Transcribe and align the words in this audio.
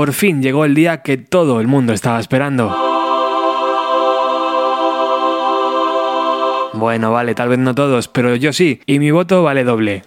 Por 0.00 0.14
fin 0.14 0.40
llegó 0.42 0.64
el 0.64 0.74
día 0.74 1.02
que 1.02 1.18
todo 1.18 1.60
el 1.60 1.66
mundo 1.66 1.92
estaba 1.92 2.18
esperando. 2.20 2.74
Bueno, 6.72 7.12
vale, 7.12 7.34
tal 7.34 7.50
vez 7.50 7.58
no 7.58 7.74
todos, 7.74 8.08
pero 8.08 8.34
yo 8.34 8.54
sí, 8.54 8.80
y 8.86 8.98
mi 8.98 9.10
voto 9.10 9.42
vale 9.42 9.62
doble. 9.62 10.04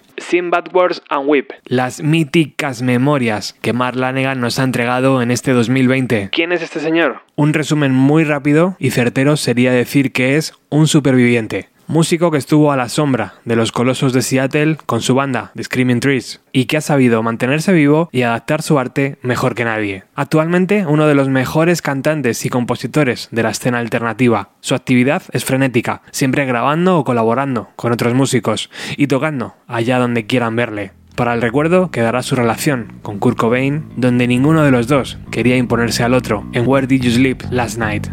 Bad 0.50 0.74
Wars 0.74 1.00
and 1.10 1.28
Whip, 1.28 1.52
las 1.66 2.02
míticas 2.02 2.82
memorias 2.82 3.52
que 3.62 3.72
Mark 3.72 3.96
Lanegan 3.96 4.40
nos 4.40 4.58
ha 4.58 4.64
entregado 4.64 5.22
en 5.22 5.30
este 5.30 5.52
2020. 5.52 6.30
¿Quién 6.32 6.50
es 6.50 6.60
este 6.60 6.80
señor? 6.80 7.20
Un 7.36 7.54
resumen 7.54 7.92
muy 7.92 8.24
rápido 8.24 8.74
y 8.80 8.90
certero 8.90 9.36
sería 9.36 9.70
decir 9.70 10.10
que 10.10 10.36
es 10.36 10.54
un 10.70 10.88
superviviente 10.88 11.68
músico 11.86 12.30
que 12.30 12.38
estuvo 12.38 12.72
a 12.72 12.76
la 12.76 12.88
sombra 12.88 13.34
de 13.44 13.56
los 13.56 13.72
colosos 13.72 14.12
de 14.12 14.22
Seattle 14.22 14.76
con 14.86 15.00
su 15.00 15.14
banda, 15.14 15.52
The 15.54 15.64
Screaming 15.64 16.00
Trees, 16.00 16.40
y 16.52 16.66
que 16.66 16.76
ha 16.76 16.80
sabido 16.80 17.22
mantenerse 17.22 17.72
vivo 17.72 18.08
y 18.12 18.22
adaptar 18.22 18.62
su 18.62 18.78
arte 18.78 19.18
mejor 19.22 19.54
que 19.54 19.64
nadie. 19.64 20.04
Actualmente 20.14 20.86
uno 20.86 21.06
de 21.06 21.14
los 21.14 21.28
mejores 21.28 21.82
cantantes 21.82 22.44
y 22.44 22.48
compositores 22.48 23.28
de 23.30 23.42
la 23.42 23.50
escena 23.50 23.78
alternativa. 23.78 24.50
Su 24.60 24.74
actividad 24.74 25.22
es 25.32 25.44
frenética, 25.44 26.02
siempre 26.10 26.46
grabando 26.46 26.98
o 26.98 27.04
colaborando 27.04 27.70
con 27.76 27.92
otros 27.92 28.14
músicos 28.14 28.70
y 28.96 29.06
tocando 29.06 29.54
allá 29.66 29.98
donde 29.98 30.26
quieran 30.26 30.56
verle. 30.56 30.92
Para 31.14 31.32
el 31.34 31.42
recuerdo 31.42 31.92
quedará 31.92 32.22
su 32.22 32.34
relación 32.34 32.94
con 33.02 33.18
Kurt 33.18 33.38
Cobain, 33.38 33.84
donde 33.96 34.26
ninguno 34.26 34.64
de 34.64 34.72
los 34.72 34.88
dos 34.88 35.18
quería 35.30 35.56
imponerse 35.56 36.02
al 36.02 36.12
otro 36.12 36.44
en 36.52 36.66
Where 36.66 36.88
Did 36.88 37.02
You 37.02 37.10
Sleep 37.12 37.42
Last 37.50 37.78
Night. 37.78 38.08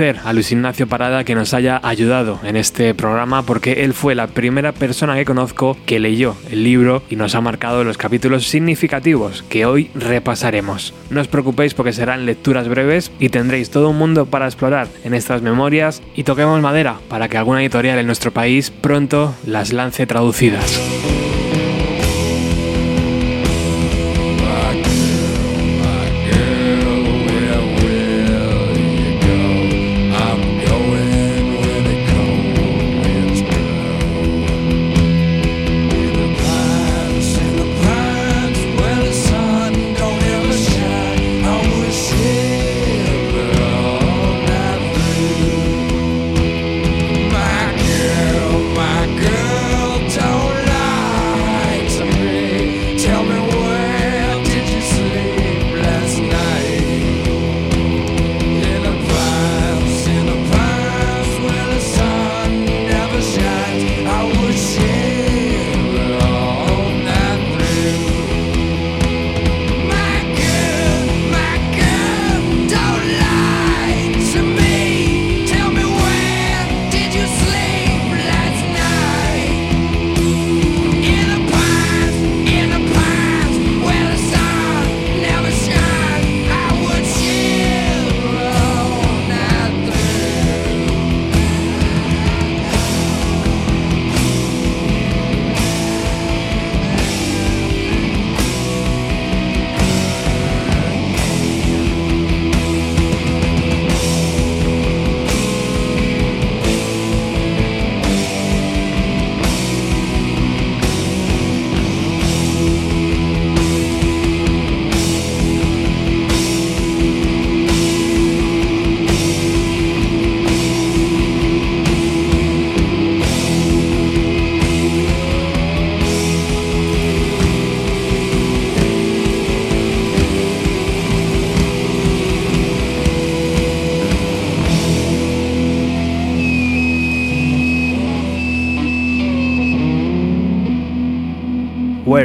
A 0.00 0.32
Luis 0.32 0.50
Ignacio 0.50 0.86
Parada 0.86 1.22
que 1.22 1.34
nos 1.34 1.52
haya 1.52 1.78
ayudado 1.82 2.40
en 2.44 2.56
este 2.56 2.94
programa 2.94 3.42
porque 3.42 3.84
él 3.84 3.92
fue 3.92 4.14
la 4.14 4.26
primera 4.26 4.72
persona 4.72 5.14
que 5.16 5.26
conozco 5.26 5.76
que 5.84 6.00
leyó 6.00 6.34
el 6.50 6.64
libro 6.64 7.02
y 7.10 7.16
nos 7.16 7.34
ha 7.34 7.42
marcado 7.42 7.84
los 7.84 7.98
capítulos 7.98 8.46
significativos 8.46 9.42
que 9.50 9.66
hoy 9.66 9.90
repasaremos. 9.94 10.94
No 11.10 11.20
os 11.20 11.28
preocupéis 11.28 11.74
porque 11.74 11.92
serán 11.92 12.24
lecturas 12.24 12.68
breves 12.68 13.12
y 13.18 13.28
tendréis 13.28 13.68
todo 13.68 13.90
un 13.90 13.98
mundo 13.98 14.24
para 14.24 14.46
explorar 14.46 14.88
en 15.04 15.12
estas 15.12 15.42
memorias 15.42 16.02
y 16.14 16.24
toquemos 16.24 16.62
madera 16.62 16.96
para 17.08 17.28
que 17.28 17.36
alguna 17.36 17.60
editorial 17.60 17.98
en 17.98 18.06
nuestro 18.06 18.30
país 18.30 18.70
pronto 18.70 19.34
las 19.44 19.74
lance 19.74 20.06
traducidas. 20.06 20.91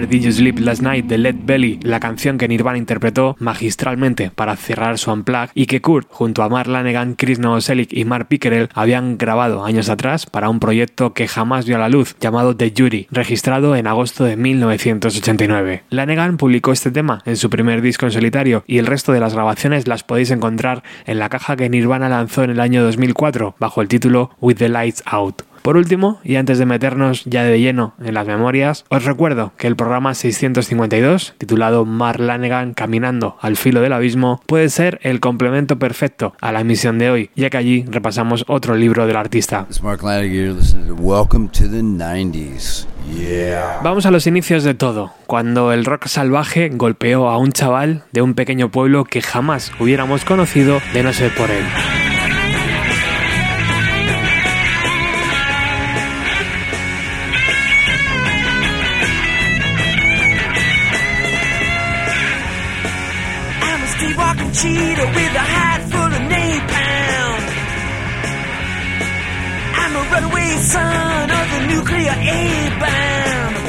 Did 0.09 0.21
You 0.21 0.31
Sleep 0.31 0.59
Last 0.59 0.81
Night 0.81 1.05
de 1.07 1.17
Led 1.17 1.35
Belly, 1.43 1.79
la 1.83 1.99
canción 1.99 2.37
que 2.37 2.47
Nirvana 2.47 2.77
interpretó 2.77 3.35
magistralmente 3.39 4.31
para 4.31 4.55
cerrar 4.55 4.97
su 4.97 5.11
unplug 5.11 5.49
y 5.53 5.65
que 5.65 5.81
Kurt, 5.81 6.07
junto 6.09 6.43
a 6.43 6.49
Mark 6.49 6.69
Lanegan, 6.69 7.15
Chris 7.15 7.39
Novoselic 7.39 7.91
y 7.91 8.05
Mark 8.05 8.29
Pickerel, 8.29 8.69
habían 8.73 9.17
grabado 9.17 9.65
años 9.65 9.89
atrás 9.89 10.25
para 10.25 10.47
un 10.49 10.61
proyecto 10.61 11.13
que 11.13 11.27
jamás 11.27 11.65
vio 11.65 11.75
a 11.75 11.79
la 11.79 11.89
luz, 11.89 12.15
llamado 12.21 12.55
The 12.55 12.73
Jury, 12.75 13.07
registrado 13.11 13.75
en 13.75 13.85
agosto 13.85 14.23
de 14.23 14.37
1989. 14.37 15.83
Lanegan 15.89 16.37
publicó 16.37 16.71
este 16.71 16.91
tema 16.91 17.21
en 17.25 17.35
su 17.35 17.49
primer 17.49 17.81
disco 17.81 18.05
en 18.05 18.13
solitario 18.13 18.63
y 18.65 18.77
el 18.77 18.87
resto 18.87 19.11
de 19.11 19.19
las 19.19 19.33
grabaciones 19.33 19.87
las 19.87 20.03
podéis 20.03 20.31
encontrar 20.31 20.83
en 21.05 21.19
la 21.19 21.27
caja 21.27 21.57
que 21.57 21.69
Nirvana 21.69 22.07
lanzó 22.07 22.43
en 22.43 22.51
el 22.51 22.61
año 22.61 22.81
2004 22.83 23.55
bajo 23.59 23.81
el 23.81 23.89
título 23.89 24.31
With 24.39 24.55
the 24.55 24.69
Lights 24.69 25.03
Out. 25.05 25.46
Por 25.67 25.75
último, 25.75 26.21
y 26.23 26.37
antes 26.37 26.59
de 26.59 26.65
meternos 26.65 27.25
ya 27.25 27.43
de 27.43 27.59
lleno 27.59 27.93
en 28.01 28.13
las 28.13 28.25
memorias, 28.25 28.85
os 28.87 29.03
recuerdo 29.03 29.51
que 29.57 29.67
el 29.67 29.75
programa 29.75 30.13
652, 30.13 31.33
titulado 31.37 31.83
Mar 31.83 32.21
Lanegan 32.21 32.73
Caminando 32.73 33.35
al 33.41 33.57
filo 33.57 33.81
del 33.81 33.91
abismo, 33.91 34.41
puede 34.45 34.69
ser 34.69 34.97
el 35.03 35.19
complemento 35.19 35.77
perfecto 35.77 36.33
a 36.39 36.53
la 36.53 36.61
emisión 36.61 36.99
de 36.99 37.09
hoy, 37.09 37.31
ya 37.35 37.49
que 37.49 37.57
allí 37.57 37.83
repasamos 37.85 38.45
otro 38.47 38.75
libro 38.75 39.07
del 39.07 39.17
artista. 39.17 39.67
Vamos 43.83 44.05
a 44.05 44.11
los 44.11 44.25
inicios 44.25 44.63
de 44.63 44.73
todo, 44.73 45.11
cuando 45.25 45.73
el 45.73 45.83
rock 45.83 46.07
salvaje 46.07 46.69
golpeó 46.69 47.27
a 47.27 47.37
un 47.37 47.51
chaval 47.51 48.03
de 48.13 48.21
un 48.21 48.35
pequeño 48.35 48.71
pueblo 48.71 49.03
que 49.03 49.21
jamás 49.21 49.73
hubiéramos 49.81 50.23
conocido 50.23 50.79
de 50.93 51.03
no 51.03 51.11
ser 51.11 51.35
por 51.35 51.51
él. 51.51 51.65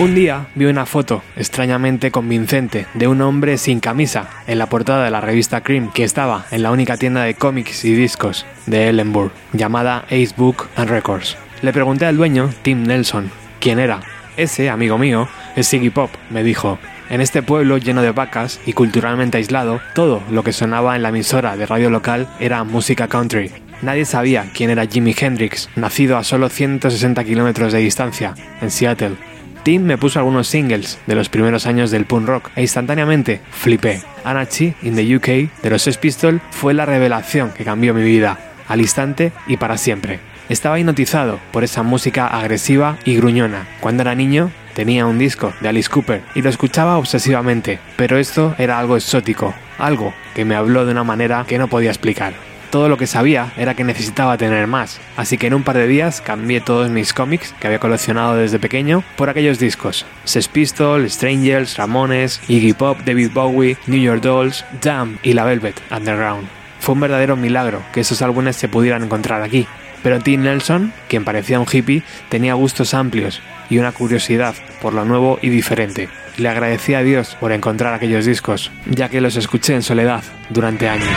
Un 0.00 0.14
día 0.14 0.46
vi 0.54 0.64
una 0.64 0.86
foto 0.86 1.22
extrañamente 1.36 2.10
convincente 2.10 2.86
de 2.94 3.06
un 3.06 3.20
hombre 3.20 3.58
sin 3.58 3.80
camisa 3.80 4.30
en 4.46 4.56
la 4.56 4.70
portada 4.70 5.04
de 5.04 5.10
la 5.10 5.20
revista 5.20 5.60
Cream 5.60 5.92
que 5.92 6.04
estaba 6.04 6.46
en 6.50 6.62
la 6.62 6.70
única 6.70 6.96
tienda 6.96 7.22
de 7.22 7.34
cómics 7.34 7.84
y 7.84 7.92
discos 7.94 8.46
de 8.64 8.88
Ellenburg 8.88 9.32
llamada 9.52 10.06
Ace 10.06 10.32
Book 10.38 10.68
and 10.76 10.88
Records. 10.88 11.36
Le 11.60 11.74
pregunté 11.74 12.06
al 12.06 12.16
dueño, 12.16 12.48
Tim 12.62 12.84
Nelson, 12.84 13.30
quién 13.60 13.78
era. 13.78 14.00
Ese, 14.38 14.70
amigo 14.70 14.96
mío, 14.96 15.28
es 15.54 15.66
Siggy 15.66 15.90
Pop, 15.90 16.10
me 16.30 16.42
dijo. 16.42 16.78
En 17.10 17.22
este 17.22 17.42
pueblo 17.42 17.78
lleno 17.78 18.02
de 18.02 18.12
vacas 18.12 18.60
y 18.66 18.74
culturalmente 18.74 19.38
aislado, 19.38 19.80
todo 19.94 20.22
lo 20.30 20.44
que 20.44 20.52
sonaba 20.52 20.94
en 20.94 21.02
la 21.02 21.08
emisora 21.08 21.56
de 21.56 21.64
radio 21.64 21.88
local 21.88 22.28
era 22.38 22.64
música 22.64 23.08
country. 23.08 23.50
Nadie 23.80 24.04
sabía 24.04 24.50
quién 24.52 24.68
era 24.68 24.86
Jimi 24.86 25.14
Hendrix, 25.18 25.70
nacido 25.74 26.18
a 26.18 26.24
solo 26.24 26.50
160 26.50 27.24
kilómetros 27.24 27.72
de 27.72 27.78
distancia, 27.78 28.34
en 28.60 28.70
Seattle. 28.70 29.16
Tim 29.62 29.84
me 29.84 29.96
puso 29.96 30.18
algunos 30.18 30.48
singles 30.48 30.98
de 31.06 31.14
los 31.14 31.30
primeros 31.30 31.66
años 31.66 31.90
del 31.90 32.04
punk 32.04 32.26
rock 32.26 32.50
e 32.56 32.62
instantáneamente 32.62 33.40
flipé. 33.52 34.02
Anarchy 34.24 34.74
in 34.82 34.94
the 34.94 35.16
UK 35.16 35.62
de 35.62 35.70
los 35.70 35.82
Sex 35.82 35.96
Pistols 35.96 36.42
fue 36.50 36.74
la 36.74 36.84
revelación 36.84 37.52
que 37.52 37.64
cambió 37.64 37.94
mi 37.94 38.02
vida, 38.02 38.38
al 38.68 38.82
instante 38.82 39.32
y 39.46 39.56
para 39.56 39.78
siempre. 39.78 40.20
Estaba 40.50 40.78
hipnotizado 40.78 41.38
por 41.52 41.64
esa 41.64 41.82
música 41.82 42.26
agresiva 42.26 42.98
y 43.04 43.16
gruñona. 43.16 43.66
Cuando 43.80 44.02
era 44.02 44.14
niño 44.14 44.50
tenía 44.78 45.06
un 45.06 45.18
disco 45.18 45.52
de 45.60 45.68
Alice 45.68 45.88
Cooper 45.88 46.22
y 46.36 46.42
lo 46.42 46.48
escuchaba 46.48 46.98
obsesivamente, 46.98 47.80
pero 47.96 48.16
esto 48.16 48.54
era 48.58 48.78
algo 48.78 48.96
exótico, 48.96 49.52
algo 49.76 50.14
que 50.36 50.44
me 50.44 50.54
habló 50.54 50.86
de 50.86 50.92
una 50.92 51.02
manera 51.02 51.44
que 51.48 51.58
no 51.58 51.66
podía 51.66 51.90
explicar. 51.90 52.32
Todo 52.70 52.88
lo 52.88 52.96
que 52.96 53.08
sabía 53.08 53.52
era 53.56 53.74
que 53.74 53.82
necesitaba 53.82 54.38
tener 54.38 54.68
más, 54.68 55.00
así 55.16 55.36
que 55.36 55.48
en 55.48 55.54
un 55.54 55.64
par 55.64 55.76
de 55.76 55.88
días 55.88 56.20
cambié 56.20 56.60
todos 56.60 56.90
mis 56.90 57.12
cómics 57.12 57.52
que 57.58 57.66
había 57.66 57.80
coleccionado 57.80 58.36
desde 58.36 58.60
pequeño 58.60 59.02
por 59.16 59.28
aquellos 59.28 59.58
discos: 59.58 60.06
Sex 60.22 60.46
Pistols, 60.46 61.12
Strangers, 61.12 61.76
Ramones, 61.76 62.40
Iggy 62.46 62.72
Pop, 62.74 62.98
David 63.04 63.32
Bowie, 63.34 63.76
New 63.88 64.00
York 64.00 64.22
Dolls, 64.22 64.64
Jam 64.80 65.18
y 65.24 65.32
La 65.32 65.42
Velvet 65.42 65.74
Underground. 65.90 66.46
Fue 66.78 66.94
un 66.94 67.00
verdadero 67.00 67.34
milagro 67.34 67.82
que 67.92 68.02
esos 68.02 68.22
álbumes 68.22 68.54
se 68.54 68.68
pudieran 68.68 69.02
encontrar 69.02 69.42
aquí, 69.42 69.66
pero 70.02 70.20
Tim 70.20 70.42
Nelson, 70.42 70.92
quien 71.08 71.24
parecía 71.24 71.60
un 71.60 71.66
hippie, 71.70 72.02
tenía 72.28 72.54
gustos 72.54 72.94
amplios 72.94 73.40
y 73.70 73.78
una 73.78 73.92
curiosidad 73.92 74.54
por 74.80 74.94
lo 74.94 75.04
nuevo 75.04 75.38
y 75.42 75.48
diferente. 75.48 76.08
Le 76.36 76.48
agradecí 76.48 76.94
a 76.94 77.02
Dios 77.02 77.36
por 77.40 77.52
encontrar 77.52 77.94
aquellos 77.94 78.24
discos, 78.24 78.70
ya 78.86 79.08
que 79.08 79.20
los 79.20 79.36
escuché 79.36 79.74
en 79.74 79.82
soledad 79.82 80.22
durante 80.50 80.88
años. 80.88 81.08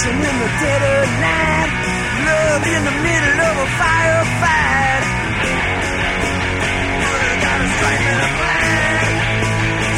Dancing 0.00 0.16
in 0.16 0.36
the 0.40 0.48
dead 0.64 0.82
of 0.96 1.08
night. 1.20 1.72
Love 2.24 2.64
in 2.64 2.84
the 2.88 2.96
middle 3.04 3.40
of 3.48 3.56
a 3.60 3.68
firefight. 3.76 5.04
Gotta 7.44 7.68
strike 7.76 8.00
me 8.08 8.12
blind. 8.40 9.04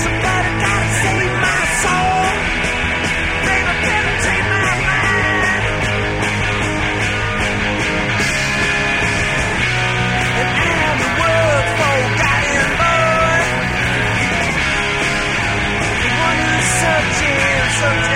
Somebody 0.03 0.51
gotta 0.59 0.89
save 1.03 1.35
my 1.47 1.63
soul. 1.83 2.23
Penetrate 3.47 4.47
my 4.51 4.71
mind. 4.91 5.55
And 10.43 10.99
the 10.99 11.11
one 16.19 16.39
who's 16.43 16.67
searching 16.83 18.12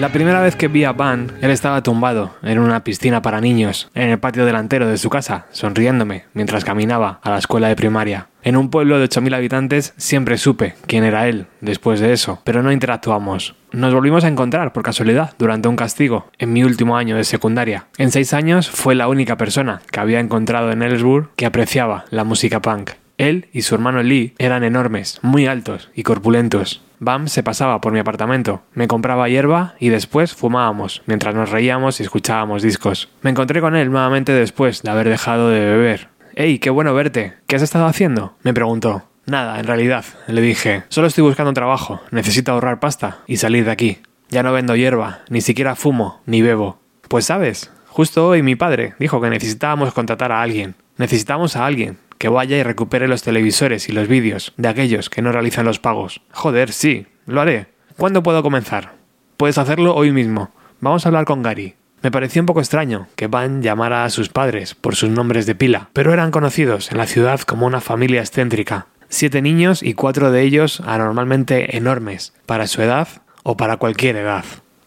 La 0.00 0.08
primera 0.08 0.40
vez 0.40 0.56
que 0.56 0.66
vi 0.66 0.82
a 0.82 0.90
Van, 0.90 1.30
él 1.40 1.52
estaba 1.52 1.84
tumbado 1.84 2.34
en 2.42 2.58
una 2.58 2.82
piscina 2.82 3.22
para 3.22 3.40
niños, 3.40 3.90
en 3.94 4.10
el 4.10 4.18
patio 4.18 4.44
delantero 4.44 4.88
de 4.88 4.98
su 4.98 5.08
casa, 5.08 5.46
sonriéndome 5.52 6.24
mientras 6.34 6.64
caminaba 6.64 7.20
a 7.22 7.30
la 7.30 7.38
escuela 7.38 7.68
de 7.68 7.76
primaria. 7.76 8.26
En 8.42 8.56
un 8.56 8.70
pueblo 8.70 8.98
de 8.98 9.08
8.000 9.08 9.36
habitantes 9.36 9.94
siempre 9.96 10.36
supe 10.36 10.74
quién 10.88 11.04
era 11.04 11.28
él 11.28 11.46
después 11.60 12.00
de 12.00 12.12
eso, 12.12 12.40
pero 12.42 12.60
no 12.60 12.72
interactuamos. 12.72 13.54
Nos 13.70 13.94
volvimos 13.94 14.24
a 14.24 14.28
encontrar 14.28 14.72
por 14.72 14.82
casualidad 14.82 15.32
durante 15.38 15.68
un 15.68 15.76
castigo 15.76 16.26
en 16.38 16.52
mi 16.52 16.64
último 16.64 16.96
año 16.96 17.16
de 17.16 17.22
secundaria. 17.22 17.86
En 17.96 18.10
seis 18.10 18.34
años 18.34 18.68
fue 18.68 18.96
la 18.96 19.06
única 19.06 19.36
persona 19.36 19.80
que 19.92 20.00
había 20.00 20.18
encontrado 20.18 20.72
en 20.72 20.82
Ellsworth 20.82 21.30
que 21.36 21.46
apreciaba 21.46 22.04
la 22.10 22.24
música 22.24 22.60
punk. 22.60 22.90
Él 23.16 23.46
y 23.52 23.62
su 23.62 23.76
hermano 23.76 24.02
Lee 24.02 24.34
eran 24.38 24.64
enormes, 24.64 25.20
muy 25.22 25.46
altos 25.46 25.88
y 25.94 26.02
corpulentos. 26.02 26.82
Bam 27.04 27.28
se 27.28 27.42
pasaba 27.42 27.80
por 27.80 27.92
mi 27.92 27.98
apartamento, 27.98 28.62
me 28.72 28.88
compraba 28.88 29.28
hierba 29.28 29.74
y 29.78 29.90
después 29.90 30.34
fumábamos, 30.34 31.02
mientras 31.06 31.34
nos 31.34 31.50
reíamos 31.50 32.00
y 32.00 32.02
escuchábamos 32.02 32.62
discos. 32.62 33.10
Me 33.20 33.30
encontré 33.30 33.60
con 33.60 33.76
él 33.76 33.90
nuevamente 33.90 34.32
después 34.32 34.82
de 34.82 34.90
haber 34.90 35.08
dejado 35.08 35.50
de 35.50 35.60
beber. 35.60 36.08
¡Ey, 36.34 36.58
qué 36.58 36.70
bueno 36.70 36.94
verte! 36.94 37.34
¿Qué 37.46 37.56
has 37.56 37.62
estado 37.62 37.86
haciendo? 37.86 38.34
me 38.42 38.54
preguntó. 38.54 39.04
Nada, 39.26 39.60
en 39.60 39.66
realidad, 39.66 40.04
le 40.26 40.40
dije. 40.40 40.84
Solo 40.88 41.06
estoy 41.06 41.24
buscando 41.24 41.52
trabajo, 41.52 42.00
necesito 42.10 42.52
ahorrar 42.52 42.80
pasta 42.80 43.18
y 43.26 43.36
salir 43.36 43.64
de 43.64 43.70
aquí. 43.70 43.98
Ya 44.30 44.42
no 44.42 44.52
vendo 44.52 44.74
hierba, 44.74 45.20
ni 45.28 45.42
siquiera 45.42 45.76
fumo, 45.76 46.22
ni 46.26 46.42
bebo. 46.42 46.78
Pues 47.08 47.26
sabes, 47.26 47.70
justo 47.86 48.28
hoy 48.28 48.42
mi 48.42 48.56
padre 48.56 48.94
dijo 48.98 49.20
que 49.20 49.30
necesitábamos 49.30 49.92
contratar 49.92 50.32
a 50.32 50.42
alguien. 50.42 50.74
Necesitamos 50.96 51.56
a 51.56 51.66
alguien 51.66 51.98
que 52.18 52.28
vaya 52.28 52.56
y 52.56 52.62
recupere 52.62 53.08
los 53.08 53.22
televisores 53.22 53.88
y 53.88 53.92
los 53.92 54.08
vídeos 54.08 54.52
de 54.56 54.68
aquellos 54.68 55.10
que 55.10 55.22
no 55.22 55.32
realizan 55.32 55.64
los 55.64 55.78
pagos. 55.78 56.22
Joder, 56.32 56.72
sí, 56.72 57.06
lo 57.26 57.40
haré. 57.40 57.66
¿Cuándo 57.96 58.22
puedo 58.22 58.42
comenzar? 58.42 58.94
Puedes 59.36 59.58
hacerlo 59.58 59.94
hoy 59.94 60.12
mismo. 60.12 60.50
Vamos 60.80 61.04
a 61.04 61.08
hablar 61.08 61.24
con 61.24 61.42
Gary. 61.42 61.74
Me 62.02 62.10
pareció 62.10 62.42
un 62.42 62.46
poco 62.46 62.60
extraño 62.60 63.06
que 63.16 63.28
Van 63.28 63.62
llamara 63.62 64.04
a 64.04 64.10
sus 64.10 64.28
padres 64.28 64.74
por 64.74 64.94
sus 64.94 65.08
nombres 65.08 65.46
de 65.46 65.54
pila, 65.54 65.88
pero 65.92 66.12
eran 66.12 66.30
conocidos 66.30 66.92
en 66.92 66.98
la 66.98 67.06
ciudad 67.06 67.40
como 67.40 67.66
una 67.66 67.80
familia 67.80 68.20
excéntrica. 68.20 68.88
Siete 69.08 69.40
niños 69.40 69.82
y 69.82 69.94
cuatro 69.94 70.30
de 70.30 70.42
ellos 70.42 70.80
anormalmente 70.80 71.76
enormes, 71.76 72.34
para 72.46 72.66
su 72.66 72.82
edad 72.82 73.08
o 73.42 73.56
para 73.56 73.76
cualquier 73.78 74.16
edad. 74.16 74.44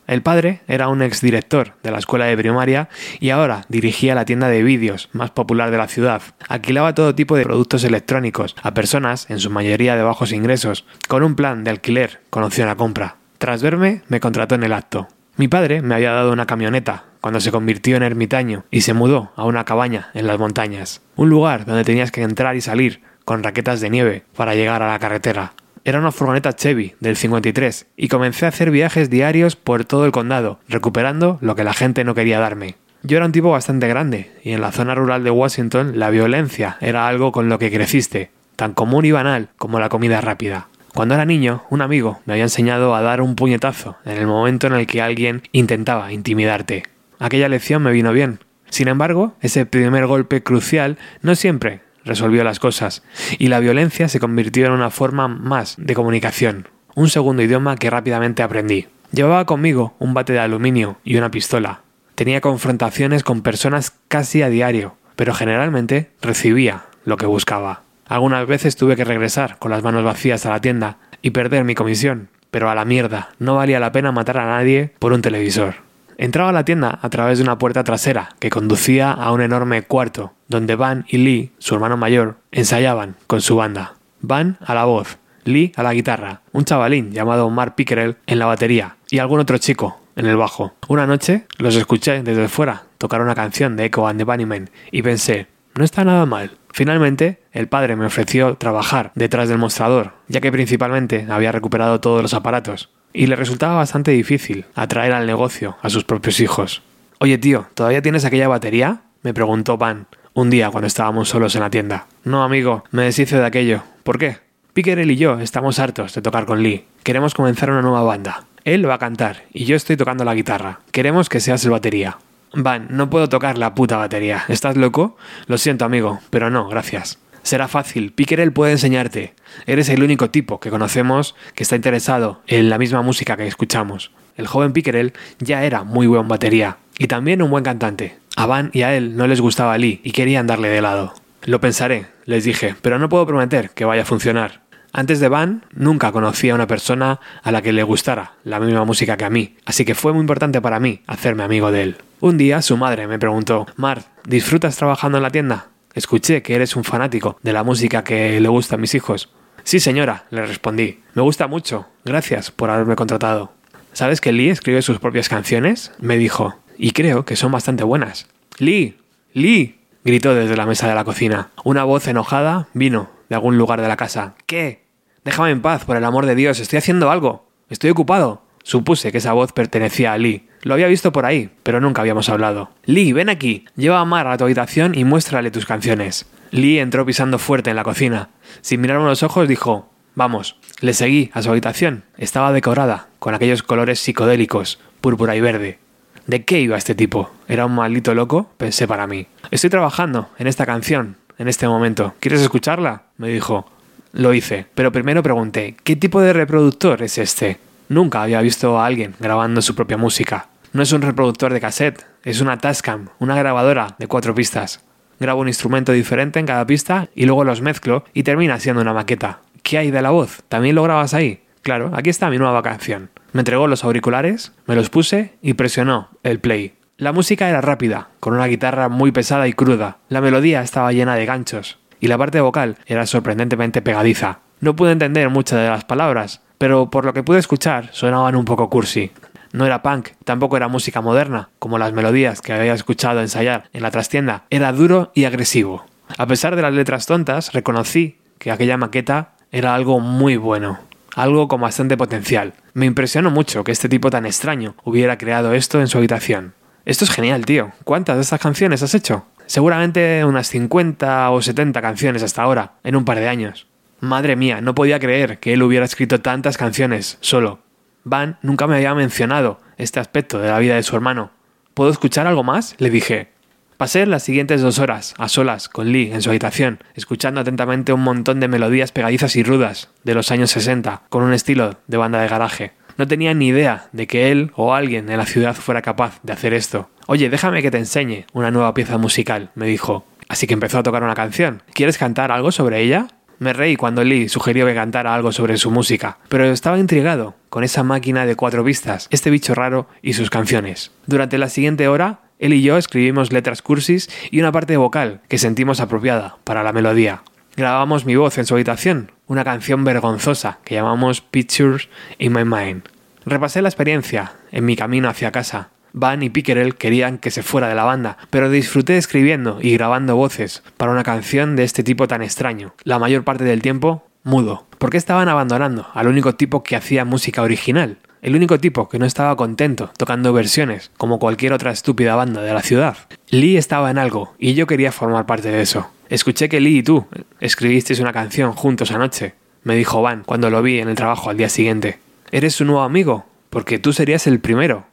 El 0.07 0.21
padre 0.21 0.61
era 0.69 0.87
un 0.87 1.01
exdirector 1.01 1.73
de 1.83 1.91
la 1.91 1.99
escuela 1.99 2.25
de 2.25 2.37
primaria 2.37 2.87
y 3.19 3.29
ahora 3.31 3.65
dirigía 3.67 4.15
la 4.15 4.23
tienda 4.23 4.47
de 4.47 4.63
vídeos 4.63 5.09
más 5.11 5.31
popular 5.31 5.69
de 5.69 5.77
la 5.77 5.89
ciudad. 5.89 6.21
Alquilaba 6.47 6.95
todo 6.95 7.13
tipo 7.13 7.35
de 7.35 7.43
productos 7.43 7.83
electrónicos 7.83 8.55
a 8.63 8.73
personas, 8.73 9.29
en 9.29 9.39
su 9.39 9.49
mayoría 9.49 9.97
de 9.97 10.03
bajos 10.03 10.31
ingresos, 10.31 10.85
con 11.09 11.23
un 11.23 11.35
plan 11.35 11.65
de 11.65 11.71
alquiler 11.71 12.21
con 12.29 12.43
opción 12.43 12.69
a 12.69 12.77
compra. 12.77 13.17
Tras 13.37 13.61
verme, 13.61 14.01
me 14.07 14.21
contrató 14.21 14.55
en 14.55 14.63
el 14.63 14.71
acto. 14.71 15.09
Mi 15.35 15.49
padre 15.49 15.81
me 15.81 15.93
había 15.93 16.13
dado 16.13 16.31
una 16.31 16.47
camioneta 16.47 17.03
cuando 17.19 17.41
se 17.41 17.51
convirtió 17.51 17.97
en 17.97 18.03
ermitaño 18.03 18.63
y 18.71 18.81
se 18.81 18.93
mudó 18.93 19.33
a 19.35 19.43
una 19.43 19.65
cabaña 19.65 20.09
en 20.13 20.25
las 20.25 20.39
montañas, 20.39 21.01
un 21.17 21.29
lugar 21.29 21.65
donde 21.65 21.83
tenías 21.83 22.11
que 22.11 22.21
entrar 22.21 22.55
y 22.55 22.61
salir 22.61 23.01
con 23.25 23.43
raquetas 23.43 23.81
de 23.81 23.89
nieve 23.89 24.23
para 24.37 24.55
llegar 24.55 24.81
a 24.81 24.87
la 24.87 24.99
carretera. 24.99 25.51
Era 25.87 25.99
una 25.99 26.11
furgoneta 26.11 26.53
Chevy 26.53 26.95
del 26.99 27.15
53 27.15 27.87
y 27.95 28.09
comencé 28.09 28.43
a 28.45 28.49
hacer 28.49 28.71
viajes 28.71 29.09
diarios 29.09 29.55
por 29.55 29.85
todo 29.85 30.05
el 30.05 30.11
condado, 30.11 30.59
recuperando 30.67 31.37
lo 31.39 31.55
que 31.55 31.63
la 31.63 31.71
gente 31.71 32.03
no 32.03 32.13
quería 32.13 32.41
darme. 32.41 32.75
Yo 33.03 33.15
era 33.15 33.25
un 33.25 33.31
tipo 33.31 33.51
bastante 33.51 33.87
grande 33.87 34.29
y 34.43 34.51
en 34.51 34.59
la 34.59 34.73
zona 34.73 34.95
rural 34.95 35.23
de 35.23 35.31
Washington 35.31 35.97
la 35.97 36.09
violencia 36.09 36.75
era 36.81 37.07
algo 37.07 37.31
con 37.31 37.47
lo 37.47 37.57
que 37.57 37.71
creciste, 37.71 38.31
tan 38.57 38.73
común 38.73 39.05
y 39.05 39.13
banal 39.13 39.47
como 39.55 39.79
la 39.79 39.87
comida 39.87 40.19
rápida. 40.19 40.67
Cuando 40.93 41.15
era 41.15 41.23
niño, 41.23 41.63
un 41.69 41.81
amigo 41.81 42.19
me 42.25 42.33
había 42.33 42.43
enseñado 42.43 42.93
a 42.93 43.01
dar 43.01 43.21
un 43.21 43.37
puñetazo 43.37 43.95
en 44.03 44.17
el 44.17 44.27
momento 44.27 44.67
en 44.67 44.73
el 44.73 44.87
que 44.87 45.01
alguien 45.01 45.43
intentaba 45.53 46.11
intimidarte. 46.11 46.83
Aquella 47.17 47.47
lección 47.47 47.81
me 47.81 47.93
vino 47.93 48.11
bien. 48.11 48.39
Sin 48.69 48.89
embargo, 48.89 49.35
ese 49.39 49.65
primer 49.65 50.05
golpe 50.05 50.43
crucial 50.43 50.97
no 51.21 51.33
siempre 51.35 51.86
resolvió 52.07 52.43
las 52.43 52.59
cosas, 52.59 53.03
y 53.37 53.47
la 53.47 53.59
violencia 53.59 54.07
se 54.07 54.19
convirtió 54.19 54.65
en 54.65 54.71
una 54.71 54.89
forma 54.89 55.27
más 55.27 55.75
de 55.77 55.93
comunicación, 55.93 56.67
un 56.95 57.09
segundo 57.09 57.43
idioma 57.43 57.75
que 57.75 57.89
rápidamente 57.89 58.41
aprendí. 58.41 58.87
Llevaba 59.11 59.45
conmigo 59.45 59.95
un 59.99 60.13
bate 60.13 60.33
de 60.33 60.39
aluminio 60.39 60.97
y 61.03 61.17
una 61.17 61.31
pistola. 61.31 61.81
Tenía 62.15 62.41
confrontaciones 62.41 63.23
con 63.23 63.41
personas 63.41 63.93
casi 64.07 64.41
a 64.41 64.49
diario, 64.49 64.95
pero 65.15 65.33
generalmente 65.33 66.11
recibía 66.21 66.85
lo 67.05 67.17
que 67.17 67.25
buscaba. 67.25 67.83
Algunas 68.07 68.47
veces 68.47 68.75
tuve 68.75 68.95
que 68.95 69.05
regresar 69.05 69.59
con 69.59 69.71
las 69.71 69.83
manos 69.83 70.03
vacías 70.03 70.45
a 70.45 70.49
la 70.49 70.61
tienda 70.61 70.97
y 71.21 71.31
perder 71.31 71.63
mi 71.63 71.75
comisión, 71.75 72.29
pero 72.51 72.69
a 72.69 72.75
la 72.75 72.85
mierda, 72.85 73.29
no 73.39 73.55
valía 73.55 73.79
la 73.79 73.91
pena 73.91 74.11
matar 74.11 74.37
a 74.39 74.45
nadie 74.45 74.93
por 74.99 75.13
un 75.13 75.21
televisor. 75.21 75.86
Entraba 76.19 76.49
a 76.49 76.53
la 76.53 76.65
tienda 76.65 76.97
a 76.99 77.09
través 77.09 77.37
de 77.37 77.43
una 77.43 77.59
puerta 77.59 77.83
trasera 77.83 78.29
que 78.39 78.49
conducía 78.49 79.11
a 79.11 79.31
un 79.31 79.41
enorme 79.41 79.83
cuarto, 79.83 80.33
donde 80.47 80.75
Van 80.75 81.05
y 81.07 81.17
Lee, 81.17 81.51
su 81.59 81.75
hermano 81.75 81.95
mayor, 81.95 82.37
ensayaban 82.51 83.15
con 83.27 83.39
su 83.39 83.55
banda. 83.55 83.93
Van 84.21 84.57
a 84.65 84.73
la 84.73 84.85
voz, 84.85 85.19
Lee 85.43 85.73
a 85.75 85.83
la 85.83 85.93
guitarra, 85.93 86.41
un 86.53 86.65
chavalín 86.65 87.11
llamado 87.11 87.47
Mark 87.51 87.75
Pickerel 87.75 88.17
en 88.25 88.39
la 88.39 88.47
batería 88.47 88.97
y 89.11 89.19
algún 89.19 89.39
otro 89.39 89.59
chico 89.59 90.01
en 90.15 90.25
el 90.25 90.37
bajo. 90.37 90.73
Una 90.87 91.05
noche 91.05 91.45
los 91.59 91.75
escuché 91.75 92.23
desde 92.23 92.47
fuera 92.47 92.85
tocar 92.97 93.21
una 93.21 93.35
canción 93.35 93.77
de 93.77 93.85
Echo 93.85 94.07
and 94.07 94.17
the 94.19 94.23
Bunnymen 94.23 94.71
y 94.91 95.03
pensé, 95.03 95.45
no 95.75 95.83
está 95.83 96.03
nada 96.03 96.25
mal. 96.25 96.57
Finalmente, 96.71 97.43
el 97.51 97.67
padre 97.67 97.95
me 97.95 98.07
ofreció 98.07 98.55
trabajar 98.55 99.11
detrás 99.13 99.49
del 99.49 99.59
mostrador, 99.59 100.13
ya 100.27 100.41
que 100.41 100.51
principalmente 100.51 101.27
había 101.29 101.51
recuperado 101.51 102.01
todos 102.01 102.23
los 102.23 102.33
aparatos, 102.33 102.89
y 103.17 103.25
le 103.25 103.35
resultaba 103.35 103.75
bastante 103.75 104.11
difícil 104.11 104.65
atraer 104.75 105.11
al 105.11 105.25
negocio 105.25 105.75
a 105.81 105.89
sus 105.89 106.03
propios 106.03 106.39
hijos. 106.39 106.83
Oye 107.17 107.39
tío, 107.39 107.65
¿todavía 107.73 108.01
tienes 108.01 108.23
aquella 108.25 108.47
batería? 108.47 109.01
me 109.23 109.33
preguntó 109.33 109.77
Van 109.77 110.05
un 110.35 110.51
día 110.51 110.69
cuando 110.69 110.85
estábamos 110.85 111.29
solos 111.29 111.55
en 111.55 111.61
la 111.61 111.71
tienda. 111.71 112.05
No, 112.23 112.43
amigo, 112.43 112.83
me 112.91 113.01
deshice 113.01 113.37
de 113.37 113.45
aquello. 113.45 113.81
¿Por 114.03 114.19
qué? 114.19 114.37
Pickerel 114.73 115.09
y 115.09 115.15
yo 115.15 115.39
estamos 115.39 115.79
hartos 115.79 116.13
de 116.13 116.21
tocar 116.21 116.45
con 116.45 116.61
Lee. 116.61 116.85
Queremos 117.01 117.33
comenzar 117.33 117.71
una 117.71 117.81
nueva 117.81 118.03
banda. 118.03 118.45
Él 118.63 118.87
va 118.87 118.93
a 118.93 118.99
cantar 118.99 119.45
y 119.51 119.65
yo 119.65 119.75
estoy 119.75 119.97
tocando 119.97 120.23
la 120.23 120.35
guitarra. 120.35 120.81
Queremos 120.91 121.27
que 121.27 121.39
seas 121.39 121.65
el 121.65 121.71
batería. 121.71 122.19
Van, 122.53 122.87
no 122.91 123.09
puedo 123.09 123.27
tocar 123.27 123.57
la 123.57 123.73
puta 123.73 123.97
batería. 123.97 124.45
¿Estás 124.47 124.77
loco? 124.77 125.17
Lo 125.47 125.57
siento, 125.57 125.85
amigo, 125.85 126.19
pero 126.29 126.51
no, 126.51 126.69
gracias. 126.69 127.17
Será 127.47 127.69
fácil, 127.69 128.11
Pickerel 128.11 128.51
puede 128.51 128.73
enseñarte. 128.73 129.33
Eres 129.67 129.87
el 129.87 130.03
único 130.03 130.29
tipo 130.29 130.59
que 130.59 130.69
conocemos 130.69 131.33
que 131.55 131.63
está 131.63 131.77
interesado 131.77 132.41
en 132.45 132.69
la 132.69 132.77
misma 132.77 133.01
música 133.03 133.37
que 133.37 133.47
escuchamos. 133.47 134.11
El 134.35 134.47
joven 134.47 134.73
Pickerel 134.73 135.13
ya 135.39 135.63
era 135.63 135.85
muy 135.85 136.07
buen 136.07 136.27
batería 136.27 136.75
y 136.97 137.07
también 137.07 137.41
un 137.41 137.49
buen 137.49 137.63
cantante. 137.63 138.17
A 138.35 138.47
Van 138.47 138.69
y 138.73 138.81
a 138.81 138.93
él 138.97 139.15
no 139.15 139.27
les 139.27 139.39
gustaba 139.39 139.77
Lee 139.77 140.01
y 140.03 140.11
querían 140.11 140.45
darle 140.45 140.67
de 140.67 140.81
lado. 140.81 141.13
Lo 141.43 141.61
pensaré, 141.61 142.07
les 142.25 142.43
dije, 142.43 142.75
pero 142.81 142.99
no 142.99 143.07
puedo 143.07 143.25
prometer 143.25 143.69
que 143.69 143.85
vaya 143.85 144.01
a 144.01 144.05
funcionar. 144.05 144.63
Antes 144.91 145.21
de 145.21 145.29
Van, 145.29 145.63
nunca 145.73 146.11
conocí 146.11 146.49
a 146.49 146.55
una 146.55 146.67
persona 146.67 147.21
a 147.43 147.51
la 147.53 147.61
que 147.61 147.71
le 147.71 147.83
gustara 147.83 148.33
la 148.43 148.59
misma 148.59 148.83
música 148.83 149.15
que 149.15 149.23
a 149.23 149.29
mí, 149.29 149.55
así 149.63 149.85
que 149.85 149.95
fue 149.95 150.11
muy 150.11 150.19
importante 150.19 150.59
para 150.59 150.81
mí 150.81 150.99
hacerme 151.07 151.43
amigo 151.43 151.71
de 151.71 151.83
él. 151.83 151.97
Un 152.19 152.37
día 152.37 152.61
su 152.61 152.75
madre 152.75 153.07
me 153.07 153.19
preguntó, 153.19 153.67
Mar, 153.77 154.03
¿disfrutas 154.25 154.75
trabajando 154.75 155.19
en 155.19 155.23
la 155.23 155.31
tienda? 155.31 155.67
Escuché 155.97 156.43
que 156.43 156.53
eres 156.53 156.75
un 156.75 156.83
fanático 156.83 157.39
de 157.41 157.53
la 157.53 157.63
música 157.63 158.03
que 158.03 158.39
le 158.39 158.47
gusta 158.49 158.75
a 158.75 158.77
mis 158.77 158.93
hijos. 158.93 159.31
Sí, 159.63 159.79
señora, 159.79 160.25
le 160.29 160.45
respondí. 160.45 160.99
Me 161.15 161.23
gusta 161.23 161.47
mucho. 161.47 161.87
Gracias 162.05 162.51
por 162.51 162.69
haberme 162.69 162.95
contratado. 162.95 163.51
¿Sabes 163.93 164.21
que 164.21 164.31
Lee 164.31 164.51
escribe 164.51 164.83
sus 164.83 164.99
propias 164.99 165.27
canciones? 165.27 165.91
me 165.97 166.17
dijo. 166.17 166.55
Y 166.77 166.91
creo 166.91 167.25
que 167.25 167.35
son 167.35 167.51
bastante 167.51 167.83
buenas. 167.83 168.27
Lee. 168.59 168.95
Lee. 169.33 169.79
gritó 170.03 170.35
desde 170.35 170.55
la 170.55 170.67
mesa 170.67 170.87
de 170.87 170.93
la 170.93 171.03
cocina. 171.03 171.49
Una 171.63 171.83
voz 171.83 172.07
enojada 172.07 172.67
vino 172.75 173.09
de 173.27 173.35
algún 173.35 173.57
lugar 173.57 173.81
de 173.81 173.87
la 173.87 173.97
casa. 173.97 174.35
¿Qué? 174.45 174.85
Déjame 175.25 175.49
en 175.49 175.63
paz, 175.63 175.83
por 175.83 175.97
el 175.97 176.05
amor 176.05 176.27
de 176.27 176.35
Dios. 176.35 176.59
Estoy 176.59 176.77
haciendo 176.77 177.09
algo. 177.09 177.49
Estoy 177.71 177.89
ocupado. 177.89 178.43
Supuse 178.61 179.11
que 179.11 179.17
esa 179.17 179.33
voz 179.33 179.51
pertenecía 179.51 180.13
a 180.13 180.19
Lee. 180.19 180.46
Lo 180.67 180.73
había 180.73 180.87
visto 180.87 181.13
por 181.13 181.25
ahí, 181.25 181.49
pero 181.63 181.79
nunca 181.79 182.01
habíamos 182.01 182.27
hablado. 182.27 182.71
Lee, 182.83 183.13
ven 183.13 183.29
aquí. 183.29 183.63
Lleva 183.77 184.01
a 184.01 184.05
Mar 184.05 184.27
a 184.27 184.35
tu 184.35 184.43
habitación 184.43 184.95
y 184.95 185.05
muéstrale 185.05 185.49
tus 185.49 185.65
canciones. 185.65 186.25
Lee 186.51 186.79
entró 186.79 187.05
pisando 187.05 187.39
fuerte 187.39 187.69
en 187.69 187.77
la 187.77 187.85
cocina. 187.85 188.27
Sin 188.59 188.81
mirarme 188.81 189.05
los 189.05 189.23
ojos, 189.23 189.47
dijo 189.47 189.89
Vamos. 190.13 190.57
Le 190.81 190.93
seguí 190.93 191.31
a 191.33 191.41
su 191.41 191.51
habitación. 191.51 192.03
Estaba 192.17 192.51
decorada, 192.51 193.07
con 193.19 193.33
aquellos 193.33 193.63
colores 193.63 194.01
psicodélicos, 194.01 194.77
púrpura 194.99 195.37
y 195.37 195.39
verde. 195.39 195.79
¿De 196.25 196.43
qué 196.43 196.59
iba 196.59 196.75
este 196.75 196.95
tipo? 196.95 197.31
¿Era 197.47 197.65
un 197.65 197.73
maldito 197.73 198.13
loco? 198.13 198.51
Pensé 198.57 198.89
para 198.89 199.07
mí. 199.07 199.25
Estoy 199.51 199.69
trabajando 199.69 200.27
en 200.37 200.47
esta 200.47 200.65
canción, 200.65 201.15
en 201.37 201.47
este 201.47 201.65
momento. 201.69 202.13
¿Quieres 202.19 202.41
escucharla? 202.41 203.03
me 203.15 203.29
dijo. 203.29 203.71
Lo 204.11 204.33
hice, 204.33 204.65
pero 204.75 204.91
primero 204.91 205.23
pregunté, 205.23 205.77
¿qué 205.85 205.95
tipo 205.95 206.19
de 206.19 206.33
reproductor 206.33 207.03
es 207.03 207.17
este? 207.19 207.57
Nunca 207.87 208.21
había 208.21 208.41
visto 208.41 208.77
a 208.77 208.85
alguien 208.85 209.15
grabando 209.17 209.61
su 209.61 209.75
propia 209.75 209.95
música. 209.95 210.49
No 210.73 210.83
es 210.83 210.91
un 210.91 211.01
reproductor 211.01 211.53
de 211.53 211.61
cassette, 211.61 212.05
es 212.23 212.41
una 212.41 212.57
Tascam, 212.57 213.07
una 213.19 213.35
grabadora 213.35 213.95
de 213.99 214.07
cuatro 214.07 214.35
pistas. 214.35 214.83
Grabo 215.19 215.41
un 215.41 215.47
instrumento 215.47 215.91
diferente 215.91 216.39
en 216.39 216.45
cada 216.45 216.65
pista 216.67 217.09
y 217.15 217.25
luego 217.25 217.43
los 217.43 217.61
mezclo 217.61 218.03
y 218.13 218.23
termina 218.23 218.59
siendo 218.59 218.81
una 218.81 218.93
maqueta. 218.93 219.39
¿Qué 219.63 219.77
hay 219.77 219.91
de 219.91 220.01
la 220.01 220.11
voz? 220.11 220.43
¿También 220.49 220.75
lo 220.75 220.83
grabas 220.83 221.13
ahí? 221.13 221.41
Claro, 221.61 221.91
aquí 221.95 222.09
está 222.09 222.29
mi 222.29 222.37
nueva 222.37 222.61
canción. 222.61 223.09
Me 223.31 223.41
entregó 223.41 223.67
los 223.67 223.83
auriculares, 223.83 224.51
me 224.67 224.75
los 224.75 224.89
puse 224.89 225.33
y 225.41 225.53
presionó 225.53 226.09
el 226.23 226.39
play. 226.39 226.75
La 226.97 227.13
música 227.13 227.47
era 227.49 227.61
rápida, 227.61 228.09
con 228.19 228.33
una 228.33 228.47
guitarra 228.47 228.89
muy 228.89 229.11
pesada 229.11 229.47
y 229.47 229.53
cruda. 229.53 229.97
La 230.09 230.21
melodía 230.21 230.61
estaba 230.61 230.91
llena 230.91 231.15
de 231.15 231.25
ganchos 231.25 231.79
y 231.99 232.07
la 232.07 232.17
parte 232.17 232.41
vocal 232.41 232.77
era 232.85 233.05
sorprendentemente 233.05 233.81
pegadiza. 233.81 234.39
No 234.59 234.75
pude 234.75 234.91
entender 234.91 235.29
muchas 235.29 235.59
de 235.59 235.69
las 235.69 235.85
palabras, 235.85 236.41
pero 236.57 236.89
por 236.89 237.05
lo 237.05 237.13
que 237.13 237.23
pude 237.23 237.39
escuchar 237.39 237.89
sonaban 237.93 238.35
un 238.35 238.45
poco 238.45 238.69
cursi. 238.69 239.11
No 239.51 239.65
era 239.65 239.81
punk, 239.81 240.09
tampoco 240.23 240.57
era 240.57 240.67
música 240.67 241.01
moderna, 241.01 241.49
como 241.59 241.77
las 241.77 241.93
melodías 241.93 242.41
que 242.41 242.53
había 242.53 242.73
escuchado 242.73 243.21
ensayar 243.21 243.69
en 243.73 243.83
la 243.83 243.91
trastienda. 243.91 244.43
Era 244.49 244.71
duro 244.71 245.11
y 245.15 245.25
agresivo. 245.25 245.85
A 246.17 246.25
pesar 246.27 246.55
de 246.55 246.61
las 246.61 246.73
letras 246.73 247.05
tontas, 247.05 247.53
reconocí 247.53 248.17
que 248.39 248.51
aquella 248.51 248.77
maqueta 248.77 249.33
era 249.51 249.75
algo 249.75 249.99
muy 249.99 250.37
bueno, 250.37 250.79
algo 251.15 251.47
con 251.47 251.61
bastante 251.61 251.97
potencial. 251.97 252.53
Me 252.73 252.85
impresionó 252.85 253.31
mucho 253.31 253.63
que 253.63 253.71
este 253.71 253.89
tipo 253.89 254.09
tan 254.09 254.25
extraño 254.25 254.75
hubiera 254.83 255.17
creado 255.17 255.53
esto 255.53 255.81
en 255.81 255.87
su 255.87 255.97
habitación. 255.97 256.53
Esto 256.85 257.05
es 257.05 257.11
genial, 257.11 257.45
tío. 257.45 257.71
¿Cuántas 257.83 258.15
de 258.15 258.21
estas 258.21 258.39
canciones 258.39 258.83
has 258.83 258.93
hecho? 258.93 259.25
Seguramente 259.45 260.23
unas 260.25 260.47
50 260.47 261.31
o 261.31 261.41
70 261.41 261.81
canciones 261.81 262.23
hasta 262.23 262.43
ahora, 262.43 262.73
en 262.83 262.95
un 262.95 263.03
par 263.03 263.19
de 263.19 263.27
años. 263.27 263.67
Madre 263.99 264.35
mía, 264.35 264.61
no 264.61 264.75
podía 264.75 264.99
creer 264.99 265.39
que 265.39 265.53
él 265.53 265.63
hubiera 265.63 265.85
escrito 265.85 266.21
tantas 266.21 266.57
canciones 266.57 267.17
solo. 267.19 267.59
Van 268.07 268.37
nunca 268.41 268.67
me 268.67 268.77
había 268.77 268.95
mencionado 268.95 269.59
este 269.77 269.99
aspecto 269.99 270.39
de 270.39 270.47
la 270.47 270.59
vida 270.59 270.75
de 270.75 270.83
su 270.83 270.95
hermano. 270.95 271.31
¿Puedo 271.73 271.91
escuchar 271.91 272.25
algo 272.25 272.41
más? 272.41 272.73
le 272.77 272.89
dije. 272.89 273.31
Pasé 273.75 274.05
las 274.05 274.23
siguientes 274.23 274.61
dos 274.61 274.79
horas, 274.79 275.13
a 275.17 275.27
solas, 275.27 275.67
con 275.67 275.91
Lee, 275.91 276.11
en 276.13 276.21
su 276.21 276.29
habitación, 276.29 276.79
escuchando 276.95 277.41
atentamente 277.41 277.91
un 277.91 278.01
montón 278.01 278.39
de 278.39 278.47
melodías 278.47 278.93
pegadizas 278.93 279.35
y 279.35 279.43
rudas 279.43 279.89
de 280.05 280.15
los 280.15 280.31
años 280.31 280.51
60, 280.51 281.03
con 281.09 281.21
un 281.21 281.33
estilo 281.33 281.77
de 281.85 281.97
banda 281.97 282.21
de 282.21 282.29
garaje. 282.29 282.71
No 282.95 283.07
tenía 283.07 283.33
ni 283.33 283.49
idea 283.49 283.89
de 283.91 284.07
que 284.07 284.31
él 284.31 284.51
o 284.55 284.73
alguien 284.73 285.09
en 285.09 285.17
la 285.17 285.25
ciudad 285.25 285.53
fuera 285.53 285.81
capaz 285.81 286.19
de 286.23 286.31
hacer 286.31 286.53
esto. 286.53 286.89
Oye, 287.07 287.29
déjame 287.29 287.61
que 287.61 287.71
te 287.71 287.77
enseñe 287.77 288.25
una 288.31 288.51
nueva 288.51 288.73
pieza 288.73 288.97
musical, 288.97 289.51
me 289.53 289.67
dijo. 289.67 290.05
Así 290.29 290.47
que 290.47 290.53
empezó 290.53 290.79
a 290.79 290.83
tocar 290.83 291.03
una 291.03 291.13
canción. 291.13 291.61
¿Quieres 291.73 291.97
cantar 291.97 292.31
algo 292.31 292.51
sobre 292.53 292.81
ella? 292.81 293.07
Me 293.39 293.53
reí 293.53 293.75
cuando 293.75 294.03
Lee 294.03 294.29
sugirió 294.29 294.65
que 294.65 294.73
cantara 294.73 295.13
algo 295.13 295.31
sobre 295.31 295.57
su 295.57 295.69
música, 295.69 296.17
pero 296.27 296.45
estaba 296.45 296.79
intrigado 296.79 297.35
con 297.49 297.63
esa 297.63 297.83
máquina 297.83 298.25
de 298.25 298.35
cuatro 298.35 298.63
vistas, 298.63 299.07
este 299.11 299.29
bicho 299.29 299.53
raro 299.53 299.87
y 300.01 300.13
sus 300.13 300.29
canciones. 300.29 300.91
Durante 301.05 301.37
la 301.37 301.49
siguiente 301.49 301.87
hora, 301.87 302.21
él 302.39 302.53
y 302.53 302.61
yo 302.61 302.77
escribimos 302.77 303.31
letras 303.31 303.61
cursis 303.61 304.09
y 304.31 304.39
una 304.39 304.51
parte 304.51 304.75
vocal 304.77 305.21
que 305.27 305.37
sentimos 305.37 305.79
apropiada 305.79 306.37
para 306.43 306.63
la 306.63 306.73
melodía. 306.73 307.21
Grabamos 307.55 308.05
mi 308.05 308.15
voz 308.15 308.37
en 308.37 308.45
su 308.45 308.55
habitación, 308.55 309.11
una 309.27 309.43
canción 309.43 309.83
vergonzosa 309.83 310.59
que 310.63 310.75
llamamos 310.75 311.21
Pictures 311.21 311.89
in 312.17 312.33
My 312.33 312.43
Mind. 312.43 312.83
Repasé 313.25 313.61
la 313.61 313.69
experiencia 313.69 314.33
en 314.51 314.65
mi 314.65 314.75
camino 314.75 315.09
hacia 315.09 315.31
casa. 315.31 315.69
Van 315.99 316.23
y 316.23 316.29
Pickerel 316.29 316.75
querían 316.75 317.17
que 317.17 317.31
se 317.31 317.43
fuera 317.43 317.67
de 317.67 317.75
la 317.75 317.83
banda, 317.83 318.17
pero 318.29 318.49
disfruté 318.49 318.97
escribiendo 318.97 319.59
y 319.61 319.73
grabando 319.73 320.15
voces 320.15 320.63
para 320.77 320.91
una 320.91 321.03
canción 321.03 321.55
de 321.55 321.63
este 321.63 321.83
tipo 321.83 322.07
tan 322.07 322.21
extraño. 322.21 322.73
La 322.83 322.99
mayor 322.99 323.23
parte 323.23 323.43
del 323.43 323.61
tiempo, 323.61 324.03
mudo. 324.23 324.65
¿Por 324.77 324.89
qué 324.89 324.97
estaban 324.97 325.29
abandonando 325.29 325.87
al 325.93 326.07
único 326.07 326.35
tipo 326.35 326.63
que 326.63 326.75
hacía 326.75 327.05
música 327.05 327.41
original? 327.41 327.97
El 328.21 328.35
único 328.35 328.59
tipo 328.59 328.89
que 328.89 328.99
no 328.99 329.05
estaba 329.05 329.35
contento 329.35 329.91
tocando 329.97 330.33
versiones, 330.33 330.91
como 330.97 331.19
cualquier 331.19 331.53
otra 331.53 331.71
estúpida 331.71 332.15
banda 332.15 332.41
de 332.41 332.53
la 332.53 332.61
ciudad. 332.61 332.97
Lee 333.29 333.57
estaba 333.57 333.91
en 333.91 333.97
algo, 333.97 334.33
y 334.37 334.53
yo 334.53 334.67
quería 334.67 334.91
formar 334.91 335.25
parte 335.25 335.49
de 335.49 335.61
eso. 335.61 335.89
Escuché 336.09 336.49
que 336.49 336.59
Lee 336.59 336.79
y 336.79 336.83
tú 336.83 337.05
escribisteis 337.39 337.99
una 337.99 338.13
canción 338.13 338.53
juntos 338.53 338.91
anoche, 338.91 339.33
me 339.63 339.75
dijo 339.75 340.01
Van 340.01 340.23
cuando 340.23 340.49
lo 340.49 340.61
vi 340.61 340.79
en 340.79 340.89
el 340.89 340.95
trabajo 340.95 341.29
al 341.29 341.37
día 341.37 341.49
siguiente. 341.49 341.99
¿Eres 342.31 342.55
su 342.55 342.65
nuevo 342.65 342.81
amigo? 342.81 343.25
Porque 343.49 343.79
tú 343.79 343.93
serías 343.93 344.27
el 344.27 344.39
primero. 344.39 344.85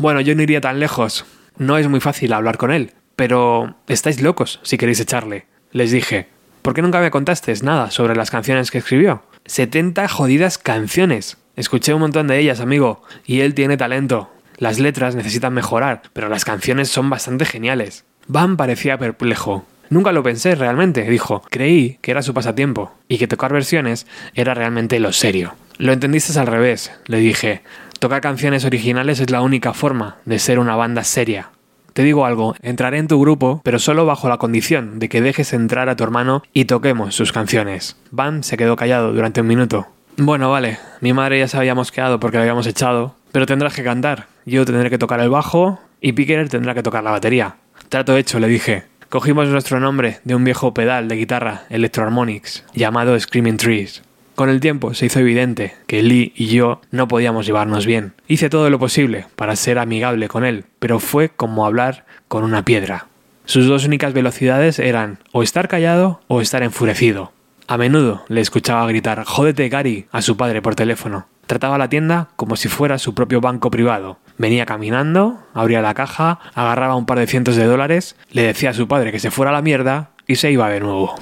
Bueno, 0.00 0.22
yo 0.22 0.34
no 0.34 0.40
iría 0.40 0.62
tan 0.62 0.80
lejos. 0.80 1.26
No 1.58 1.76
es 1.76 1.86
muy 1.86 2.00
fácil 2.00 2.32
hablar 2.32 2.56
con 2.56 2.72
él, 2.72 2.94
pero 3.16 3.76
estáis 3.86 4.22
locos 4.22 4.58
si 4.62 4.78
queréis 4.78 4.98
echarle. 4.98 5.44
Les 5.72 5.90
dije, 5.90 6.26
¿por 6.62 6.72
qué 6.72 6.80
nunca 6.80 7.00
me 7.00 7.10
contasteis 7.10 7.62
nada 7.62 7.90
sobre 7.90 8.16
las 8.16 8.30
canciones 8.30 8.70
que 8.70 8.78
escribió? 8.78 9.22
70 9.44 10.08
jodidas 10.08 10.56
canciones. 10.56 11.36
Escuché 11.54 11.92
un 11.92 12.00
montón 12.00 12.28
de 12.28 12.38
ellas, 12.38 12.60
amigo, 12.60 13.02
y 13.26 13.40
él 13.40 13.52
tiene 13.52 13.76
talento. 13.76 14.30
Las 14.56 14.78
letras 14.78 15.16
necesitan 15.16 15.52
mejorar, 15.52 16.00
pero 16.14 16.30
las 16.30 16.46
canciones 16.46 16.88
son 16.88 17.10
bastante 17.10 17.44
geniales. 17.44 18.06
Van 18.26 18.56
parecía 18.56 18.96
perplejo. 18.96 19.66
Nunca 19.90 20.12
lo 20.12 20.22
pensé 20.22 20.54
realmente, 20.54 21.02
dijo. 21.02 21.42
Creí 21.50 21.98
que 22.00 22.12
era 22.12 22.22
su 22.22 22.32
pasatiempo 22.32 22.94
y 23.06 23.18
que 23.18 23.28
tocar 23.28 23.52
versiones 23.52 24.06
era 24.34 24.54
realmente 24.54 24.98
lo 24.98 25.12
serio. 25.12 25.56
Lo 25.76 25.92
entendiste 25.92 26.38
al 26.40 26.46
revés, 26.46 26.90
le 27.04 27.18
dije. 27.18 27.60
Tocar 28.00 28.22
canciones 28.22 28.64
originales 28.64 29.20
es 29.20 29.28
la 29.28 29.42
única 29.42 29.74
forma 29.74 30.16
de 30.24 30.38
ser 30.38 30.58
una 30.58 30.74
banda 30.74 31.04
seria. 31.04 31.50
Te 31.92 32.02
digo 32.02 32.24
algo, 32.24 32.54
entraré 32.62 32.96
en 32.96 33.08
tu 33.08 33.20
grupo, 33.20 33.60
pero 33.62 33.78
solo 33.78 34.06
bajo 34.06 34.26
la 34.30 34.38
condición 34.38 34.98
de 34.98 35.10
que 35.10 35.20
dejes 35.20 35.52
entrar 35.52 35.90
a 35.90 35.96
tu 35.96 36.04
hermano 36.04 36.42
y 36.54 36.64
toquemos 36.64 37.14
sus 37.14 37.30
canciones. 37.30 37.98
Van 38.10 38.42
se 38.42 38.56
quedó 38.56 38.74
callado 38.74 39.12
durante 39.12 39.42
un 39.42 39.48
minuto. 39.48 39.86
Bueno, 40.16 40.50
vale, 40.50 40.78
mi 41.02 41.12
madre 41.12 41.40
ya 41.40 41.48
se 41.48 41.58
había 41.58 41.74
mosqueado 41.74 42.18
porque 42.18 42.38
la 42.38 42.44
habíamos 42.44 42.66
echado, 42.66 43.16
pero 43.32 43.44
tendrás 43.44 43.74
que 43.74 43.84
cantar. 43.84 44.28
Yo 44.46 44.64
tendré 44.64 44.88
que 44.88 44.96
tocar 44.96 45.20
el 45.20 45.28
bajo 45.28 45.78
y 46.00 46.12
Picker 46.12 46.48
tendrá 46.48 46.72
que 46.72 46.82
tocar 46.82 47.04
la 47.04 47.10
batería. 47.10 47.56
Trato 47.90 48.16
hecho, 48.16 48.40
le 48.40 48.48
dije. 48.48 48.84
Cogimos 49.10 49.46
nuestro 49.48 49.78
nombre 49.78 50.20
de 50.24 50.34
un 50.34 50.44
viejo 50.44 50.72
pedal 50.72 51.06
de 51.06 51.16
guitarra 51.16 51.64
Electroharmonics 51.68 52.64
llamado 52.72 53.20
Screaming 53.20 53.58
Trees. 53.58 54.02
Con 54.40 54.48
el 54.48 54.60
tiempo 54.60 54.94
se 54.94 55.04
hizo 55.04 55.20
evidente 55.20 55.76
que 55.86 56.02
Lee 56.02 56.32
y 56.34 56.46
yo 56.46 56.80
no 56.90 57.08
podíamos 57.08 57.44
llevarnos 57.44 57.84
bien. 57.84 58.14
Hice 58.26 58.48
todo 58.48 58.70
lo 58.70 58.78
posible 58.78 59.26
para 59.36 59.54
ser 59.54 59.78
amigable 59.78 60.28
con 60.28 60.46
él, 60.46 60.64
pero 60.78 60.98
fue 60.98 61.28
como 61.28 61.66
hablar 61.66 62.06
con 62.26 62.42
una 62.42 62.64
piedra. 62.64 63.08
Sus 63.44 63.66
dos 63.66 63.84
únicas 63.84 64.14
velocidades 64.14 64.78
eran 64.78 65.18
o 65.32 65.42
estar 65.42 65.68
callado 65.68 66.22
o 66.26 66.40
estar 66.40 66.62
enfurecido. 66.62 67.32
A 67.66 67.76
menudo 67.76 68.24
le 68.28 68.40
escuchaba 68.40 68.86
gritar 68.86 69.24
Jódete 69.24 69.68
Gary 69.68 70.06
a 70.10 70.22
su 70.22 70.38
padre 70.38 70.62
por 70.62 70.74
teléfono. 70.74 71.26
Trataba 71.46 71.76
la 71.76 71.90
tienda 71.90 72.30
como 72.36 72.56
si 72.56 72.68
fuera 72.68 72.96
su 72.96 73.14
propio 73.14 73.42
banco 73.42 73.70
privado. 73.70 74.20
Venía 74.38 74.64
caminando, 74.64 75.38
abría 75.52 75.82
la 75.82 75.92
caja, 75.92 76.38
agarraba 76.54 76.96
un 76.96 77.04
par 77.04 77.18
de 77.18 77.26
cientos 77.26 77.56
de 77.56 77.66
dólares, 77.66 78.16
le 78.30 78.44
decía 78.44 78.70
a 78.70 78.72
su 78.72 78.88
padre 78.88 79.12
que 79.12 79.20
se 79.20 79.30
fuera 79.30 79.50
a 79.50 79.54
la 79.54 79.60
mierda 79.60 80.12
y 80.26 80.36
se 80.36 80.50
iba 80.50 80.70
de 80.70 80.80
nuevo. 80.80 81.14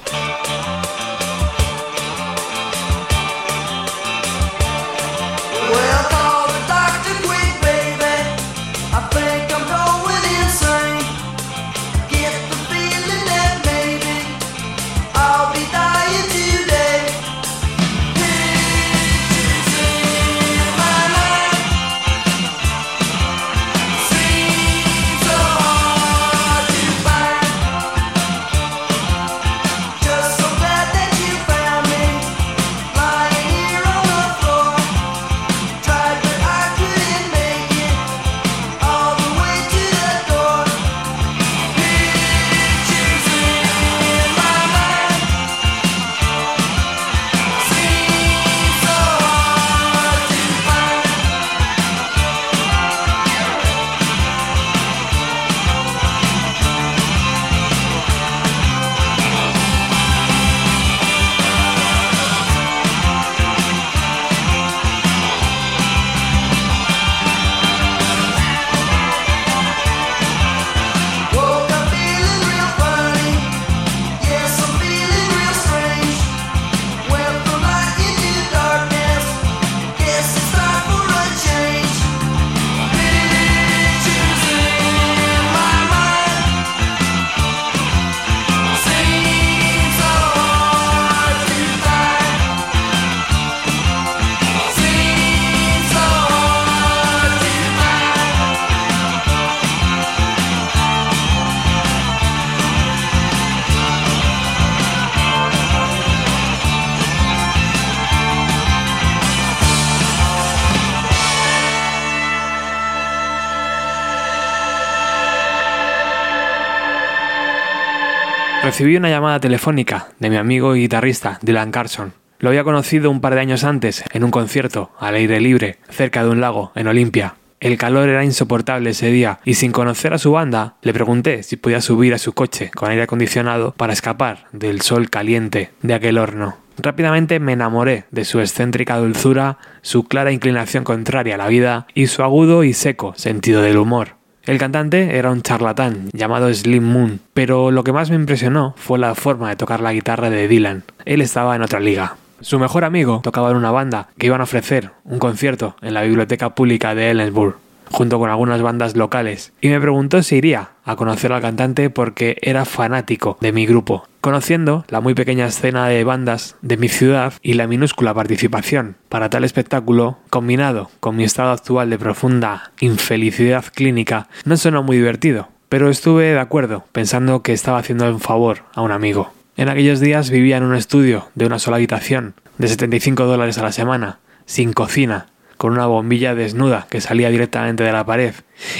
Recibí 118.79 118.95
una 118.95 119.09
llamada 119.09 119.41
telefónica 119.41 120.07
de 120.19 120.29
mi 120.29 120.37
amigo 120.37 120.73
y 120.73 120.79
guitarrista 120.79 121.37
Dylan 121.41 121.69
Carson. 121.69 122.13
Lo 122.39 122.47
había 122.47 122.63
conocido 122.63 123.11
un 123.11 123.19
par 123.19 123.35
de 123.35 123.41
años 123.41 123.65
antes 123.65 124.05
en 124.13 124.23
un 124.23 124.31
concierto 124.31 124.89
al 124.97 125.15
aire 125.15 125.41
libre 125.41 125.79
cerca 125.89 126.23
de 126.23 126.29
un 126.29 126.39
lago 126.39 126.71
en 126.75 126.87
Olimpia. 126.87 127.35
El 127.59 127.77
calor 127.77 128.07
era 128.07 128.23
insoportable 128.23 128.91
ese 128.91 129.11
día 129.11 129.41
y 129.43 129.55
sin 129.55 129.73
conocer 129.73 130.13
a 130.13 130.17
su 130.17 130.31
banda 130.31 130.75
le 130.81 130.93
pregunté 130.93 131.43
si 131.43 131.57
podía 131.57 131.81
subir 131.81 132.13
a 132.13 132.19
su 132.19 132.31
coche 132.31 132.71
con 132.73 132.89
aire 132.89 133.03
acondicionado 133.03 133.73
para 133.73 133.91
escapar 133.91 134.45
del 134.53 134.79
sol 134.79 135.09
caliente 135.09 135.71
de 135.81 135.95
aquel 135.95 136.17
horno. 136.17 136.55
Rápidamente 136.77 137.41
me 137.41 137.51
enamoré 137.51 138.05
de 138.11 138.23
su 138.23 138.39
excéntrica 138.39 138.95
dulzura, 138.95 139.57
su 139.81 140.05
clara 140.05 140.31
inclinación 140.31 140.85
contraria 140.85 141.35
a 141.35 141.37
la 141.37 141.49
vida 141.49 141.85
y 141.93 142.07
su 142.07 142.23
agudo 142.23 142.63
y 142.63 142.71
seco 142.71 143.13
sentido 143.17 143.61
del 143.61 143.77
humor. 143.77 144.18
El 144.49 144.57
cantante 144.57 145.15
era 145.15 145.29
un 145.29 145.43
charlatán 145.43 146.09
llamado 146.11 146.51
Slim 146.51 146.83
Moon, 146.83 147.19
pero 147.35 147.69
lo 147.69 147.83
que 147.83 147.93
más 147.93 148.09
me 148.09 148.15
impresionó 148.15 148.73
fue 148.77 148.97
la 148.97 149.13
forma 149.13 149.47
de 149.47 149.55
tocar 149.55 149.79
la 149.79 149.93
guitarra 149.93 150.31
de 150.31 150.47
Dylan. 150.47 150.81
Él 151.05 151.21
estaba 151.21 151.55
en 151.55 151.61
otra 151.61 151.79
liga. 151.79 152.15
Su 152.41 152.57
mejor 152.57 152.83
amigo 152.83 153.21
tocaba 153.23 153.51
en 153.51 153.57
una 153.57 153.69
banda 153.69 154.07
que 154.17 154.25
iban 154.25 154.41
a 154.41 154.45
ofrecer 154.45 154.89
un 155.03 155.19
concierto 155.19 155.75
en 155.83 155.93
la 155.93 156.01
biblioteca 156.01 156.55
pública 156.55 156.95
de 156.95 157.11
Ellensburg, 157.11 157.57
junto 157.91 158.17
con 158.17 158.31
algunas 158.31 158.63
bandas 158.63 158.95
locales, 158.95 159.53
y 159.61 159.67
me 159.67 159.79
preguntó 159.79 160.23
si 160.23 160.37
iría 160.37 160.69
a 160.83 160.95
conocer 160.95 161.31
al 161.31 161.43
cantante 161.43 161.91
porque 161.91 162.39
era 162.41 162.65
fanático 162.65 163.37
de 163.41 163.51
mi 163.51 163.67
grupo. 163.67 164.08
Conociendo 164.21 164.85
la 164.89 165.01
muy 165.01 165.13
pequeña 165.13 165.47
escena 165.47 165.87
de 165.87 166.03
bandas 166.03 166.55
de 166.61 166.77
mi 166.77 166.89
ciudad 166.89 167.33
y 167.41 167.53
la 167.53 167.67
minúscula 167.67 168.13
participación 168.13 168.97
para 169.09 169.29
tal 169.29 169.43
espectáculo, 169.43 170.17
combinado 170.29 170.89
con 170.99 171.15
mi 171.15 171.23
estado 171.23 171.51
actual 171.51 171.89
de 171.89 171.99
profunda 171.99 172.71
infelicidad 172.79 173.65
clínica, 173.73 174.27
no 174.45 174.57
sonó 174.57 174.83
muy 174.83 174.97
divertido, 174.97 175.49
pero 175.69 175.89
estuve 175.89 176.25
de 176.25 176.39
acuerdo, 176.39 176.85
pensando 176.91 177.43
que 177.43 177.53
estaba 177.53 177.77
haciendo 177.77 178.09
un 178.09 178.19
favor 178.19 178.63
a 178.73 178.81
un 178.81 178.91
amigo. 178.91 179.31
En 179.55 179.69
aquellos 179.69 179.99
días 179.99 180.29
vivía 180.29 180.57
en 180.57 180.63
un 180.63 180.75
estudio 180.75 181.29
de 181.35 181.45
una 181.45 181.59
sola 181.59 181.77
habitación, 181.77 182.33
de 182.57 182.67
75 182.67 183.25
dólares 183.25 183.57
a 183.57 183.63
la 183.63 183.71
semana, 183.71 184.19
sin 184.45 184.73
cocina, 184.73 185.27
con 185.57 185.73
una 185.73 185.85
bombilla 185.85 186.35
desnuda 186.35 186.87
que 186.89 187.01
salía 187.01 187.29
directamente 187.29 187.83
de 187.83 187.91
la 187.91 188.05
pared 188.05 188.33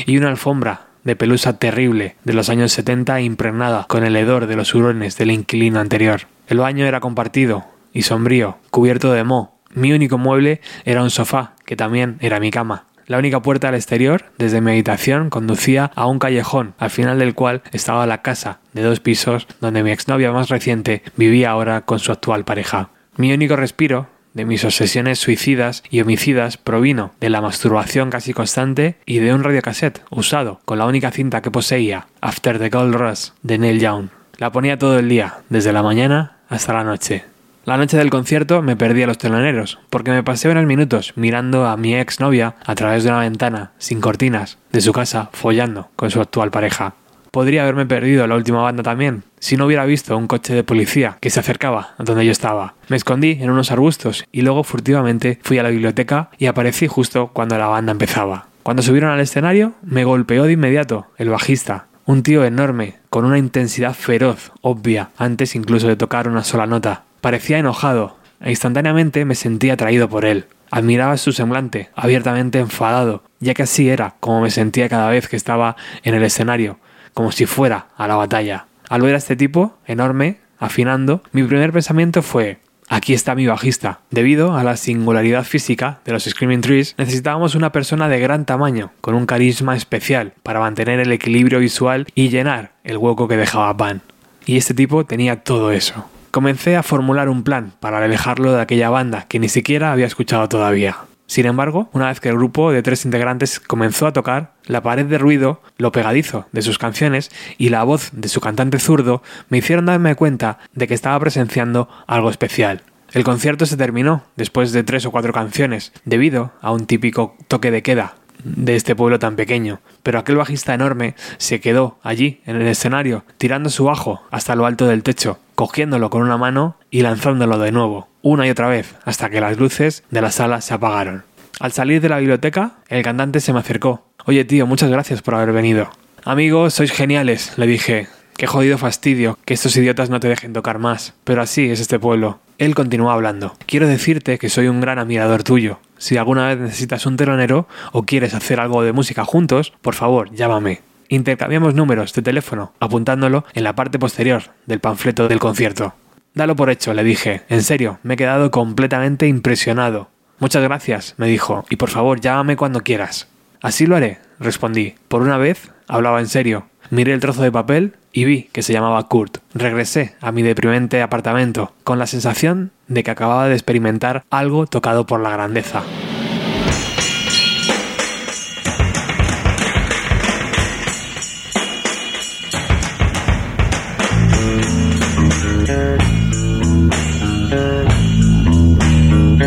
y 0.06 0.18
una 0.18 0.30
alfombra 0.30 0.89
de 1.04 1.16
pelusa 1.16 1.58
terrible 1.58 2.16
de 2.24 2.34
los 2.34 2.50
años 2.50 2.72
70 2.72 3.22
impregnada 3.22 3.86
con 3.88 4.04
el 4.04 4.16
hedor 4.16 4.48
de 4.48 4.56
los 4.56 4.74
hurones 4.76 5.18
del 5.18 5.32
inquilino 5.32 5.80
anterior. 5.80 6.22
El 6.48 6.60
baño 6.60 6.86
era 6.86 7.00
compartido 7.00 7.66
y 7.94 8.04
sombrío, 8.04 8.58
cubierto 8.72 9.12
de 9.12 9.24
moho. 9.24 9.56
Mi 9.74 9.94
único 9.94 10.18
mueble 10.18 10.62
era 10.86 11.04
un 11.04 11.10
sofá, 11.10 11.54
que 11.66 11.76
también 11.76 12.18
era 12.22 12.40
mi 12.40 12.52
cama. 12.52 12.86
La 13.06 13.18
única 13.18 13.42
puerta 13.42 13.70
al 13.70 13.76
exterior, 13.76 14.26
desde 14.38 14.62
mi 14.62 14.72
habitación, 14.72 15.32
conducía 15.32 15.92
a 15.96 16.06
un 16.06 16.20
callejón, 16.20 16.76
al 16.78 16.92
final 16.92 17.18
del 17.18 17.34
cual 17.34 17.64
estaba 17.72 18.06
la 18.06 18.22
casa 18.22 18.60
de 18.74 18.84
dos 18.84 19.00
pisos 19.00 19.48
donde 19.62 19.82
mi 19.82 19.92
exnovia 19.92 20.32
más 20.32 20.50
reciente 20.50 21.02
vivía 21.18 21.50
ahora 21.50 21.82
con 21.82 21.98
su 21.98 22.12
actual 22.12 22.46
pareja. 22.46 22.90
Mi 23.16 23.34
único 23.34 23.56
respiro 23.56 24.08
de 24.34 24.46
mis 24.46 24.64
obsesiones 24.64 25.20
suicidas 25.20 25.84
y 25.90 26.02
homicidas 26.02 26.58
provino 26.58 27.12
de 27.20 27.30
la 27.30 27.42
masturbación 27.42 28.10
casi 28.10 28.34
constante 28.34 28.98
y 29.06 29.20
de 29.20 29.34
un 29.34 29.44
radiocassette 29.44 30.02
usado 30.10 30.60
con 30.66 30.78
la 30.78 30.86
única 30.86 31.12
cinta 31.12 31.42
que 31.42 31.52
poseía, 31.52 32.08
After 32.22 32.60
the 32.60 32.70
Gold 32.70 32.96
Rush, 32.96 33.30
de 33.42 33.58
Neil 33.58 33.80
Young. 33.80 34.10
La 34.38 34.52
ponía 34.52 34.78
todo 34.78 35.00
el 35.00 35.10
día, 35.10 35.40
desde 35.50 35.74
la 35.74 35.84
mañana 35.84 36.38
hasta 36.48 36.74
la 36.74 36.84
noche. 36.84 37.26
La 37.66 37.78
noche 37.78 37.98
del 37.98 38.10
concierto 38.10 38.62
me 38.62 38.76
perdí 38.76 39.04
a 39.04 39.08
los 39.08 39.18
teloneros, 39.18 39.80
porque 39.90 40.12
me 40.12 40.24
pasé 40.24 40.50
unos 40.50 40.66
minutos 40.66 41.14
mirando 41.16 41.68
a 41.68 41.78
mi 41.78 41.96
ex 41.96 42.20
novia 42.20 42.56
a 42.66 42.74
través 42.74 43.04
de 43.04 43.10
una 43.10 43.20
ventana, 43.20 43.74
sin 43.78 44.02
cortinas, 44.02 44.58
de 44.72 44.82
su 44.82 44.92
casa, 44.92 45.30
follando 45.34 45.90
con 45.96 46.10
su 46.10 46.22
actual 46.22 46.52
pareja. 46.52 46.96
Podría 47.32 47.64
haberme 47.64 47.86
perdido 47.86 48.26
la 48.26 48.36
última 48.36 48.62
banda 48.62 48.84
también, 48.84 49.24
si 49.40 49.56
no 49.56 49.66
hubiera 49.66 49.86
visto 49.86 50.18
un 50.18 50.28
coche 50.28 50.54
de 50.54 50.64
policía 50.64 51.18
que 51.22 51.30
se 51.30 51.40
acercaba 51.40 51.96
a 51.98 52.04
donde 52.04 52.26
yo 52.26 52.32
estaba. 52.32 52.74
Me 52.88 52.98
escondí 52.98 53.38
en 53.40 53.50
unos 53.50 53.72
arbustos 53.72 54.26
y 54.32 54.42
luego 54.42 54.64
furtivamente 54.64 55.40
fui 55.44 55.60
a 55.60 55.64
la 55.64 55.70
biblioteca 55.70 56.30
y 56.38 56.48
aparecí 56.48 56.88
justo 56.88 57.28
cuando 57.34 57.58
la 57.58 57.68
banda 57.68 57.92
empezaba. 57.92 58.48
Cuando 58.64 58.82
subieron 58.82 59.12
al 59.12 59.20
escenario, 59.20 59.74
me 59.82 60.04
golpeó 60.04 60.44
de 60.44 60.54
inmediato 60.54 61.08
el 61.18 61.30
bajista, 61.30 61.88
un 62.06 62.24
tío 62.24 62.44
enorme, 62.44 62.96
con 63.12 63.26
una 63.26 63.38
intensidad 63.38 63.94
feroz, 63.94 64.52
obvia, 64.62 65.12
antes 65.18 65.56
incluso 65.56 65.88
de 65.88 65.96
tocar 65.96 66.28
una 66.28 66.44
sola 66.44 66.66
nota. 66.66 67.04
Parecía 67.22 67.60
enojado, 67.60 68.18
e 68.42 68.50
instantáneamente 68.50 69.26
me 69.26 69.36
sentí 69.36 69.70
atraído 69.70 70.10
por 70.10 70.26
él. 70.26 70.46
Admiraba 70.72 71.18
su 71.18 71.32
semblante, 71.32 71.90
abiertamente 71.96 72.60
enfadado, 72.60 73.24
ya 73.40 73.54
que 73.54 73.64
así 73.64 73.90
era 73.90 74.16
como 74.20 74.42
me 74.42 74.52
sentía 74.52 74.90
cada 74.90 75.10
vez 75.10 75.28
que 75.28 75.36
estaba 75.36 75.76
en 76.04 76.16
el 76.16 76.24
escenario, 76.24 76.80
como 77.20 77.34
si 77.34 77.46
fuera 77.46 77.88
a 77.98 78.08
la 78.08 78.16
batalla. 78.16 78.68
Al 78.88 79.02
ver 79.02 79.14
a 79.14 79.18
este 79.18 79.36
tipo, 79.36 79.74
enorme, 79.86 80.38
afinando, 80.58 81.22
mi 81.34 81.44
primer 81.44 81.74
pensamiento 81.74 82.22
fue 82.22 82.60
Aquí 82.88 83.14
está 83.14 83.36
mi 83.36 83.46
bajista. 83.46 84.00
Debido 84.10 84.56
a 84.56 84.64
la 84.64 84.78
singularidad 84.78 85.44
física 85.44 86.00
de 86.06 86.14
los 86.14 86.24
Screaming 86.24 86.62
Trees, 86.62 86.96
necesitábamos 86.98 87.56
una 87.56 87.74
persona 87.74 88.08
de 88.08 88.22
gran 88.22 88.46
tamaño, 88.46 88.92
con 89.02 89.16
un 89.16 89.26
carisma 89.26 89.76
especial, 89.76 90.32
para 90.44 90.62
mantener 90.62 91.02
el 91.02 91.12
equilibrio 91.12 91.60
visual 91.60 92.08
y 92.16 92.30
llenar 92.30 92.72
el 92.86 92.96
hueco 92.96 93.28
que 93.28 93.36
dejaba 93.36 93.76
Pan. 93.76 94.02
Y 94.46 94.56
este 94.56 94.74
tipo 94.74 95.06
tenía 95.06 95.44
todo 95.44 95.74
eso. 95.74 96.06
Comencé 96.32 96.78
a 96.78 96.84
formular 96.84 97.28
un 97.28 97.44
plan 97.44 97.74
para 97.82 97.98
alejarlo 97.98 98.54
de 98.54 98.62
aquella 98.62 98.90
banda 98.90 99.26
que 99.28 99.40
ni 99.40 99.50
siquiera 99.50 99.92
había 99.92 100.06
escuchado 100.06 100.48
todavía. 100.48 100.96
Sin 101.30 101.46
embargo, 101.46 101.92
una 101.94 102.08
vez 102.08 102.20
que 102.20 102.30
el 102.30 102.38
grupo 102.38 102.72
de 102.72 102.82
tres 102.82 103.06
integrantes 103.06 103.60
comenzó 103.60 104.08
a 104.08 104.14
tocar, 104.14 104.54
la 104.66 104.82
pared 104.82 105.06
de 105.06 105.20
ruido, 105.20 105.62
lo 105.78 105.92
pegadizo 105.92 106.48
de 106.52 106.64
sus 106.64 106.80
canciones 106.80 107.30
y 107.60 107.70
la 107.70 107.84
voz 107.84 108.10
de 108.14 108.30
su 108.30 108.42
cantante 108.42 108.80
zurdo 108.80 109.22
me 109.48 109.60
hicieron 109.60 109.86
darme 109.86 110.16
cuenta 110.16 110.58
de 110.74 110.88
que 110.88 110.96
estaba 110.96 111.20
presenciando 111.20 111.88
algo 112.08 112.32
especial. 112.32 112.82
El 113.12 113.24
concierto 113.24 113.68
se 113.68 113.78
terminó 113.78 114.24
después 114.38 114.72
de 114.72 114.82
tres 114.82 115.06
o 115.06 115.12
cuatro 115.12 115.32
canciones, 115.32 115.94
debido 116.04 116.52
a 116.62 116.72
un 116.72 116.88
típico 116.88 117.38
toque 117.48 117.70
de 117.70 117.84
queda 117.84 118.16
de 118.44 118.76
este 118.76 118.96
pueblo 118.96 119.20
tan 119.20 119.36
pequeño, 119.36 119.82
pero 120.02 120.18
aquel 120.18 120.38
bajista 120.38 120.74
enorme 120.74 121.14
se 121.38 121.60
quedó 121.60 122.00
allí, 122.02 122.42
en 122.48 122.56
el 122.56 122.68
escenario, 122.68 123.24
tirando 123.38 123.70
su 123.70 123.84
bajo 123.84 124.22
hasta 124.32 124.56
lo 124.56 124.66
alto 124.66 124.88
del 124.88 125.04
techo, 125.04 125.38
cogiéndolo 125.60 126.10
con 126.10 126.22
una 126.22 126.38
mano 126.38 126.78
y 126.90 127.02
lanzándolo 127.02 127.60
de 127.60 127.74
nuevo, 127.74 128.08
una 128.22 128.48
y 128.48 128.50
otra 128.50 128.70
vez, 128.70 128.96
hasta 129.04 129.30
que 129.30 129.42
las 129.42 129.58
luces 129.58 130.06
de 130.10 130.22
la 130.22 130.32
sala 130.32 130.62
se 130.62 130.74
apagaron. 130.74 131.26
Al 131.60 131.74
salir 131.74 132.00
de 132.00 132.08
la 132.08 132.20
biblioteca, 132.20 132.78
el 132.88 133.04
cantante 133.04 133.42
se 133.42 133.52
me 133.52 133.60
acercó. 133.60 134.06
Oye 134.24 134.46
tío, 134.46 134.66
muchas 134.66 134.90
gracias 134.90 135.22
por 135.22 135.36
haber 135.36 135.52
venido. 135.52 135.90
Amigos, 136.24 136.76
sois 136.76 136.94
geniales, 136.94 137.58
le 137.58 137.68
dije. 137.68 138.08
Qué 138.38 138.48
jodido 138.48 138.78
fastidio 138.78 139.38
que 139.44 139.54
estos 139.54 139.76
idiotas 139.76 140.10
no 140.10 140.22
te 140.22 140.30
dejen 140.30 140.54
tocar 140.54 140.80
más. 140.80 141.14
Pero 141.26 141.42
así 141.42 141.70
es 141.70 141.82
este 141.82 142.00
pueblo. 142.00 142.40
Él 142.58 142.74
continuó 142.74 143.12
hablando. 143.12 143.54
Quiero 143.66 143.86
decirte 143.86 144.38
que 144.38 144.48
soy 144.48 144.70
un 144.70 144.80
gran 144.80 144.98
admirador 144.98 145.44
tuyo. 145.44 145.80
Si 145.98 146.16
alguna 146.16 146.48
vez 146.48 146.58
necesitas 146.58 147.06
un 147.06 147.18
telonero 147.18 147.68
o 147.92 148.04
quieres 148.04 148.34
hacer 148.34 148.62
algo 148.62 148.82
de 148.82 148.94
música 148.94 149.26
juntos, 149.26 149.74
por 149.82 149.94
favor, 149.94 150.34
llámame. 150.34 150.89
Intercambiamos 151.10 151.74
números 151.74 152.14
de 152.14 152.22
teléfono, 152.22 152.74
apuntándolo 152.80 153.44
en 153.54 153.64
la 153.64 153.76
parte 153.76 153.98
posterior 153.98 154.44
del 154.68 154.80
panfleto 154.80 155.28
del 155.28 155.40
concierto. 155.40 155.96
Dalo 156.36 156.56
por 156.56 156.70
hecho, 156.70 156.94
le 156.94 157.04
dije. 157.04 157.42
En 157.50 157.64
serio, 157.64 158.00
me 158.04 158.14
he 158.14 158.18
quedado 158.18 158.52
completamente 158.52 159.28
impresionado. 159.28 160.10
Muchas 160.38 160.64
gracias, 160.64 161.16
me 161.18 161.28
dijo, 161.28 161.66
y 161.70 161.76
por 161.76 161.90
favor 161.90 162.22
llámame 162.22 162.56
cuando 162.56 162.82
quieras. 162.82 163.28
Así 163.62 163.88
lo 163.88 163.96
haré, 163.96 164.20
respondí. 164.40 164.96
Por 165.08 165.24
una 165.24 165.38
vez, 165.38 165.72
hablaba 165.88 166.20
en 166.20 166.28
serio. 166.28 166.68
Miré 166.92 167.14
el 167.14 167.20
trozo 167.20 167.42
de 167.42 167.52
papel 167.52 167.96
y 168.14 168.26
vi 168.26 168.44
que 168.54 168.62
se 168.62 168.72
llamaba 168.72 169.08
Kurt. 169.08 169.40
Regresé 169.54 170.16
a 170.22 170.32
mi 170.32 170.44
deprimente 170.44 171.02
apartamento 171.02 171.74
con 171.84 172.00
la 172.00 172.08
sensación 172.08 172.72
de 172.88 173.04
que 173.04 173.12
acababa 173.12 173.48
de 173.48 173.56
experimentar 173.56 174.24
algo 174.30 174.68
tocado 174.68 175.06
por 175.06 175.20
la 175.20 175.32
grandeza. 175.32 175.84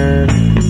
there. 0.03 0.62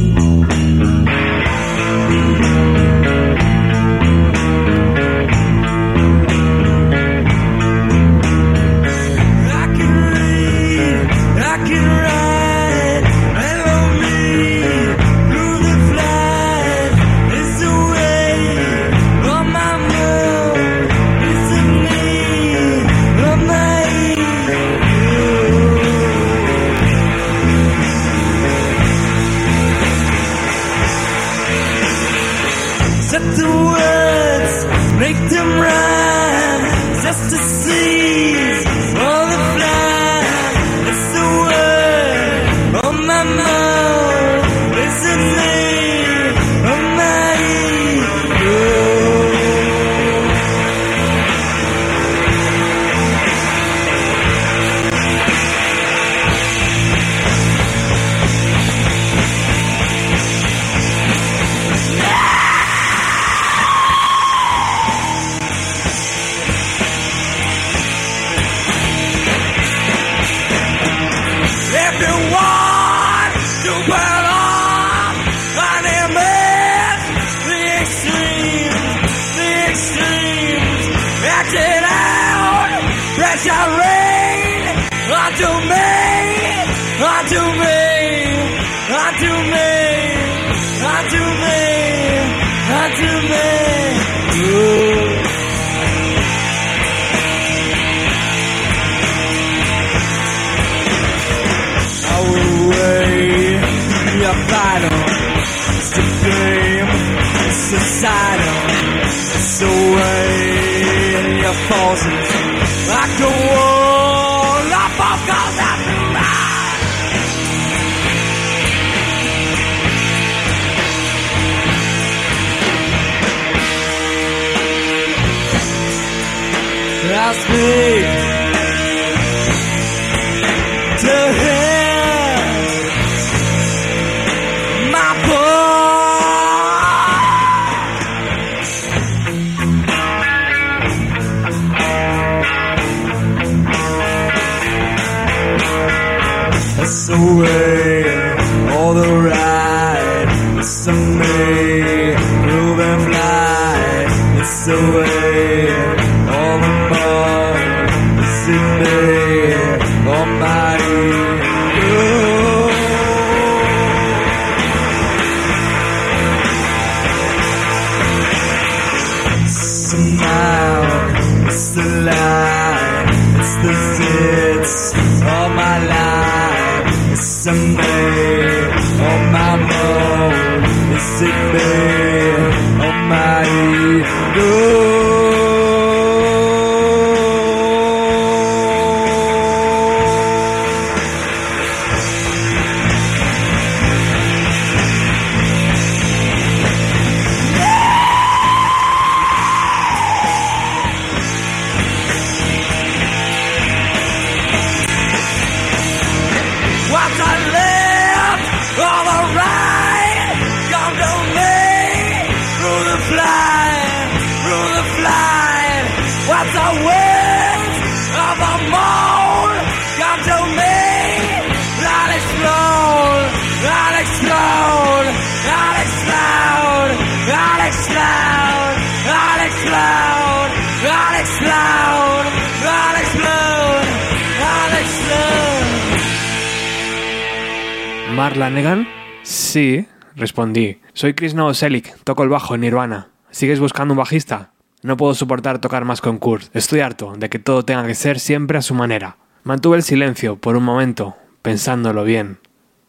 ¿Marla 238.22 238.50
Negan? 238.50 238.86
Sí, 239.24 239.88
respondí. 240.14 240.78
Soy 240.92 241.12
Chris 241.14 241.34
Novoselic, 241.34 241.96
toco 242.04 242.22
el 242.22 242.28
bajo 242.28 242.54
en 242.54 242.60
Nirvana. 242.60 243.08
¿Sigues 243.32 243.58
buscando 243.58 243.94
un 243.94 243.98
bajista? 243.98 244.52
No 244.84 244.96
puedo 244.96 245.12
soportar 245.14 245.58
tocar 245.58 245.84
más 245.84 246.00
con 246.00 246.18
Kurt. 246.18 246.54
Estoy 246.54 246.78
harto 246.78 247.14
de 247.18 247.28
que 247.28 247.40
todo 247.40 247.64
tenga 247.64 247.84
que 247.84 247.96
ser 247.96 248.20
siempre 248.20 248.58
a 248.58 248.62
su 248.62 248.74
manera. 248.74 249.16
Mantuve 249.42 249.76
el 249.76 249.82
silencio 249.82 250.36
por 250.36 250.54
un 250.54 250.62
momento, 250.62 251.16
pensándolo 251.42 252.04
bien. 252.04 252.38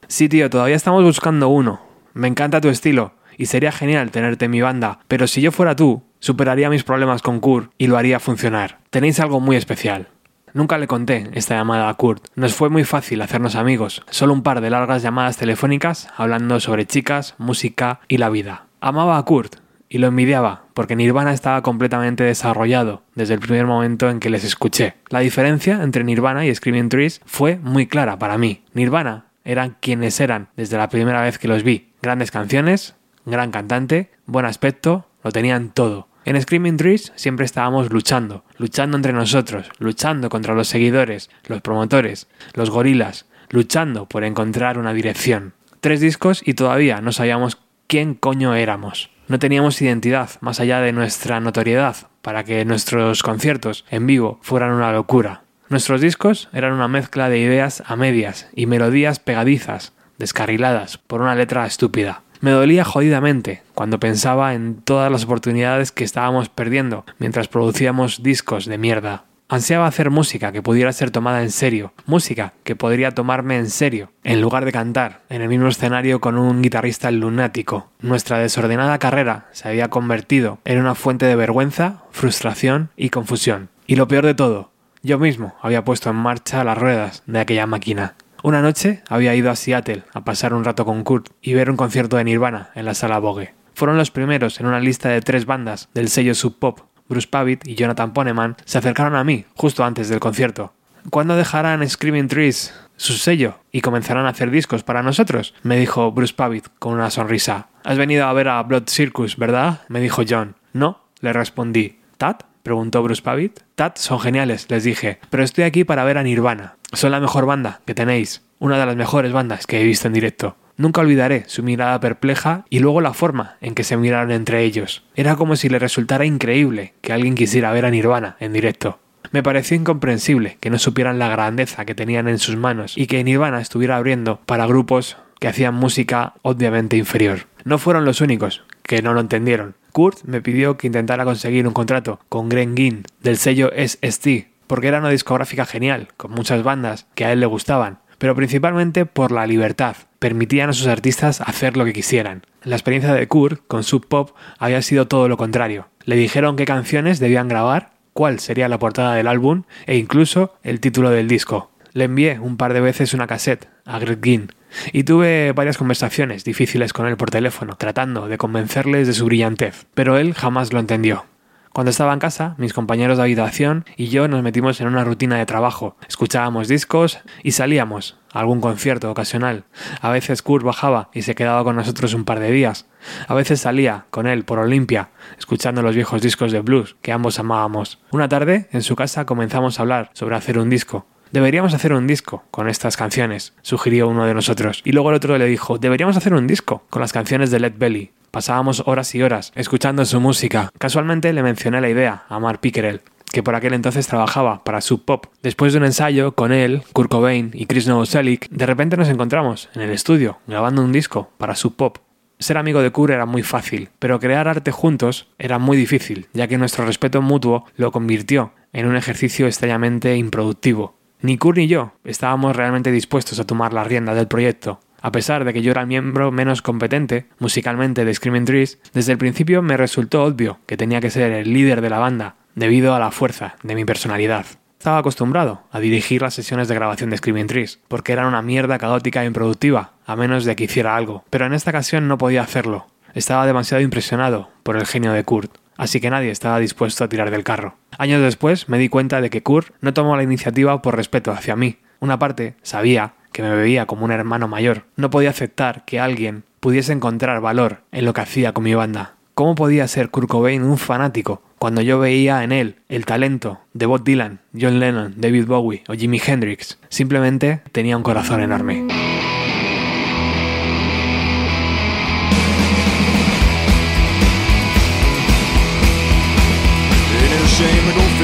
Sí, 0.07 0.29
tío, 0.29 0.51
todavía 0.51 0.75
estamos 0.75 1.03
buscando 1.03 1.49
uno. 1.49 1.81
Me 2.13 2.27
encanta 2.27 2.61
tu 2.61 2.69
estilo, 2.69 3.15
y 3.35 3.47
sería 3.47 3.71
genial 3.71 4.11
tenerte 4.11 4.45
en 4.45 4.51
mi 4.51 4.61
banda, 4.61 4.99
pero 5.07 5.25
si 5.25 5.41
yo 5.41 5.51
fuera 5.51 5.75
tú, 5.75 6.03
superaría 6.19 6.69
mis 6.69 6.83
problemas 6.83 7.23
con 7.23 7.39
Kurt 7.39 7.71
y 7.79 7.87
lo 7.87 7.97
haría 7.97 8.19
funcionar. 8.19 8.81
Tenéis 8.91 9.19
algo 9.19 9.39
muy 9.39 9.55
especial. 9.55 10.09
Nunca 10.53 10.77
le 10.77 10.87
conté 10.87 11.29
esta 11.33 11.55
llamada 11.55 11.89
a 11.89 11.93
Kurt. 11.95 12.27
Nos 12.35 12.53
fue 12.53 12.69
muy 12.69 12.83
fácil 12.83 13.21
hacernos 13.21 13.55
amigos, 13.55 14.03
solo 14.11 14.33
un 14.33 14.43
par 14.43 14.61
de 14.61 14.69
largas 14.69 15.01
llamadas 15.01 15.37
telefónicas 15.37 16.09
hablando 16.15 16.59
sobre 16.59 16.85
chicas, 16.85 17.33
música 17.39 18.01
y 18.07 18.17
la 18.17 18.29
vida. 18.29 18.67
Amaba 18.79 19.17
a 19.17 19.23
Kurt 19.23 19.55
y 19.89 19.97
lo 19.97 20.07
envidiaba 20.07 20.65
porque 20.75 20.95
Nirvana 20.95 21.33
estaba 21.33 21.63
completamente 21.63 22.23
desarrollado 22.23 23.03
desde 23.15 23.33
el 23.33 23.39
primer 23.39 23.65
momento 23.65 24.09
en 24.09 24.19
que 24.19 24.29
les 24.29 24.43
escuché. 24.43 24.95
La 25.09 25.19
diferencia 25.19 25.81
entre 25.81 26.03
Nirvana 26.03 26.45
y 26.45 26.53
Screaming 26.53 26.89
Trees 26.89 27.21
fue 27.25 27.57
muy 27.57 27.87
clara 27.87 28.19
para 28.19 28.37
mí. 28.37 28.63
Nirvana 28.73 29.25
eran 29.45 29.77
quienes 29.79 30.19
eran 30.19 30.49
desde 30.55 30.77
la 30.77 30.89
primera 30.89 31.21
vez 31.21 31.39
que 31.39 31.47
los 31.47 31.63
vi. 31.63 31.93
Grandes 32.01 32.29
canciones, 32.29 32.95
gran 33.25 33.51
cantante, 33.51 34.11
buen 34.25 34.45
aspecto, 34.45 35.07
lo 35.23 35.31
tenían 35.31 35.69
todo. 35.69 36.07
En 36.25 36.41
Screaming 36.41 36.77
Trees 36.77 37.11
siempre 37.15 37.45
estábamos 37.45 37.91
luchando, 37.91 38.45
luchando 38.57 38.95
entre 38.95 39.11
nosotros, 39.11 39.69
luchando 39.79 40.29
contra 40.29 40.53
los 40.53 40.69
seguidores, 40.69 41.29
los 41.47 41.61
promotores, 41.61 42.27
los 42.53 42.69
gorilas, 42.69 43.25
luchando 43.49 44.07
por 44.07 44.23
encontrar 44.23 44.77
una 44.77 44.93
dirección. 44.93 45.53
Tres 45.81 45.99
discos 45.99 46.41
y 46.45 46.53
todavía 46.53 47.01
no 47.01 47.11
sabíamos 47.11 47.57
quién 47.87 48.13
coño 48.13 48.55
éramos. 48.55 49.09
No 49.27 49.37
teníamos 49.37 49.81
identidad 49.81 50.29
más 50.39 50.61
allá 50.61 50.79
de 50.79 50.93
nuestra 50.93 51.41
notoriedad 51.41 51.95
para 52.21 52.45
que 52.45 52.63
nuestros 52.63 53.21
conciertos 53.21 53.83
en 53.89 54.07
vivo 54.07 54.39
fueran 54.41 54.71
una 54.71 54.93
locura. 54.93 55.43
Nuestros 55.67 55.99
discos 55.99 56.47
eran 56.53 56.71
una 56.71 56.87
mezcla 56.87 57.27
de 57.27 57.39
ideas 57.39 57.83
a 57.85 57.97
medias 57.97 58.47
y 58.55 58.65
melodías 58.65 59.19
pegadizas, 59.19 59.91
descarriladas 60.17 60.97
por 60.99 61.21
una 61.21 61.35
letra 61.35 61.65
estúpida. 61.65 62.21
Me 62.43 62.51
dolía 62.51 62.83
jodidamente 62.83 63.63
cuando 63.73 64.01
pensaba 64.01 64.53
en 64.53 64.81
todas 64.81 65.09
las 65.09 65.23
oportunidades 65.23 65.93
que 65.93 66.03
estábamos 66.03 66.49
perdiendo 66.49 67.05
mientras 67.17 67.47
producíamos 67.47 68.21
discos 68.21 68.65
de 68.65 68.77
mierda. 68.77 69.23
Ansiaba 69.47 69.87
hacer 69.87 70.09
música 70.09 70.51
que 70.51 70.61
pudiera 70.61 70.91
ser 70.91 71.09
tomada 71.09 71.41
en 71.41 71.51
serio, 71.51 71.93
música 72.05 72.51
que 72.65 72.75
podría 72.75 73.11
tomarme 73.11 73.55
en 73.55 73.69
serio, 73.69 74.11
en 74.25 74.41
lugar 74.41 74.65
de 74.65 74.73
cantar 74.73 75.21
en 75.29 75.41
el 75.41 75.47
mismo 75.47 75.69
escenario 75.69 76.19
con 76.19 76.37
un 76.37 76.61
guitarrista 76.61 77.09
lunático. 77.11 77.91
Nuestra 78.01 78.39
desordenada 78.39 78.99
carrera 78.99 79.47
se 79.53 79.69
había 79.69 79.87
convertido 79.87 80.59
en 80.65 80.79
una 80.79 80.95
fuente 80.95 81.25
de 81.25 81.37
vergüenza, 81.37 82.03
frustración 82.11 82.89
y 82.97 83.09
confusión. 83.09 83.69
Y 83.87 83.95
lo 83.95 84.09
peor 84.09 84.25
de 84.25 84.35
todo, 84.35 84.71
yo 85.01 85.17
mismo 85.17 85.55
había 85.61 85.85
puesto 85.85 86.09
en 86.09 86.17
marcha 86.17 86.65
las 86.65 86.77
ruedas 86.77 87.23
de 87.25 87.39
aquella 87.39 87.67
máquina. 87.67 88.15
Una 88.43 88.61
noche 88.61 89.01
había 89.07 89.33
ido 89.35 89.49
a 89.49 89.55
Seattle 89.55 90.03
a 90.13 90.25
pasar 90.25 90.53
un 90.53 90.65
rato 90.65 90.83
con 90.83 91.05
Kurt 91.05 91.29
y 91.41 91.53
ver 91.53 91.69
un 91.69 91.77
concierto 91.77 92.17
de 92.17 92.25
Nirvana 92.25 92.71
en 92.75 92.83
la 92.83 92.93
sala 92.93 93.17
Vogue. 93.19 93.53
Fueron 93.73 93.97
los 93.97 94.11
primeros 94.11 94.59
en 94.59 94.65
una 94.65 94.81
lista 94.81 95.07
de 95.07 95.21
tres 95.21 95.45
bandas 95.45 95.87
del 95.93 96.09
sello 96.09 96.35
Sub 96.35 96.59
Pop. 96.59 96.81
Bruce 97.07 97.29
Pavitt 97.29 97.65
y 97.65 97.75
Jonathan 97.75 98.11
Poneman 98.11 98.57
se 98.65 98.77
acercaron 98.77 99.15
a 99.15 99.23
mí 99.23 99.45
justo 99.55 99.85
antes 99.85 100.09
del 100.09 100.19
concierto. 100.19 100.73
¿Cuándo 101.09 101.37
dejarán 101.37 101.87
Screaming 101.87 102.27
Trees 102.27 102.73
su 102.97 103.13
sello 103.13 103.59
y 103.71 103.79
comenzarán 103.79 104.25
a 104.25 104.29
hacer 104.29 104.51
discos 104.51 104.83
para 104.83 105.03
nosotros? 105.03 105.53
me 105.63 105.77
dijo 105.77 106.11
Bruce 106.11 106.33
Pavitt 106.33 106.67
con 106.79 106.95
una 106.95 107.11
sonrisa. 107.11 107.69
Has 107.85 107.97
venido 107.97 108.25
a 108.25 108.33
ver 108.33 108.49
a 108.49 108.61
Blood 108.63 108.89
Circus, 108.89 109.37
¿verdad? 109.37 109.83
me 109.87 110.01
dijo 110.01 110.23
John. 110.27 110.57
No, 110.73 111.05
le 111.21 111.31
respondí. 111.31 112.01
¿Tat? 112.17 112.43
preguntó 112.61 113.03
Bruce 113.03 113.21
Pavitt. 113.21 113.61
Tat 113.75 113.97
son 113.97 114.19
geniales, 114.19 114.69
les 114.69 114.83
dije, 114.83 115.19
pero 115.29 115.43
estoy 115.43 115.63
aquí 115.63 115.85
para 115.85 116.03
ver 116.03 116.17
a 116.17 116.23
Nirvana. 116.23 116.75
Son 116.93 117.11
la 117.11 117.19
mejor 117.19 117.45
banda 117.45 117.81
que 117.85 117.95
tenéis, 117.95 118.43
una 118.59 118.77
de 118.77 118.85
las 118.85 118.95
mejores 118.95 119.31
bandas 119.31 119.65
que 119.65 119.81
he 119.81 119.83
visto 119.83 120.07
en 120.07 120.13
directo. 120.13 120.55
Nunca 120.77 121.01
olvidaré 121.01 121.43
su 121.47 121.63
mirada 121.63 121.99
perpleja 121.99 122.65
y 122.69 122.79
luego 122.79 123.01
la 123.01 123.13
forma 123.13 123.57
en 123.61 123.75
que 123.75 123.83
se 123.83 123.97
miraron 123.97 124.31
entre 124.31 124.63
ellos. 124.63 125.03
Era 125.15 125.35
como 125.35 125.55
si 125.55 125.69
le 125.69 125.79
resultara 125.79 126.25
increíble 126.25 126.93
que 127.01 127.13
alguien 127.13 127.35
quisiera 127.35 127.71
ver 127.71 127.85
a 127.85 127.91
Nirvana 127.91 128.37
en 128.39 128.53
directo. 128.53 128.99
Me 129.31 129.41
pareció 129.41 129.75
incomprensible 129.75 130.57
que 130.59 130.69
no 130.69 130.77
supieran 130.77 131.17
la 131.17 131.29
grandeza 131.29 131.85
que 131.85 131.95
tenían 131.95 132.27
en 132.27 132.37
sus 132.37 132.55
manos 132.55 132.97
y 132.97 133.07
que 133.07 133.23
Nirvana 133.23 133.59
estuviera 133.59 133.97
abriendo 133.97 134.39
para 134.45 134.67
grupos 134.67 135.17
que 135.39 135.47
hacían 135.47 135.73
música 135.73 136.35
obviamente 136.43 136.95
inferior. 136.95 137.47
No 137.65 137.79
fueron 137.79 138.05
los 138.05 138.21
únicos 138.21 138.63
que 138.83 139.01
no 139.01 139.13
lo 139.13 139.19
entendieron. 139.19 139.75
Kurt 139.91 140.23
me 140.25 140.41
pidió 140.41 140.77
que 140.77 140.87
intentara 140.87 141.25
conseguir 141.25 141.67
un 141.67 141.73
contrato 141.73 142.19
con 142.29 142.49
Gren 142.49 142.75
Ginn 142.75 143.03
del 143.21 143.37
sello 143.37 143.71
SST, 143.75 144.52
porque 144.73 144.87
era 144.87 144.97
una 144.97 145.11
discográfica 145.11 145.67
genial, 145.67 146.07
con 146.17 146.31
muchas 146.31 146.63
bandas 146.63 147.05
que 147.13 147.25
a 147.25 147.31
él 147.31 147.39
le 147.39 147.45
gustaban, 147.45 147.99
pero 148.17 148.33
principalmente 148.33 149.05
por 149.05 149.31
la 149.31 149.45
libertad. 149.45 149.95
Permitían 150.17 150.71
a 150.71 150.73
sus 150.73 150.87
artistas 150.87 151.41
hacer 151.41 151.77
lo 151.77 151.85
que 151.85 151.93
quisieran. 151.93 152.41
La 152.63 152.75
experiencia 152.75 153.13
de 153.13 153.27
Kurt 153.27 153.61
con 153.67 153.83
Sub 153.83 154.07
Pop 154.07 154.31
había 154.57 154.81
sido 154.81 155.07
todo 155.07 155.27
lo 155.27 155.37
contrario. 155.37 155.89
Le 156.05 156.15
dijeron 156.15 156.55
qué 156.55 156.65
canciones 156.65 157.19
debían 157.19 157.49
grabar 157.49 157.91
cuál 158.13 158.39
sería 158.39 158.67
la 158.67 158.79
portada 158.79 159.13
del 159.13 159.27
álbum 159.27 159.61
e 159.85 159.95
incluso 159.95 160.55
el 160.63 160.79
título 160.79 161.11
del 161.11 161.27
disco. 161.27 161.69
Le 161.91 162.05
envié 162.05 162.39
un 162.39 162.57
par 162.57 162.73
de 162.73 162.81
veces 162.81 163.13
una 163.13 163.27
cassette 163.27 163.69
a 163.85 163.99
Greg 163.99 164.23
Ginn 164.23 164.51
y 164.91 165.03
tuve 165.03 165.51
varias 165.51 165.77
conversaciones 165.77 166.43
difíciles 166.43 166.93
con 166.93 167.05
él 167.05 167.15
por 167.15 167.29
teléfono, 167.29 167.75
tratando 167.75 168.27
de 168.27 168.39
convencerles 168.39 169.05
de 169.05 169.13
su 169.13 169.25
brillantez, 169.25 169.85
pero 169.93 170.17
él 170.17 170.33
jamás 170.33 170.73
lo 170.73 170.79
entendió. 170.79 171.25
Cuando 171.73 171.89
estaba 171.89 172.13
en 172.13 172.19
casa, 172.19 172.53
mis 172.59 172.71
compañeros 172.71 173.17
de 173.17 173.23
habitación 173.23 173.83
y 173.97 174.09
yo 174.09 174.27
nos 174.27 174.43
metimos 174.43 174.79
en 174.79 174.85
una 174.85 175.03
rutina 175.03 175.37
de 175.37 175.47
trabajo. 175.47 175.97
Escuchábamos 176.07 176.67
discos 176.67 177.17
y 177.41 177.53
salíamos 177.53 178.15
a 178.31 178.41
algún 178.41 178.61
concierto 178.61 179.09
ocasional. 179.09 179.63
A 179.99 180.11
veces 180.11 180.43
Kurt 180.43 180.63
bajaba 180.63 181.09
y 181.15 181.23
se 181.23 181.33
quedaba 181.33 181.63
con 181.63 181.75
nosotros 181.75 182.13
un 182.13 182.25
par 182.25 182.39
de 182.39 182.51
días. 182.51 182.85
A 183.27 183.33
veces 183.33 183.61
salía 183.61 184.05
con 184.11 184.27
él 184.27 184.45
por 184.45 184.59
Olimpia, 184.59 185.09
escuchando 185.39 185.81
los 185.81 185.95
viejos 185.95 186.21
discos 186.21 186.51
de 186.51 186.59
blues 186.59 186.95
que 187.01 187.11
ambos 187.11 187.39
amábamos. 187.39 187.99
Una 188.11 188.29
tarde, 188.29 188.69
en 188.71 188.83
su 188.83 188.95
casa, 188.95 189.25
comenzamos 189.25 189.79
a 189.79 189.81
hablar 189.81 190.11
sobre 190.13 190.35
hacer 190.35 190.59
un 190.59 190.69
disco. 190.69 191.07
Deberíamos 191.33 191.73
hacer 191.73 191.93
un 191.93 192.05
disco 192.05 192.43
con 192.51 192.69
estas 192.69 192.95
canciones, 192.95 193.53
sugirió 193.63 194.07
uno 194.07 194.27
de 194.27 194.35
nosotros. 194.35 194.83
Y 194.85 194.91
luego 194.91 195.09
el 195.09 195.15
otro 195.15 195.35
le 195.39 195.47
dijo, 195.47 195.79
deberíamos 195.79 196.15
hacer 196.15 196.35
un 196.35 196.45
disco 196.45 196.83
con 196.91 197.01
las 197.01 197.11
canciones 197.11 197.49
de 197.49 197.59
Led 197.59 197.73
Belly. 197.75 198.11
Pasábamos 198.29 198.83
horas 198.85 199.15
y 199.15 199.23
horas 199.23 199.51
escuchando 199.55 200.05
su 200.05 200.19
música. 200.19 200.69
Casualmente 200.77 201.33
le 201.33 201.41
mencioné 201.41 201.81
la 201.81 201.89
idea 201.89 202.25
a 202.29 202.39
Mark 202.39 202.59
Pickerel, 202.59 203.01
que 203.31 203.41
por 203.41 203.55
aquel 203.55 203.73
entonces 203.73 204.05
trabajaba 204.05 204.63
para 204.63 204.79
Sub 204.79 205.05
Pop. 205.05 205.25
Después 205.41 205.73
de 205.73 205.79
un 205.79 205.85
ensayo 205.85 206.33
con 206.33 206.51
él, 206.51 206.83
Kurt 206.93 207.09
Cobain 207.09 207.49
y 207.55 207.65
Chris 207.65 207.87
Novoselic, 207.87 208.47
de 208.51 208.67
repente 208.67 208.95
nos 208.95 209.09
encontramos 209.09 209.69
en 209.73 209.81
el 209.81 209.89
estudio 209.89 210.37
grabando 210.45 210.83
un 210.83 210.91
disco 210.91 211.31
para 211.39 211.55
Sub 211.55 211.75
Pop. 211.75 211.97
Ser 212.37 212.59
amigo 212.59 212.83
de 212.83 212.91
Kurt 212.91 213.11
era 213.11 213.25
muy 213.25 213.41
fácil, 213.41 213.89
pero 213.97 214.19
crear 214.19 214.47
arte 214.47 214.69
juntos 214.69 215.29
era 215.39 215.57
muy 215.57 215.77
difícil, 215.77 216.27
ya 216.33 216.47
que 216.47 216.59
nuestro 216.59 216.85
respeto 216.85 217.23
mutuo 217.23 217.65
lo 217.75 217.91
convirtió 217.91 218.53
en 218.71 218.85
un 218.85 218.95
ejercicio 218.95 219.47
extrañamente 219.47 220.15
improductivo. 220.15 221.01
Ni 221.23 221.37
Kurt 221.37 221.57
ni 221.57 221.67
yo 221.67 221.93
estábamos 222.03 222.53
realmente 222.53 222.91
dispuestos 222.91 223.39
a 223.39 223.45
tomar 223.45 223.71
la 223.71 223.85
rienda 223.85 224.13
del 224.13 224.27
proyecto. 224.27 224.81
A 225.01 225.13
pesar 225.13 225.45
de 225.45 225.53
que 225.53 225.61
yo 225.61 225.71
era 225.71 225.79
el 225.79 225.87
miembro 225.87 226.33
menos 226.33 226.61
competente 226.61 227.27
musicalmente 227.39 228.03
de 228.03 228.13
Screaming 228.13 228.43
Trees, 228.43 228.77
desde 228.93 229.13
el 229.13 229.17
principio 229.17 229.61
me 229.61 229.77
resultó 229.77 230.25
obvio 230.25 230.59
que 230.65 230.75
tenía 230.75 230.99
que 230.99 231.09
ser 231.09 231.31
el 231.31 231.53
líder 231.53 231.79
de 231.79 231.89
la 231.89 231.99
banda, 231.99 232.35
debido 232.55 232.93
a 232.93 232.99
la 232.99 233.09
fuerza 233.09 233.55
de 233.63 233.73
mi 233.73 233.85
personalidad. 233.85 234.45
Estaba 234.77 234.97
acostumbrado 234.97 235.63
a 235.71 235.79
dirigir 235.79 236.21
las 236.21 236.33
sesiones 236.33 236.67
de 236.67 236.75
grabación 236.75 237.09
de 237.09 237.15
Screaming 237.15 237.47
Trees, 237.47 237.79
porque 237.87 238.11
eran 238.11 238.25
una 238.25 238.41
mierda 238.41 238.77
caótica 238.77 239.23
e 239.23 239.27
improductiva, 239.27 239.93
a 240.05 240.17
menos 240.17 240.43
de 240.43 240.57
que 240.57 240.65
hiciera 240.65 240.97
algo. 240.97 241.23
Pero 241.29 241.45
en 241.45 241.53
esta 241.53 241.69
ocasión 241.69 242.09
no 242.09 242.17
podía 242.17 242.41
hacerlo. 242.41 242.87
Estaba 243.13 243.45
demasiado 243.45 243.81
impresionado 243.81 244.49
por 244.63 244.77
el 244.77 244.85
genio 244.85 245.13
de 245.13 245.23
Kurt 245.23 245.57
así 245.77 245.99
que 245.99 246.09
nadie 246.09 246.31
estaba 246.31 246.59
dispuesto 246.59 247.03
a 247.03 247.09
tirar 247.09 247.31
del 247.31 247.43
carro. 247.43 247.75
Años 247.97 248.21
después 248.21 248.69
me 248.69 248.77
di 248.77 248.89
cuenta 248.89 249.21
de 249.21 249.29
que 249.29 249.43
Kurt 249.43 249.73
no 249.81 249.93
tomó 249.93 250.15
la 250.15 250.23
iniciativa 250.23 250.81
por 250.81 250.95
respeto 250.95 251.31
hacia 251.31 251.55
mí. 251.55 251.77
Una 251.99 252.19
parte 252.19 252.55
sabía 252.61 253.13
que 253.31 253.43
me 253.43 253.55
veía 253.55 253.85
como 253.85 254.05
un 254.05 254.11
hermano 254.11 254.47
mayor. 254.47 254.85
No 254.95 255.09
podía 255.09 255.31
aceptar 255.31 255.85
que 255.85 255.99
alguien 255.99 256.43
pudiese 256.59 256.93
encontrar 256.93 257.41
valor 257.41 257.81
en 257.91 258.05
lo 258.05 258.13
que 258.13 258.21
hacía 258.21 258.53
con 258.53 258.63
mi 258.63 258.75
banda. 258.75 259.15
¿Cómo 259.33 259.55
podía 259.55 259.87
ser 259.87 260.09
Kurt 260.09 260.29
Cobain 260.29 260.63
un 260.63 260.77
fanático 260.77 261.41
cuando 261.57 261.81
yo 261.81 261.97
veía 261.97 262.43
en 262.43 262.51
él 262.51 262.75
el 262.87 263.05
talento 263.05 263.61
de 263.73 263.87
Bob 263.87 264.03
Dylan, 264.03 264.41
John 264.59 264.79
Lennon, 264.79 265.15
David 265.17 265.47
Bowie 265.47 265.83
o 265.87 265.93
Jimi 265.93 266.21
Hendrix? 266.23 266.77
Simplemente 266.89 267.61
tenía 267.71 267.97
un 267.97 268.03
corazón 268.03 268.41
enorme. 268.41 268.85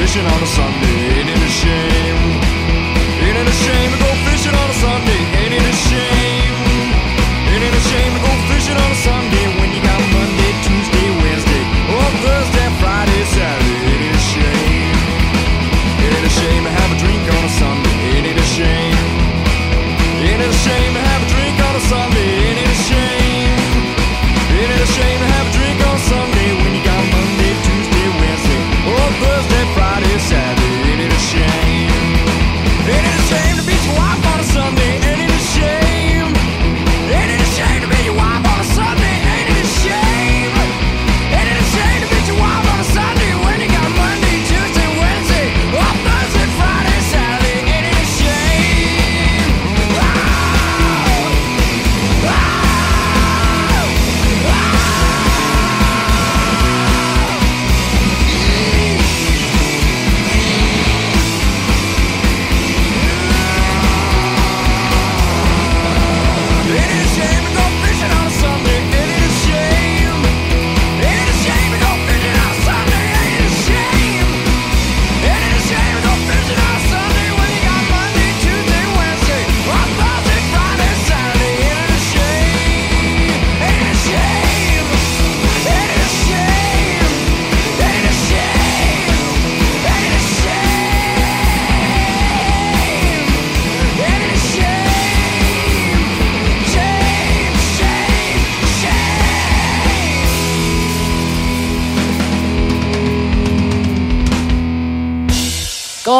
Shame 0.06 0.24
to 0.24 0.24
go 0.24 0.24
fishing 0.24 0.26
on 0.26 0.42
a 0.42 0.46
Sunday? 0.46 1.49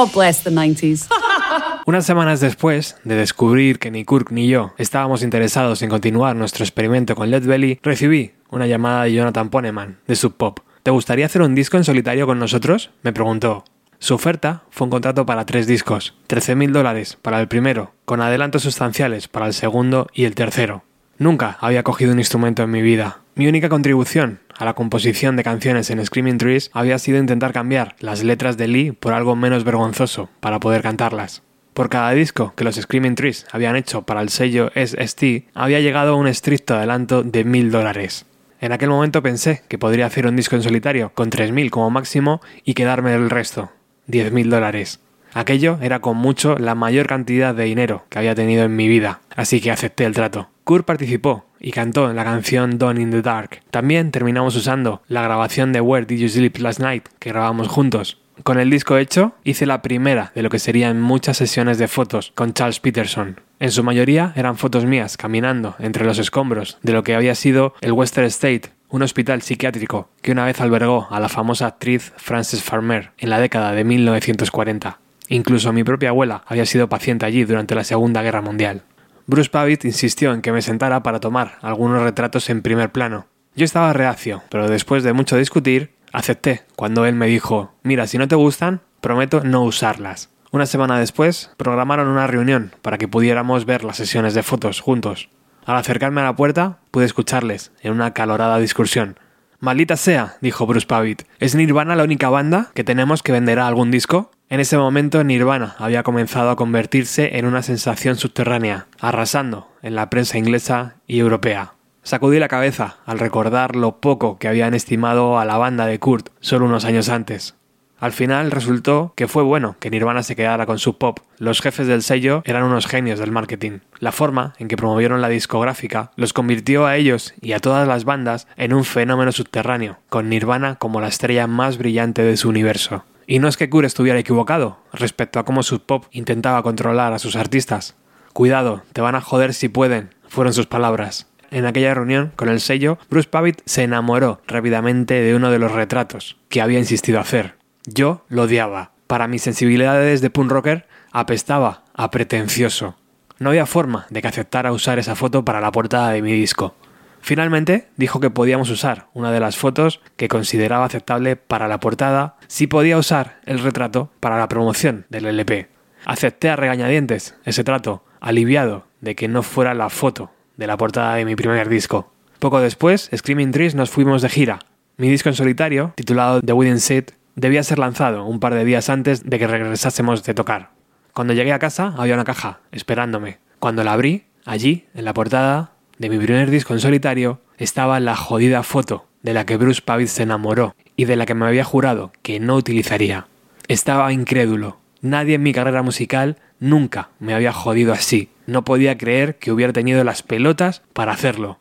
God 0.01 0.15
bless 0.15 0.43
the 0.43 0.51
90s. 0.51 1.09
Unas 1.87 2.07
semanas 2.07 2.41
después 2.41 2.97
de 3.05 3.17
descubrir 3.17 3.79
que 3.79 3.91
ni 3.91 4.07
Kirk 4.07 4.31
ni 4.31 4.49
yo 4.49 4.73
estábamos 4.79 5.23
interesados 5.23 5.83
en 5.83 5.91
continuar 5.91 6.35
nuestro 6.37 6.65
experimento 6.65 7.15
con 7.15 7.31
Led 7.31 7.45
Belly, 7.45 7.79
recibí 7.83 8.33
una 8.49 8.67
llamada 8.67 9.05
de 9.05 9.13
Jonathan 9.13 9.51
Poneman, 9.51 9.99
de 10.07 10.17
Sub 10.17 10.39
Pop. 10.39 10.61
¿Te 10.83 10.91
gustaría 10.91 11.27
hacer 11.27 11.43
un 11.43 11.55
disco 11.55 11.77
en 11.77 11.85
solitario 11.85 12.27
con 12.27 12.39
nosotros? 12.39 12.93
Me 13.03 13.13
preguntó. 13.13 13.65
Su 13.99 14.15
oferta 14.15 14.63
fue 14.71 14.87
un 14.87 14.91
contrato 14.91 15.27
para 15.27 15.45
tres 15.45 15.67
discos, 15.67 16.15
13.000 16.31 16.71
dólares 16.71 17.19
para 17.21 17.39
el 17.39 17.49
primero, 17.49 17.93
con 18.07 18.23
adelantos 18.23 18.63
sustanciales 18.63 19.29
para 19.29 19.49
el 19.49 19.53
segundo 19.53 20.07
y 20.15 20.25
el 20.25 20.35
tercero. 20.35 20.83
Nunca 21.19 21.59
había 21.61 21.83
cogido 21.83 22.13
un 22.13 22.21
instrumento 22.21 22.63
en 22.63 22.71
mi 22.71 22.81
vida. 22.81 23.21
Mi 23.35 23.49
única 23.49 23.69
contribución 23.69 24.41
a 24.61 24.67
la 24.67 24.75
composición 24.75 25.37
de 25.37 25.43
canciones 25.43 25.89
en 25.89 26.05
Screaming 26.05 26.37
Trees 26.37 26.71
había 26.75 26.99
sido 26.99 27.17
intentar 27.17 27.55
cambiar 27.55 27.97
las 27.99 28.23
letras 28.23 28.59
de 28.59 28.69
Lee 28.69 28.93
por 28.93 29.15
algo 29.15 29.35
menos 29.35 29.65
vergonzoso 29.65 30.29
para 30.41 30.61
poder 30.61 30.83
cantarlas. 30.83 31.43
Por 31.73 31.89
cada 31.89 32.11
disco 32.11 32.53
que 32.55 32.65
los 32.65 32.75
Screaming 32.75 33.15
Trees 33.15 33.47
habían 33.53 33.75
hecho 33.75 34.03
para 34.03 34.21
el 34.21 34.29
sello 34.29 34.71
SST, 34.75 35.49
había 35.55 35.81
llegado 35.81 36.19
un 36.19 36.27
estricto 36.27 36.75
adelanto 36.75 37.23
de 37.23 37.43
mil 37.45 37.71
dólares. 37.71 38.27
En 38.61 38.73
aquel 38.73 38.91
momento 38.91 39.23
pensé 39.23 39.63
que 39.67 39.79
podría 39.79 40.05
hacer 40.05 40.27
un 40.27 40.37
disco 40.37 40.57
en 40.57 40.63
solitario 40.63 41.13
con 41.15 41.31
3.000 41.31 41.71
como 41.71 41.89
máximo 41.89 42.43
y 42.63 42.75
quedarme 42.75 43.15
el 43.15 43.31
resto, 43.31 43.71
10.000 44.09 44.51
dólares. 44.51 45.01
Aquello 45.33 45.79
era 45.81 46.01
con 46.01 46.19
mucho 46.19 46.59
la 46.59 46.75
mayor 46.75 47.07
cantidad 47.07 47.55
de 47.55 47.65
dinero 47.65 48.05
que 48.11 48.19
había 48.19 48.35
tenido 48.35 48.65
en 48.65 48.77
mi 48.77 48.89
vida, 48.89 49.21
así 49.35 49.63
que 49.63 49.71
acepté 49.71 50.05
el 50.05 50.13
trato. 50.13 50.51
Kurt 50.71 50.87
participó 50.87 51.47
y 51.59 51.73
cantó 51.73 52.09
en 52.09 52.15
la 52.15 52.23
canción 52.23 52.79
Dawn 52.79 53.01
in 53.01 53.11
the 53.11 53.23
Dark. 53.23 53.61
También 53.73 54.13
terminamos 54.13 54.55
usando 54.55 55.03
la 55.09 55.21
grabación 55.21 55.73
de 55.73 55.81
Where 55.81 56.07
Did 56.07 56.19
You 56.19 56.29
Sleep 56.29 56.59
Last 56.59 56.79
Night 56.79 57.09
que 57.19 57.31
grabamos 57.31 57.67
juntos. 57.67 58.21
Con 58.45 58.61
el 58.61 58.71
disco 58.71 58.97
hecho, 58.97 59.35
hice 59.43 59.67
la 59.67 59.83
primera 59.83 60.31
de 60.33 60.45
lo 60.45 60.49
que 60.49 60.61
serían 60.61 61.01
muchas 61.01 61.39
sesiones 61.39 61.79
de 61.79 61.89
fotos 61.89 62.31
con 62.37 62.55
Charles 62.55 62.79
Peterson. 62.79 63.41
En 63.59 63.73
su 63.73 63.83
mayoría 63.83 64.33
eran 64.37 64.57
fotos 64.57 64.85
mías 64.85 65.17
caminando 65.17 65.75
entre 65.81 66.05
los 66.05 66.21
escombros 66.21 66.79
de 66.85 66.93
lo 66.93 67.03
que 67.03 67.17
había 67.17 67.35
sido 67.35 67.75
el 67.81 67.91
Western 67.91 68.29
State 68.29 68.71
un 68.91 69.03
hospital 69.03 69.43
psiquiátrico 69.43 70.09
que 70.23 70.31
una 70.31 70.45
vez 70.45 70.61
albergó 70.61 71.09
a 71.11 71.19
la 71.19 71.29
famosa 71.29 71.67
actriz 71.67 72.13
Frances 72.17 72.63
Farmer 72.63 73.11
en 73.19 73.31
la 73.31 73.41
década 73.41 73.73
de 73.73 73.83
1940. 73.83 75.01
Incluso 75.33 75.73
mi 75.73 75.85
propia 75.85 76.09
abuela 76.09 76.43
había 76.47 76.67
sido 76.67 76.89
paciente 76.89 77.25
allí 77.25 77.45
durante 77.45 77.77
la 77.77 77.85
Segunda 77.85 78.21
Guerra 78.21 78.41
Mundial. 78.41 78.83
Bruce 79.31 79.49
Pavitt 79.49 79.85
insistió 79.85 80.33
en 80.33 80.43
que 80.43 80.51
me 80.51 80.61
sentara 80.61 81.05
para 81.05 81.21
tomar 81.21 81.59
algunos 81.63 82.03
retratos 82.03 82.51
en 82.51 82.63
primer 82.63 82.91
plano. 82.91 83.29
Yo 83.55 83.65
estaba 83.65 83.93
reacio, 83.93 84.43
pero 84.51 84.69
después 84.69 85.05
de 85.05 85.13
mucho 85.13 85.37
discutir, 85.37 85.95
acepté 86.13 86.65
cuando 86.75 87.07
él 87.07 87.15
me 87.15 87.29
dijo, 87.29 87.73
mira, 87.85 88.09
si 88.09 88.19
no 88.19 88.27
te 88.27 88.35
gustan, 88.35 88.81
prometo 89.01 89.45
no 89.45 89.63
usarlas. 89.63 90.31
Una 90.51 90.67
semana 90.67 90.99
después, 90.99 91.53
programaron 91.57 92.09
una 92.09 92.27
reunión 92.27 92.73
para 92.83 92.99
que 92.99 93.07
pudiéramos 93.07 93.67
ver 93.67 93.85
las 93.85 93.99
sesiones 93.99 94.35
de 94.35 94.43
fotos 94.43 94.81
juntos. 94.81 95.29
Al 95.65 95.77
acercarme 95.77 96.23
a 96.23 96.25
la 96.25 96.35
puerta, 96.35 96.81
pude 96.91 97.05
escucharles 97.05 97.71
en 97.83 97.93
una 97.93 98.13
calorada 98.13 98.59
discusión. 98.59 99.17
Maldita 99.61 99.97
sea, 99.97 100.39
dijo 100.41 100.67
Bruce 100.67 100.89
Pavitt. 100.89 101.23
¿Es 101.39 101.55
Nirvana 101.55 101.95
la 101.95 102.03
única 102.03 102.31
banda 102.31 102.73
que 102.75 102.83
tenemos 102.83 103.23
que 103.23 103.31
venderá 103.31 103.69
algún 103.69 103.93
disco? 103.93 104.33
En 104.51 104.59
ese 104.59 104.77
momento 104.77 105.23
Nirvana 105.23 105.77
había 105.79 106.03
comenzado 106.03 106.51
a 106.51 106.57
convertirse 106.57 107.39
en 107.39 107.47
una 107.47 107.63
sensación 107.63 108.17
subterránea, 108.17 108.89
arrasando 108.99 109.69
en 109.81 109.95
la 109.95 110.11
prensa 110.11 110.39
inglesa 110.39 110.97
y 111.07 111.21
europea. 111.21 111.75
Sacudí 112.03 112.41
la 112.41 112.49
cabeza 112.49 112.97
al 113.07 113.21
recordar 113.21 113.77
lo 113.77 114.01
poco 114.01 114.41
que 114.41 114.49
habían 114.49 114.75
estimado 114.75 115.39
a 115.39 115.45
la 115.45 115.57
banda 115.57 115.87
de 115.87 116.01
Kurt 116.01 116.31
solo 116.41 116.65
unos 116.65 116.85
años 116.85 117.09
antes. 117.11 117.55
Al 118.01 118.11
final 118.11 118.51
resultó 118.51 119.13
que 119.15 119.29
fue 119.29 119.45
bueno 119.45 119.77
que 119.79 119.89
Nirvana 119.89 120.25
se 120.25 120.35
quedara 120.35 120.67
con 120.67 120.81
su 120.81 120.99
pop. 120.99 121.21
Los 121.39 121.61
jefes 121.61 121.87
del 121.87 122.03
sello 122.03 122.43
eran 122.45 122.65
unos 122.65 122.89
genios 122.89 123.21
del 123.21 123.31
marketing. 123.31 123.79
La 124.01 124.11
forma 124.11 124.55
en 124.59 124.67
que 124.67 124.77
promovieron 124.77 125.21
la 125.21 125.29
discográfica 125.29 126.11
los 126.17 126.33
convirtió 126.33 126.87
a 126.87 126.97
ellos 126.97 127.35
y 127.41 127.53
a 127.53 127.61
todas 127.61 127.87
las 127.87 128.05
bandas 128.05 128.49
en 128.57 128.75
un 128.75 128.85
fenómeno 128.85 129.31
subterráneo, 129.31 129.99
con 130.09 130.29
Nirvana 130.29 130.75
como 130.75 131.01
la 131.01 131.07
estrella 131.07 131.47
más 131.47 131.79
brillante 131.79 132.25
de 132.25 132.37
su 132.37 132.49
universo. 132.49 133.05
Y 133.31 133.39
no 133.39 133.47
es 133.47 133.57
que 133.57 133.71
Kurt 133.71 133.87
estuviera 133.87 134.19
equivocado 134.19 134.81
respecto 134.93 135.39
a 135.39 135.45
cómo 135.45 135.63
Sub 135.63 135.87
Pop 135.87 136.07
intentaba 136.11 136.65
controlar 136.65 137.13
a 137.13 137.21
sus 137.21 137.37
artistas. 137.37 137.95
Cuidado, 138.33 138.83
te 138.93 139.03
van 139.03 139.15
a 139.15 139.21
joder 139.21 139.55
si 139.55 139.69
pueden, 139.69 140.13
fueron 140.27 140.53
sus 140.53 140.67
palabras. 140.67 141.29
En 141.53 141.65
aquella 141.65 141.95
reunión 141.95 142.33
con 142.35 142.49
el 142.49 142.61
sello, 142.61 142.99
Bruce 143.09 143.29
Pavitt 143.29 143.61
se 143.67 143.85
enamoró 143.85 144.43
rápidamente 144.49 145.15
de 145.21 145.37
uno 145.37 145.53
de 145.53 145.61
los 145.61 145.71
retratos 145.71 146.39
que 146.49 146.61
había 146.61 146.81
insistido 146.81 147.21
hacer. 147.21 147.55
Yo 147.87 148.25
lo 148.29 148.43
odiaba. 148.43 148.91
Para 149.07 149.29
mis 149.29 149.43
sensibilidades 149.43 150.23
de 150.23 150.31
punk 150.31 150.51
rocker, 150.51 150.89
apestaba 151.13 151.85
a 151.95 152.11
pretencioso. 152.11 152.97
No 153.39 153.51
había 153.51 153.65
forma 153.65 154.07
de 154.11 154.23
que 154.23 154.29
aceptara 154.29 154.73
usar 154.73 154.99
esa 154.99 155.15
foto 155.15 155.45
para 155.45 155.61
la 155.61 155.71
portada 155.71 156.11
de 156.11 156.21
mi 156.21 156.33
disco. 156.33 156.75
Finalmente 157.21 157.89
dijo 157.97 158.21
que 158.21 158.31
podíamos 158.31 158.71
usar 158.71 159.09
una 159.15 159.31
de 159.31 159.41
las 159.41 159.57
fotos 159.57 160.01
que 160.17 160.29
consideraba 160.29 160.85
aceptable 160.85 161.37
para 161.37 161.69
la 161.69 161.81
portada 161.81 162.37
si 162.47 162.67
podía 162.67 162.99
usar 162.99 163.41
el 163.45 163.59
retrato 163.59 164.11
para 164.21 164.39
la 164.39 164.49
promoción 164.49 165.07
del 165.11 165.27
LP. 165.27 165.69
Acepté 166.07 166.49
a 166.49 166.57
regañadientes 166.57 167.35
ese 167.45 167.65
trato, 167.65 168.05
aliviado 168.21 168.87
de 169.01 169.15
que 169.15 169.29
no 169.29 169.43
fuera 169.43 169.75
la 169.75 169.91
foto 169.91 170.31
de 170.57 170.67
la 170.67 170.77
portada 170.77 171.15
de 171.15 171.25
mi 171.25 171.37
primer 171.37 171.69
disco. 171.69 172.13
Poco 172.39 172.61
después, 172.61 173.11
Screaming 173.15 173.51
Trees 173.51 173.75
nos 173.75 173.91
fuimos 173.91 174.23
de 174.23 174.29
gira. 174.29 174.61
Mi 174.97 175.09
disco 175.11 175.29
en 175.29 175.35
solitario, 175.35 175.93
titulado 175.95 176.41
The 176.41 176.53
Within 176.53 176.81
Sit, 176.81 177.13
debía 177.35 177.63
ser 177.63 177.79
lanzado 177.79 178.25
un 178.25 178.41
par 178.41 178.55
de 178.55 178.65
días 178.65 178.89
antes 178.89 179.29
de 179.29 179.39
que 179.39 179.47
regresásemos 179.47 180.25
de 180.25 180.35
tocar. 180.35 180.71
Cuando 181.13 181.35
llegué 181.35 181.53
a 181.53 181.59
casa 181.59 181.95
había 181.97 182.15
una 182.15 182.25
caja 182.25 182.61
esperándome. 182.73 183.39
Cuando 183.59 183.85
la 183.85 183.93
abrí, 183.93 184.25
allí, 184.45 184.87
en 184.95 185.05
la 185.05 185.15
portada 185.15 185.73
de 186.01 186.09
mi 186.09 186.17
primer 186.17 186.51
disco 186.51 186.73
en 186.73 186.81
solitario, 186.81 187.41
estaba 187.59 188.01
la 188.01 188.17
jodida 188.17 188.63
foto 188.63 189.05
de 189.23 189.35
la 189.35 189.45
que 189.45 189.59
Bruce 189.59 189.83
Pavitt 189.85 190.09
se 190.09 190.23
enamoró 190.23 190.75
y 190.97 191.05
de 191.05 191.15
la 191.15 191.27
que 191.27 191.35
me 191.35 191.45
había 191.45 191.63
jurado 191.63 192.11
que 192.23 192.41
no 192.41 192.57
utilizaría. 192.57 193.27
Estaba 193.69 194.11
incrédulo. 194.11 194.79
Nadie 195.03 195.35
en 195.35 195.43
mi 195.43 195.53
carrera 195.53 195.83
musical 195.83 196.39
nunca 196.59 197.11
me 197.19 197.35
había 197.35 197.53
jodido 197.53 197.93
así. 197.93 198.31
No 198.47 198.65
podía 198.65 198.97
creer 198.97 199.37
que 199.37 199.53
hubiera 199.53 199.75
tenido 199.75 200.03
las 200.03 200.23
pelotas 200.23 200.81
para 200.95 201.13
hacerlo. 201.13 201.59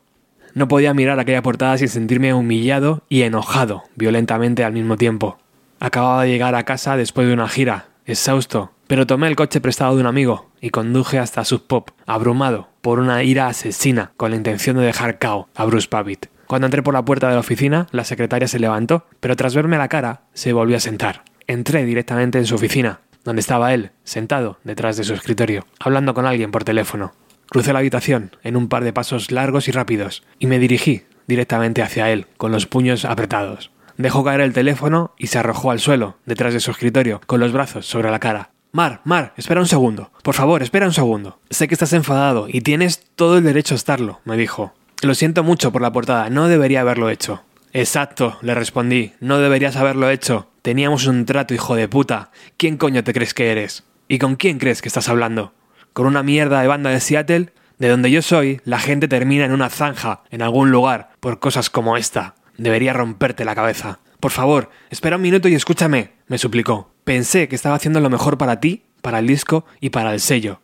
No 0.54 0.68
podía 0.68 0.94
mirar 0.94 1.20
aquella 1.20 1.42
portada 1.42 1.76
sin 1.76 1.88
sentirme 1.88 2.32
humillado 2.32 3.02
y 3.10 3.22
enojado 3.22 3.82
violentamente 3.94 4.64
al 4.64 4.72
mismo 4.72 4.96
tiempo. 4.96 5.36
Acababa 5.80 6.22
de 6.22 6.30
llegar 6.30 6.54
a 6.54 6.64
casa 6.64 6.96
después 6.96 7.26
de 7.26 7.34
una 7.34 7.46
gira, 7.46 7.88
exhausto, 8.06 8.72
pero 8.86 9.06
tomé 9.06 9.28
el 9.28 9.36
coche 9.36 9.60
prestado 9.60 9.96
de 9.96 10.00
un 10.00 10.06
amigo 10.06 10.48
y 10.62 10.70
conduje 10.70 11.18
hasta 11.18 11.44
Sub 11.44 11.66
Pop, 11.66 11.90
abrumado 12.06 12.69
por 12.80 12.98
una 12.98 13.22
ira 13.22 13.48
asesina 13.48 14.12
con 14.16 14.30
la 14.30 14.36
intención 14.36 14.76
de 14.76 14.84
dejar 14.84 15.18
cao 15.18 15.48
a 15.54 15.64
Bruce 15.64 15.88
Pavitt. 15.88 16.26
Cuando 16.46 16.66
entré 16.66 16.82
por 16.82 16.94
la 16.94 17.04
puerta 17.04 17.28
de 17.28 17.34
la 17.34 17.40
oficina, 17.40 17.86
la 17.92 18.04
secretaria 18.04 18.48
se 18.48 18.58
levantó, 18.58 19.06
pero 19.20 19.36
tras 19.36 19.54
verme 19.54 19.78
la 19.78 19.88
cara, 19.88 20.22
se 20.32 20.52
volvió 20.52 20.76
a 20.76 20.80
sentar. 20.80 21.22
Entré 21.46 21.84
directamente 21.84 22.38
en 22.38 22.46
su 22.46 22.56
oficina, 22.56 23.00
donde 23.24 23.40
estaba 23.40 23.72
él, 23.72 23.92
sentado 24.04 24.58
detrás 24.64 24.96
de 24.96 25.04
su 25.04 25.14
escritorio, 25.14 25.66
hablando 25.78 26.14
con 26.14 26.26
alguien 26.26 26.50
por 26.50 26.64
teléfono. 26.64 27.12
Crucé 27.48 27.72
la 27.72 27.80
habitación 27.80 28.36
en 28.42 28.56
un 28.56 28.68
par 28.68 28.84
de 28.84 28.92
pasos 28.92 29.30
largos 29.30 29.68
y 29.68 29.72
rápidos, 29.72 30.24
y 30.38 30.46
me 30.46 30.58
dirigí 30.58 31.02
directamente 31.26 31.82
hacia 31.82 32.10
él, 32.10 32.26
con 32.36 32.52
los 32.52 32.66
puños 32.66 33.04
apretados. 33.04 33.70
Dejó 33.96 34.24
caer 34.24 34.40
el 34.40 34.52
teléfono 34.52 35.14
y 35.18 35.26
se 35.28 35.38
arrojó 35.38 35.70
al 35.70 35.78
suelo, 35.78 36.16
detrás 36.26 36.54
de 36.54 36.60
su 36.60 36.70
escritorio, 36.70 37.20
con 37.26 37.38
los 37.38 37.52
brazos 37.52 37.86
sobre 37.86 38.10
la 38.10 38.18
cara. 38.18 38.50
Mar, 38.72 39.00
Mar, 39.02 39.34
espera 39.36 39.60
un 39.60 39.66
segundo. 39.66 40.12
Por 40.22 40.34
favor, 40.36 40.62
espera 40.62 40.86
un 40.86 40.92
segundo. 40.92 41.40
Sé 41.50 41.66
que 41.66 41.74
estás 41.74 41.92
enfadado 41.92 42.46
y 42.48 42.60
tienes 42.60 43.02
todo 43.16 43.38
el 43.38 43.44
derecho 43.44 43.74
a 43.74 43.76
estarlo, 43.76 44.20
me 44.24 44.36
dijo. 44.36 44.72
Lo 45.02 45.14
siento 45.14 45.42
mucho 45.42 45.72
por 45.72 45.82
la 45.82 45.92
portada, 45.92 46.30
no 46.30 46.46
debería 46.46 46.82
haberlo 46.82 47.10
hecho. 47.10 47.42
Exacto, 47.72 48.38
le 48.42 48.54
respondí, 48.54 49.12
no 49.18 49.38
deberías 49.38 49.74
haberlo 49.74 50.08
hecho. 50.08 50.48
Teníamos 50.62 51.06
un 51.06 51.24
trato, 51.26 51.52
hijo 51.52 51.74
de 51.74 51.88
puta. 51.88 52.30
¿Quién 52.58 52.76
coño 52.76 53.02
te 53.02 53.12
crees 53.12 53.34
que 53.34 53.50
eres? 53.50 53.82
¿Y 54.06 54.18
con 54.18 54.36
quién 54.36 54.58
crees 54.58 54.82
que 54.82 54.88
estás 54.88 55.08
hablando? 55.08 55.52
¿Con 55.92 56.06
una 56.06 56.22
mierda 56.22 56.60
de 56.60 56.68
banda 56.68 56.90
de 56.90 57.00
Seattle? 57.00 57.52
De 57.78 57.88
donde 57.88 58.10
yo 58.10 58.22
soy, 58.22 58.60
la 58.64 58.78
gente 58.78 59.08
termina 59.08 59.46
en 59.46 59.52
una 59.52 59.70
zanja, 59.70 60.22
en 60.30 60.42
algún 60.42 60.70
lugar, 60.70 61.10
por 61.18 61.40
cosas 61.40 61.70
como 61.70 61.96
esta. 61.96 62.34
Debería 62.56 62.92
romperte 62.92 63.44
la 63.44 63.54
cabeza. 63.56 63.98
Por 64.20 64.30
favor, 64.30 64.70
espera 64.90 65.16
un 65.16 65.22
minuto 65.22 65.48
y 65.48 65.54
escúchame, 65.54 66.12
me 66.28 66.38
suplicó. 66.38 66.89
Pensé 67.04 67.48
que 67.48 67.56
estaba 67.56 67.76
haciendo 67.76 68.00
lo 68.00 68.10
mejor 68.10 68.38
para 68.38 68.60
ti, 68.60 68.82
para 69.02 69.18
el 69.18 69.26
disco 69.26 69.64
y 69.80 69.90
para 69.90 70.12
el 70.12 70.20
sello. 70.20 70.60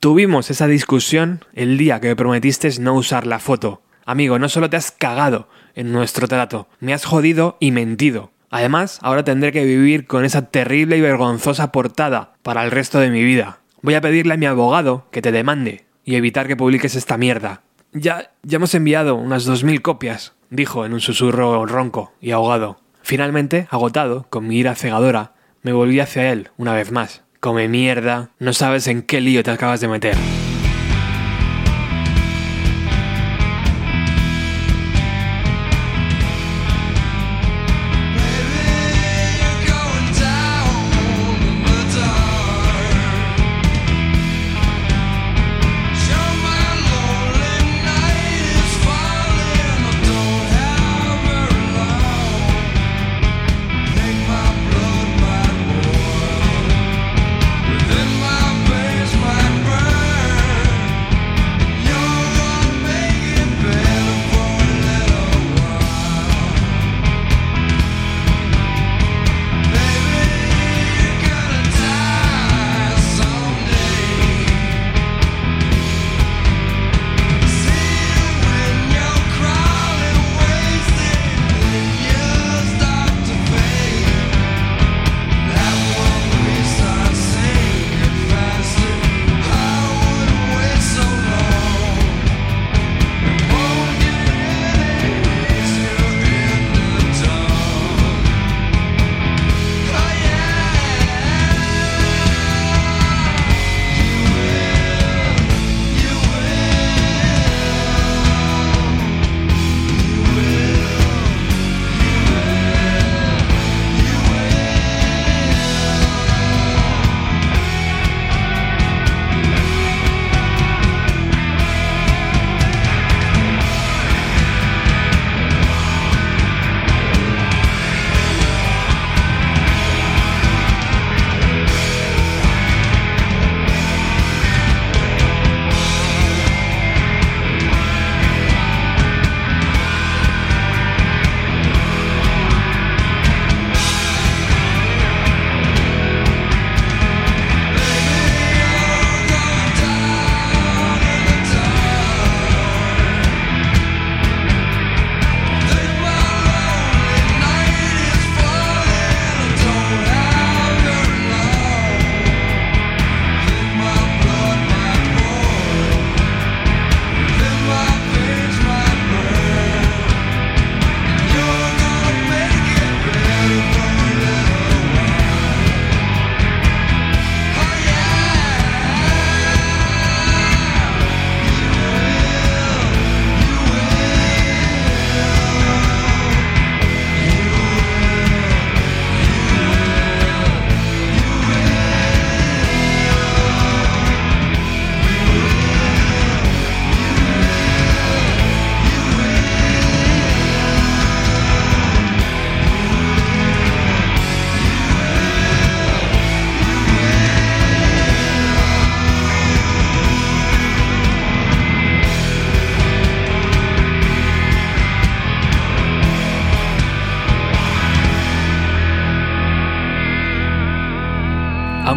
Tuvimos 0.00 0.50
esa 0.50 0.66
discusión 0.66 1.44
el 1.54 1.78
día 1.78 2.00
que 2.00 2.08
me 2.08 2.16
prometiste 2.16 2.68
no 2.80 2.94
usar 2.94 3.26
la 3.26 3.38
foto. 3.38 3.82
Amigo, 4.04 4.38
no 4.38 4.48
solo 4.48 4.68
te 4.68 4.76
has 4.76 4.90
cagado 4.90 5.48
en 5.74 5.92
nuestro 5.92 6.26
trato, 6.28 6.68
me 6.80 6.92
has 6.92 7.04
jodido 7.04 7.56
y 7.60 7.70
mentido. 7.70 8.32
Además, 8.50 8.98
ahora 9.02 9.24
tendré 9.24 9.52
que 9.52 9.64
vivir 9.64 10.06
con 10.06 10.24
esa 10.24 10.50
terrible 10.50 10.96
y 10.96 11.00
vergonzosa 11.00 11.72
portada 11.72 12.34
para 12.42 12.64
el 12.64 12.70
resto 12.70 12.98
de 12.98 13.10
mi 13.10 13.22
vida. 13.22 13.60
Voy 13.80 13.94
a 13.94 14.00
pedirle 14.00 14.34
a 14.34 14.36
mi 14.36 14.46
abogado 14.46 15.06
que 15.10 15.22
te 15.22 15.32
demande 15.32 15.86
y 16.04 16.16
evitar 16.16 16.46
que 16.48 16.56
publiques 16.56 16.94
esta 16.94 17.16
mierda. 17.16 17.62
Ya, 17.92 18.32
ya 18.42 18.56
hemos 18.56 18.74
enviado 18.74 19.14
unas 19.14 19.44
dos 19.44 19.64
mil 19.64 19.82
copias 19.82 20.34
dijo 20.52 20.84
en 20.84 20.92
un 20.92 21.00
susurro 21.00 21.66
ronco 21.66 22.12
y 22.20 22.30
ahogado. 22.30 22.78
Finalmente, 23.02 23.66
agotado, 23.70 24.26
con 24.28 24.46
mi 24.46 24.58
ira 24.58 24.76
cegadora, 24.76 25.32
me 25.62 25.72
volví 25.72 26.00
hacia 26.00 26.32
él 26.32 26.50
una 26.56 26.74
vez 26.74 26.90
más. 26.92 27.22
Come 27.40 27.68
mierda, 27.68 28.30
no 28.38 28.52
sabes 28.52 28.86
en 28.86 29.02
qué 29.02 29.20
lío 29.20 29.42
te 29.42 29.50
acabas 29.50 29.80
de 29.80 29.88
meter. 29.88 30.16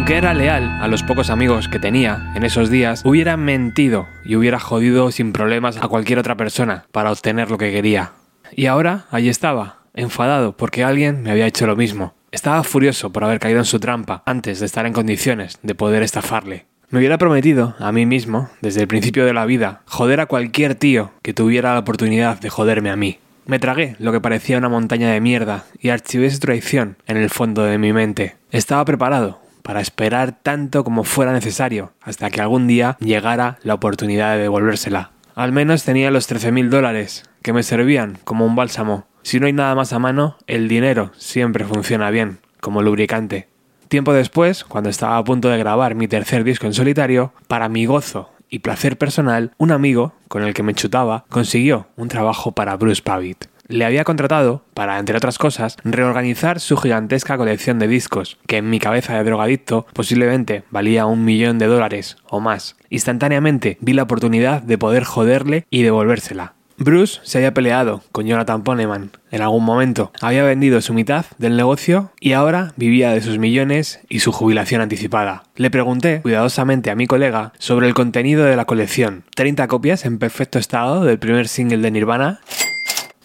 Aunque 0.06 0.18
era 0.18 0.34
leal 0.34 0.78
a 0.80 0.86
los 0.86 1.02
pocos 1.02 1.30
amigos 1.30 1.66
que 1.66 1.80
tenía 1.80 2.30
en 2.36 2.44
esos 2.44 2.70
días, 2.70 3.02
hubiera 3.04 3.36
mentido 3.36 4.06
y 4.24 4.36
hubiera 4.36 4.60
jodido 4.60 5.10
sin 5.10 5.32
problemas 5.32 5.78
a 5.78 5.88
cualquier 5.88 6.20
otra 6.20 6.36
persona 6.36 6.84
para 6.92 7.10
obtener 7.10 7.50
lo 7.50 7.58
que 7.58 7.72
quería. 7.72 8.12
Y 8.52 8.66
ahora 8.66 9.06
allí 9.10 9.28
estaba, 9.28 9.78
enfadado 9.94 10.56
porque 10.56 10.84
alguien 10.84 11.24
me 11.24 11.32
había 11.32 11.48
hecho 11.48 11.66
lo 11.66 11.74
mismo. 11.74 12.14
Estaba 12.30 12.62
furioso 12.62 13.10
por 13.10 13.24
haber 13.24 13.40
caído 13.40 13.58
en 13.58 13.64
su 13.64 13.80
trampa 13.80 14.22
antes 14.26 14.60
de 14.60 14.66
estar 14.66 14.86
en 14.86 14.92
condiciones 14.92 15.58
de 15.64 15.74
poder 15.74 16.04
estafarle. 16.04 16.66
Me 16.88 17.00
hubiera 17.00 17.18
prometido 17.18 17.74
a 17.80 17.90
mí 17.90 18.06
mismo, 18.06 18.48
desde 18.60 18.82
el 18.82 18.86
principio 18.86 19.24
de 19.24 19.34
la 19.34 19.44
vida, 19.44 19.82
joder 19.86 20.20
a 20.20 20.26
cualquier 20.26 20.76
tío 20.76 21.10
que 21.22 21.34
tuviera 21.34 21.74
la 21.74 21.80
oportunidad 21.80 22.38
de 22.38 22.48
joderme 22.48 22.90
a 22.90 22.96
mí. 22.96 23.18
Me 23.46 23.58
tragué 23.58 23.96
lo 23.98 24.12
que 24.12 24.20
parecía 24.20 24.58
una 24.58 24.68
montaña 24.68 25.10
de 25.10 25.20
mierda 25.20 25.64
y 25.80 25.88
archivé 25.88 26.30
su 26.30 26.38
traición 26.38 26.96
en 27.08 27.16
el 27.16 27.28
fondo 27.28 27.64
de 27.64 27.78
mi 27.78 27.92
mente. 27.92 28.36
Estaba 28.52 28.84
preparado 28.84 29.45
para 29.66 29.80
esperar 29.80 30.38
tanto 30.40 30.84
como 30.84 31.02
fuera 31.02 31.32
necesario 31.32 31.92
hasta 32.00 32.30
que 32.30 32.40
algún 32.40 32.68
día 32.68 32.96
llegara 33.00 33.58
la 33.64 33.74
oportunidad 33.74 34.36
de 34.36 34.42
devolvérsela. 34.42 35.10
Al 35.34 35.50
menos 35.50 35.82
tenía 35.82 36.12
los 36.12 36.30
13.000 36.30 36.68
dólares, 36.68 37.24
que 37.42 37.52
me 37.52 37.64
servían 37.64 38.16
como 38.22 38.46
un 38.46 38.54
bálsamo. 38.54 39.06
Si 39.22 39.40
no 39.40 39.46
hay 39.46 39.52
nada 39.52 39.74
más 39.74 39.92
a 39.92 39.98
mano, 39.98 40.36
el 40.46 40.68
dinero 40.68 41.10
siempre 41.16 41.64
funciona 41.64 42.10
bien, 42.10 42.38
como 42.60 42.80
lubricante. 42.80 43.48
Tiempo 43.88 44.12
después, 44.12 44.62
cuando 44.62 44.88
estaba 44.88 45.18
a 45.18 45.24
punto 45.24 45.48
de 45.48 45.58
grabar 45.58 45.96
mi 45.96 46.06
tercer 46.06 46.44
disco 46.44 46.66
en 46.66 46.72
solitario, 46.72 47.32
para 47.48 47.68
mi 47.68 47.86
gozo 47.86 48.30
y 48.48 48.60
placer 48.60 48.96
personal, 48.96 49.50
un 49.58 49.72
amigo, 49.72 50.14
con 50.28 50.44
el 50.44 50.54
que 50.54 50.62
me 50.62 50.74
chutaba, 50.74 51.24
consiguió 51.28 51.88
un 51.96 52.06
trabajo 52.06 52.52
para 52.52 52.76
Bruce 52.76 53.02
Pavitt. 53.02 53.46
Le 53.68 53.84
había 53.84 54.04
contratado 54.04 54.64
para, 54.74 54.98
entre 54.98 55.16
otras 55.16 55.38
cosas, 55.38 55.76
reorganizar 55.84 56.60
su 56.60 56.76
gigantesca 56.76 57.36
colección 57.36 57.78
de 57.78 57.88
discos, 57.88 58.38
que 58.46 58.58
en 58.58 58.70
mi 58.70 58.78
cabeza 58.78 59.16
de 59.16 59.24
drogadicto 59.24 59.86
posiblemente 59.92 60.64
valía 60.70 61.06
un 61.06 61.24
millón 61.24 61.58
de 61.58 61.66
dólares 61.66 62.16
o 62.28 62.40
más. 62.40 62.76
Instantáneamente 62.90 63.78
vi 63.80 63.92
la 63.92 64.04
oportunidad 64.04 64.62
de 64.62 64.78
poder 64.78 65.04
joderle 65.04 65.66
y 65.70 65.82
devolvérsela. 65.82 66.54
Bruce 66.78 67.20
se 67.22 67.38
había 67.38 67.54
peleado 67.54 68.02
con 68.12 68.26
Jonathan 68.26 68.62
Poneman 68.62 69.10
en 69.30 69.42
algún 69.42 69.64
momento, 69.64 70.12
había 70.20 70.44
vendido 70.44 70.80
su 70.80 70.94
mitad 70.94 71.26
del 71.38 71.56
negocio 71.56 72.12
y 72.20 72.32
ahora 72.32 72.72
vivía 72.76 73.10
de 73.10 73.20
sus 73.20 73.38
millones 73.38 74.00
y 74.08 74.20
su 74.20 74.30
jubilación 74.30 74.80
anticipada. 74.80 75.44
Le 75.56 75.70
pregunté 75.70 76.20
cuidadosamente 76.22 76.90
a 76.90 76.94
mi 76.94 77.06
colega 77.06 77.52
sobre 77.58 77.88
el 77.88 77.94
contenido 77.94 78.44
de 78.44 78.56
la 78.56 78.66
colección. 78.66 79.24
30 79.34 79.68
copias 79.68 80.04
en 80.04 80.18
perfecto 80.18 80.58
estado 80.58 81.04
del 81.04 81.18
primer 81.18 81.48
single 81.48 81.78
de 81.78 81.90
Nirvana, 81.90 82.40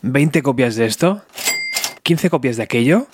20 0.04 0.42
copias 0.42 0.76
de 0.76 0.86
esto, 0.86 1.22
15 2.02 2.30
copias 2.32 2.58
de 2.58 2.64
aquello. 2.64 3.08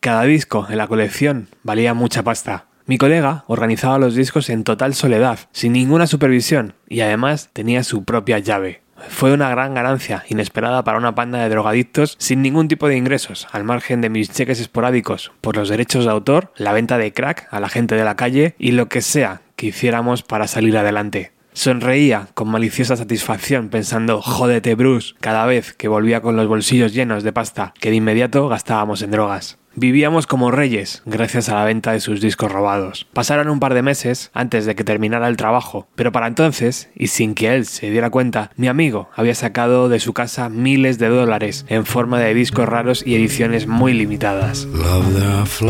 Cada 0.00 0.22
disco 0.22 0.66
en 0.70 0.78
la 0.78 0.86
colección 0.86 1.48
valía 1.62 1.92
mucha 1.92 2.22
pasta. 2.22 2.64
Mi 2.86 2.96
colega 2.96 3.44
organizaba 3.46 3.98
los 3.98 4.14
discos 4.14 4.48
en 4.48 4.64
total 4.64 4.94
soledad, 4.94 5.38
sin 5.52 5.74
ninguna 5.74 6.06
supervisión, 6.06 6.72
y 6.88 7.00
además 7.00 7.50
tenía 7.52 7.84
su 7.84 8.04
propia 8.04 8.38
llave. 8.38 8.80
Fue 9.08 9.32
una 9.32 9.50
gran 9.50 9.74
ganancia 9.74 10.24
inesperada 10.28 10.82
para 10.82 10.96
una 10.96 11.14
panda 11.14 11.40
de 11.40 11.50
drogadictos 11.50 12.16
sin 12.18 12.40
ningún 12.40 12.68
tipo 12.68 12.88
de 12.88 12.96
ingresos, 12.96 13.46
al 13.52 13.64
margen 13.64 14.00
de 14.00 14.08
mis 14.08 14.30
cheques 14.32 14.60
esporádicos 14.60 15.32
por 15.42 15.56
los 15.56 15.68
derechos 15.68 16.06
de 16.06 16.10
autor, 16.10 16.52
la 16.56 16.72
venta 16.72 16.96
de 16.96 17.12
crack 17.12 17.48
a 17.50 17.60
la 17.60 17.68
gente 17.68 17.94
de 17.94 18.04
la 18.04 18.16
calle 18.16 18.54
y 18.58 18.72
lo 18.72 18.88
que 18.88 19.02
sea 19.02 19.42
que 19.56 19.66
hiciéramos 19.66 20.22
para 20.22 20.48
salir 20.48 20.78
adelante. 20.78 21.32
Sonreía 21.58 22.28
con 22.34 22.46
maliciosa 22.46 22.94
satisfacción 22.94 23.68
pensando 23.68 24.22
jódete 24.22 24.76
Bruce 24.76 25.16
cada 25.20 25.44
vez 25.44 25.72
que 25.72 25.88
volvía 25.88 26.20
con 26.20 26.36
los 26.36 26.46
bolsillos 26.46 26.94
llenos 26.94 27.24
de 27.24 27.32
pasta 27.32 27.74
que 27.80 27.90
de 27.90 27.96
inmediato 27.96 28.48
gastábamos 28.48 29.02
en 29.02 29.10
drogas. 29.10 29.58
Vivíamos 29.74 30.28
como 30.28 30.52
reyes 30.52 31.02
gracias 31.04 31.48
a 31.48 31.56
la 31.56 31.64
venta 31.64 31.90
de 31.90 31.98
sus 31.98 32.20
discos 32.20 32.52
robados. 32.52 33.08
Pasaron 33.12 33.48
un 33.48 33.58
par 33.58 33.74
de 33.74 33.82
meses 33.82 34.30
antes 34.34 34.66
de 34.66 34.76
que 34.76 34.84
terminara 34.84 35.26
el 35.26 35.36
trabajo, 35.36 35.88
pero 35.96 36.12
para 36.12 36.28
entonces, 36.28 36.90
y 36.94 37.08
sin 37.08 37.34
que 37.34 37.56
él 37.56 37.66
se 37.66 37.90
diera 37.90 38.10
cuenta, 38.10 38.52
mi 38.54 38.68
amigo 38.68 39.10
había 39.16 39.34
sacado 39.34 39.88
de 39.88 39.98
su 39.98 40.12
casa 40.12 40.48
miles 40.48 41.00
de 41.00 41.08
dólares 41.08 41.66
en 41.68 41.86
forma 41.86 42.20
de 42.20 42.34
discos 42.34 42.68
raros 42.68 43.04
y 43.04 43.16
ediciones 43.16 43.66
muy 43.66 43.94
limitadas. 43.94 44.64
Love, 44.66 45.60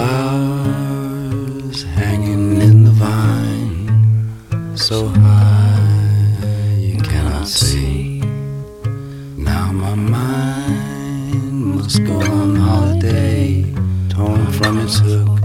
in 2.26 2.84
the 2.84 2.90
vine, 2.90 3.88
must 11.88 12.04
go 12.04 12.20
on 12.20 12.54
holiday, 12.54 13.64
torn 14.10 14.44
from 14.52 14.78
its 14.78 14.98
hook, 14.98 15.40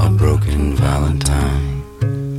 a 0.00 0.08
broken 0.08 0.76
valentine. 0.76 1.82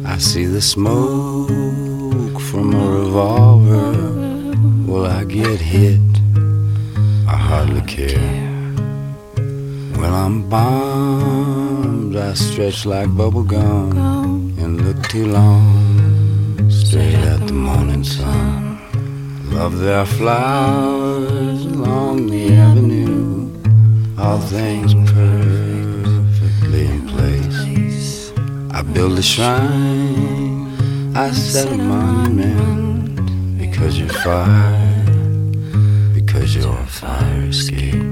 I 0.05 0.17
see 0.17 0.45
the 0.45 0.61
smoke 0.61 2.39
from 2.49 2.73
a 2.73 2.85
revolver. 2.99 3.91
Will 4.89 5.05
I 5.07 5.25
get 5.25 5.59
hit? 5.59 5.99
I 7.27 7.35
hardly 7.49 7.81
care. 7.81 8.31
When 9.99 10.11
I'm 10.23 10.47
bombed, 10.47 12.15
I 12.15 12.33
stretch 12.33 12.85
like 12.85 13.13
bubble 13.13 13.43
gum 13.43 14.55
and 14.57 14.73
look 14.85 15.05
too 15.09 15.27
long 15.27 16.69
straight 16.69 17.15
at 17.33 17.45
the 17.45 17.53
morning 17.53 18.05
sun. 18.05 18.79
Love, 19.51 19.79
their 19.79 20.05
flowers 20.05 21.74
along 21.95 22.27
the 22.27 22.53
avenue, 22.53 23.49
all 24.17 24.39
things 24.39 24.93
perfectly 25.13 26.85
in 26.87 27.01
place. 27.07 28.33
I 28.71 28.81
build 28.81 29.17
a 29.17 29.21
shrine, 29.21 30.67
I 31.15 31.31
set 31.31 31.71
a 31.71 31.77
monument 31.77 33.21
because 33.57 33.97
you're 33.97 34.09
fire, 34.09 35.05
because 36.13 36.55
you're 36.55 36.77
a 36.77 36.87
fire 36.87 37.49
escape. 37.49 38.03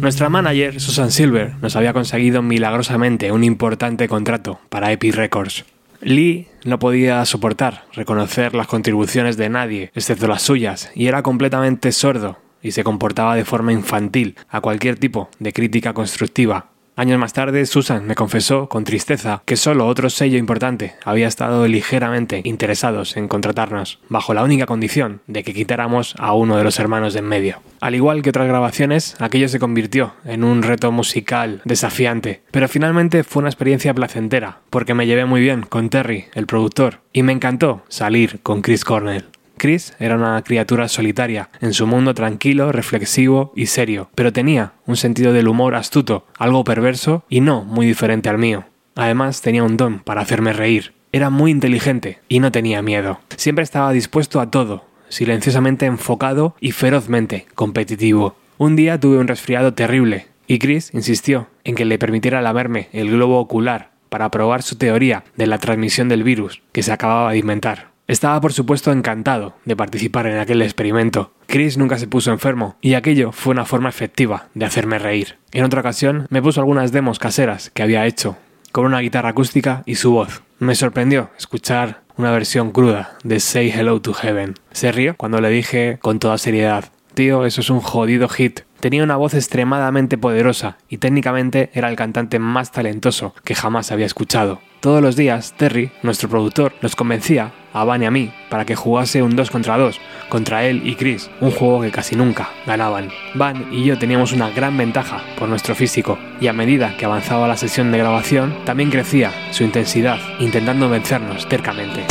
Nuestra 0.00 0.28
manager, 0.28 0.80
Susan 0.80 1.10
Silver, 1.10 1.54
nos 1.62 1.76
había 1.76 1.92
conseguido 1.92 2.42
milagrosamente 2.42 3.32
un 3.32 3.44
importante 3.44 4.08
contrato 4.08 4.58
para 4.68 4.92
Epic 4.92 5.14
Records. 5.14 5.64
Lee 6.00 6.48
no 6.64 6.78
podía 6.78 7.24
soportar 7.24 7.84
reconocer 7.94 8.54
las 8.54 8.66
contribuciones 8.66 9.38
de 9.38 9.48
nadie, 9.48 9.90
excepto 9.94 10.26
las 10.28 10.42
suyas, 10.42 10.90
y 10.94 11.06
era 11.06 11.22
completamente 11.22 11.92
sordo 11.92 12.43
y 12.64 12.72
se 12.72 12.82
comportaba 12.82 13.36
de 13.36 13.44
forma 13.44 13.72
infantil 13.72 14.34
a 14.48 14.60
cualquier 14.60 14.98
tipo 14.98 15.28
de 15.38 15.52
crítica 15.52 15.92
constructiva. 15.92 16.66
Años 16.96 17.18
más 17.18 17.32
tarde, 17.32 17.66
Susan 17.66 18.06
me 18.06 18.14
confesó 18.14 18.68
con 18.68 18.84
tristeza 18.84 19.42
que 19.46 19.56
solo 19.56 19.88
otro 19.88 20.10
sello 20.10 20.38
importante 20.38 20.94
había 21.04 21.26
estado 21.26 21.66
ligeramente 21.66 22.40
interesados 22.44 23.16
en 23.16 23.26
contratarnos, 23.26 23.98
bajo 24.08 24.32
la 24.32 24.44
única 24.44 24.66
condición 24.66 25.20
de 25.26 25.42
que 25.42 25.52
quitáramos 25.52 26.14
a 26.18 26.34
uno 26.34 26.56
de 26.56 26.62
los 26.62 26.78
hermanos 26.78 27.12
de 27.12 27.18
en 27.18 27.26
medio. 27.26 27.60
Al 27.80 27.96
igual 27.96 28.22
que 28.22 28.30
otras 28.30 28.46
grabaciones, 28.46 29.16
aquello 29.18 29.48
se 29.48 29.58
convirtió 29.58 30.14
en 30.24 30.44
un 30.44 30.62
reto 30.62 30.92
musical 30.92 31.62
desafiante, 31.64 32.42
pero 32.52 32.68
finalmente 32.68 33.24
fue 33.24 33.40
una 33.40 33.50
experiencia 33.50 33.92
placentera, 33.92 34.60
porque 34.70 34.94
me 34.94 35.08
llevé 35.08 35.24
muy 35.24 35.40
bien 35.40 35.62
con 35.62 35.90
Terry, 35.90 36.26
el 36.34 36.46
productor, 36.46 37.00
y 37.12 37.24
me 37.24 37.32
encantó 37.32 37.82
salir 37.88 38.38
con 38.44 38.62
Chris 38.62 38.84
Cornell. 38.84 39.24
Chris 39.56 39.94
era 39.98 40.16
una 40.16 40.42
criatura 40.42 40.88
solitaria, 40.88 41.48
en 41.60 41.72
su 41.72 41.86
mundo 41.86 42.14
tranquilo, 42.14 42.72
reflexivo 42.72 43.52
y 43.54 43.66
serio, 43.66 44.10
pero 44.14 44.32
tenía 44.32 44.72
un 44.86 44.96
sentido 44.96 45.32
del 45.32 45.48
humor 45.48 45.74
astuto, 45.74 46.26
algo 46.38 46.64
perverso 46.64 47.24
y 47.28 47.40
no 47.40 47.64
muy 47.64 47.86
diferente 47.86 48.28
al 48.28 48.38
mío. 48.38 48.64
Además 48.94 49.40
tenía 49.42 49.64
un 49.64 49.76
don 49.76 50.00
para 50.00 50.20
hacerme 50.20 50.52
reír. 50.52 50.92
Era 51.12 51.30
muy 51.30 51.50
inteligente 51.50 52.18
y 52.28 52.40
no 52.40 52.52
tenía 52.52 52.82
miedo. 52.82 53.20
Siempre 53.36 53.62
estaba 53.62 53.92
dispuesto 53.92 54.40
a 54.40 54.50
todo, 54.50 54.84
silenciosamente 55.08 55.86
enfocado 55.86 56.56
y 56.60 56.72
ferozmente 56.72 57.46
competitivo. 57.54 58.36
Un 58.58 58.76
día 58.76 58.98
tuve 58.98 59.18
un 59.18 59.28
resfriado 59.28 59.74
terrible 59.74 60.26
y 60.46 60.58
Chris 60.58 60.90
insistió 60.92 61.48
en 61.64 61.74
que 61.74 61.84
le 61.84 61.98
permitiera 61.98 62.42
lamerme 62.42 62.88
el 62.92 63.10
globo 63.10 63.38
ocular 63.38 63.90
para 64.08 64.30
probar 64.30 64.62
su 64.62 64.76
teoría 64.76 65.24
de 65.36 65.46
la 65.46 65.58
transmisión 65.58 66.08
del 66.08 66.22
virus 66.22 66.62
que 66.72 66.82
se 66.82 66.92
acababa 66.92 67.32
de 67.32 67.38
inventar. 67.38 67.93
Estaba 68.06 68.38
por 68.42 68.52
supuesto 68.52 68.92
encantado 68.92 69.54
de 69.64 69.76
participar 69.76 70.26
en 70.26 70.38
aquel 70.38 70.60
experimento. 70.60 71.32
Chris 71.46 71.78
nunca 71.78 71.98
se 71.98 72.06
puso 72.06 72.32
enfermo 72.32 72.76
y 72.82 72.94
aquello 72.94 73.32
fue 73.32 73.52
una 73.52 73.64
forma 73.64 73.88
efectiva 73.88 74.48
de 74.52 74.66
hacerme 74.66 74.98
reír. 74.98 75.38
En 75.52 75.64
otra 75.64 75.80
ocasión 75.80 76.26
me 76.28 76.42
puso 76.42 76.60
algunas 76.60 76.92
demos 76.92 77.18
caseras 77.18 77.70
que 77.70 77.82
había 77.82 78.06
hecho, 78.06 78.36
con 78.72 78.84
una 78.84 79.00
guitarra 79.00 79.30
acústica 79.30 79.82
y 79.86 79.94
su 79.94 80.10
voz. 80.10 80.42
Me 80.58 80.74
sorprendió 80.74 81.30
escuchar 81.38 82.02
una 82.16 82.30
versión 82.30 82.72
cruda 82.72 83.16
de 83.24 83.40
Say 83.40 83.70
Hello 83.70 83.98
to 84.02 84.12
Heaven. 84.12 84.54
Se 84.72 84.92
rió 84.92 85.14
cuando 85.16 85.40
le 85.40 85.48
dije 85.48 85.98
con 86.02 86.18
toda 86.18 86.36
seriedad, 86.36 86.90
tío, 87.14 87.46
eso 87.46 87.62
es 87.62 87.70
un 87.70 87.80
jodido 87.80 88.28
hit. 88.28 88.60
Tenía 88.80 89.02
una 89.02 89.16
voz 89.16 89.32
extremadamente 89.32 90.18
poderosa 90.18 90.76
y 90.90 90.98
técnicamente 90.98 91.70
era 91.72 91.88
el 91.88 91.96
cantante 91.96 92.38
más 92.38 92.70
talentoso 92.70 93.34
que 93.44 93.54
jamás 93.54 93.92
había 93.92 94.04
escuchado. 94.04 94.60
Todos 94.84 95.00
los 95.00 95.16
días, 95.16 95.54
Terry, 95.56 95.90
nuestro 96.02 96.28
productor, 96.28 96.74
nos 96.82 96.94
convencía 96.94 97.52
a 97.72 97.84
Van 97.84 98.02
y 98.02 98.04
a 98.04 98.10
mí 98.10 98.30
para 98.50 98.66
que 98.66 98.76
jugase 98.76 99.22
un 99.22 99.34
2 99.34 99.50
contra 99.50 99.78
2 99.78 99.98
contra 100.28 100.66
él 100.66 100.82
y 100.84 100.94
Chris, 100.94 101.30
un 101.40 101.52
juego 101.52 101.80
que 101.80 101.90
casi 101.90 102.16
nunca 102.16 102.50
ganaban. 102.66 103.08
Van 103.32 103.72
y 103.72 103.82
yo 103.82 103.98
teníamos 103.98 104.32
una 104.32 104.50
gran 104.50 104.76
ventaja 104.76 105.22
por 105.38 105.48
nuestro 105.48 105.74
físico 105.74 106.18
y 106.38 106.48
a 106.48 106.52
medida 106.52 106.98
que 106.98 107.06
avanzaba 107.06 107.48
la 107.48 107.56
sesión 107.56 107.92
de 107.92 107.98
grabación 107.98 108.54
también 108.66 108.90
crecía 108.90 109.32
su 109.52 109.64
intensidad 109.64 110.18
intentando 110.38 110.90
vencernos 110.90 111.48
tercamente. 111.48 112.04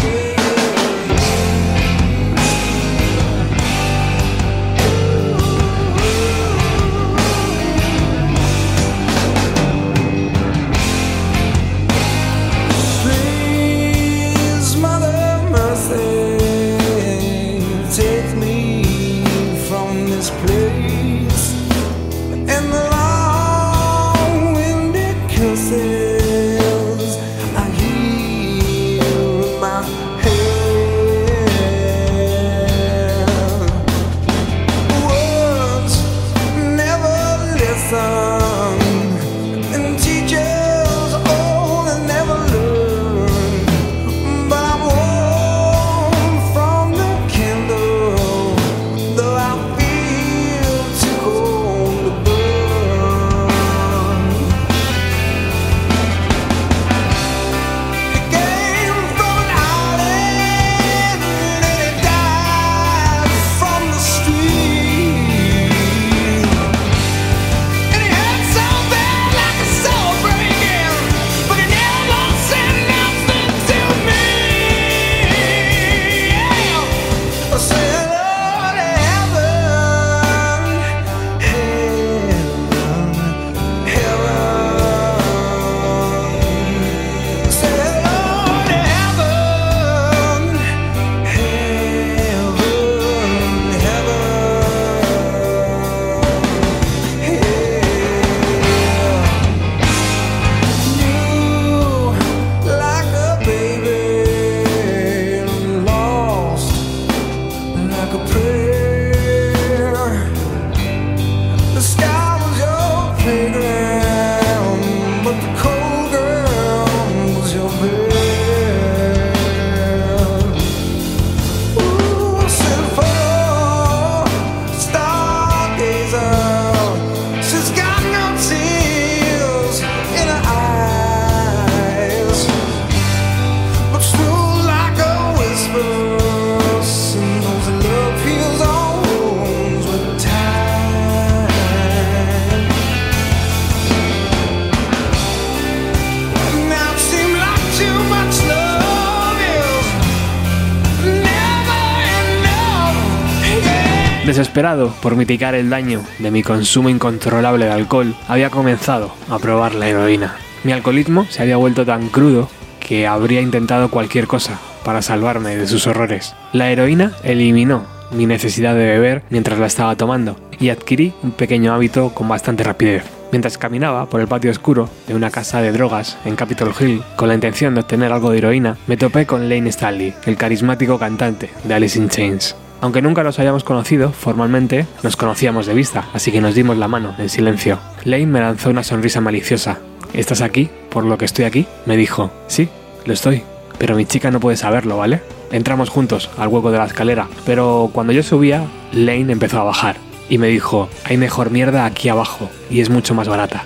Por 154.74 155.16
mitigar 155.16 155.54
el 155.54 155.70
daño 155.70 156.02
de 156.18 156.32
mi 156.32 156.42
consumo 156.42 156.90
incontrolable 156.90 157.66
de 157.66 157.72
alcohol, 157.72 158.16
había 158.28 158.50
comenzado 158.50 159.14
a 159.30 159.38
probar 159.38 159.76
la 159.76 159.88
heroína. 159.88 160.36
Mi 160.64 160.72
alcoholismo 160.72 161.28
se 161.30 161.44
había 161.44 161.58
vuelto 161.58 161.86
tan 161.86 162.10
crudo 162.10 162.50
que 162.80 163.06
habría 163.06 163.42
intentado 163.42 163.92
cualquier 163.92 164.26
cosa 164.26 164.60
para 164.84 165.04
salvarme 165.04 165.56
de 165.56 165.68
sus 165.68 165.86
horrores. 165.86 166.34
La 166.54 166.72
heroína 166.72 167.12
eliminó 167.24 167.86
mi 168.12 168.26
necesidad 168.26 168.74
de 168.74 168.86
beber 168.86 169.24
mientras 169.30 169.60
la 169.60 169.68
estaba 169.68 169.96
tomando 169.96 170.38
y 170.60 170.70
adquirí 170.70 171.14
un 171.22 171.32
pequeño 171.32 171.74
hábito 171.74 172.10
con 172.10 172.28
bastante 172.28 172.64
rapidez. 172.64 173.04
Mientras 173.32 173.60
caminaba 173.60 174.08
por 174.08 174.22
el 174.22 174.28
patio 174.28 174.50
oscuro 174.50 174.90
de 175.08 175.14
una 175.14 175.30
casa 175.30 175.62
de 175.62 175.72
drogas 175.72 176.18
en 176.26 176.36
Capitol 176.36 176.74
Hill 176.80 177.04
con 177.16 177.28
la 177.28 177.36
intención 177.36 177.76
de 177.76 177.82
obtener 177.82 178.12
algo 178.12 178.32
de 178.32 178.40
heroína, 178.40 178.78
me 178.88 178.98
topé 178.98 179.28
con 179.28 179.50
Lane 179.50 179.70
Stanley, 179.70 180.16
el 180.26 180.36
carismático 180.36 180.98
cantante 180.98 181.50
de 181.64 181.74
Alice 181.74 181.98
in 181.98 182.10
Chains. 182.10 182.56
Aunque 182.84 183.02
nunca 183.02 183.24
nos 183.24 183.40
hayamos 183.40 183.64
conocido 183.64 184.12
formalmente, 184.12 184.86
nos 185.04 185.16
conocíamos 185.16 185.66
de 185.66 185.74
vista, 185.74 186.10
así 186.14 186.34
que 186.34 186.42
nos 186.42 186.54
dimos 186.54 186.78
la 186.78 186.90
mano 186.90 187.16
en 187.18 187.30
silencio. 187.30 187.80
Lane 188.04 188.26
me 188.26 188.42
lanzó 188.42 188.72
una 188.72 188.84
sonrisa 188.84 189.22
maliciosa. 189.22 189.80
¿Estás 190.12 190.42
aquí 190.42 190.70
por 190.90 191.06
lo 191.06 191.18
que 191.18 191.24
estoy 191.24 191.46
aquí? 191.46 191.66
Me 191.86 191.96
dijo. 191.96 192.30
Sí, 192.48 192.68
lo 193.06 193.14
estoy. 193.14 193.44
Pero 193.78 193.96
mi 193.96 194.06
chica 194.06 194.32
no 194.32 194.42
puede 194.42 194.58
saberlo, 194.58 194.98
¿vale? 194.98 195.22
Entramos 195.54 195.88
juntos 195.88 196.30
al 196.38 196.50
hueco 196.50 196.72
de 196.72 196.80
la 196.80 196.84
escalera, 196.84 197.30
pero 197.46 197.90
cuando 197.94 198.12
yo 198.12 198.22
subía, 198.22 198.66
Lane 198.92 199.32
empezó 199.32 199.62
a 199.62 199.64
bajar 199.64 199.96
y 200.28 200.38
me 200.38 200.48
dijo, 200.48 200.90
hay 201.06 201.16
mejor 201.16 201.52
mierda 201.52 201.86
aquí 201.86 202.10
abajo 202.10 202.50
y 202.70 202.82
es 202.82 202.90
mucho 202.90 203.16
más 203.16 203.30
barata. 203.30 203.64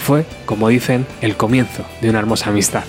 Fue, 0.00 0.26
como 0.44 0.70
dicen, 0.70 1.06
el 1.20 1.36
comienzo 1.36 1.84
de 2.00 2.10
una 2.10 2.18
hermosa 2.18 2.50
amistad. 2.50 2.82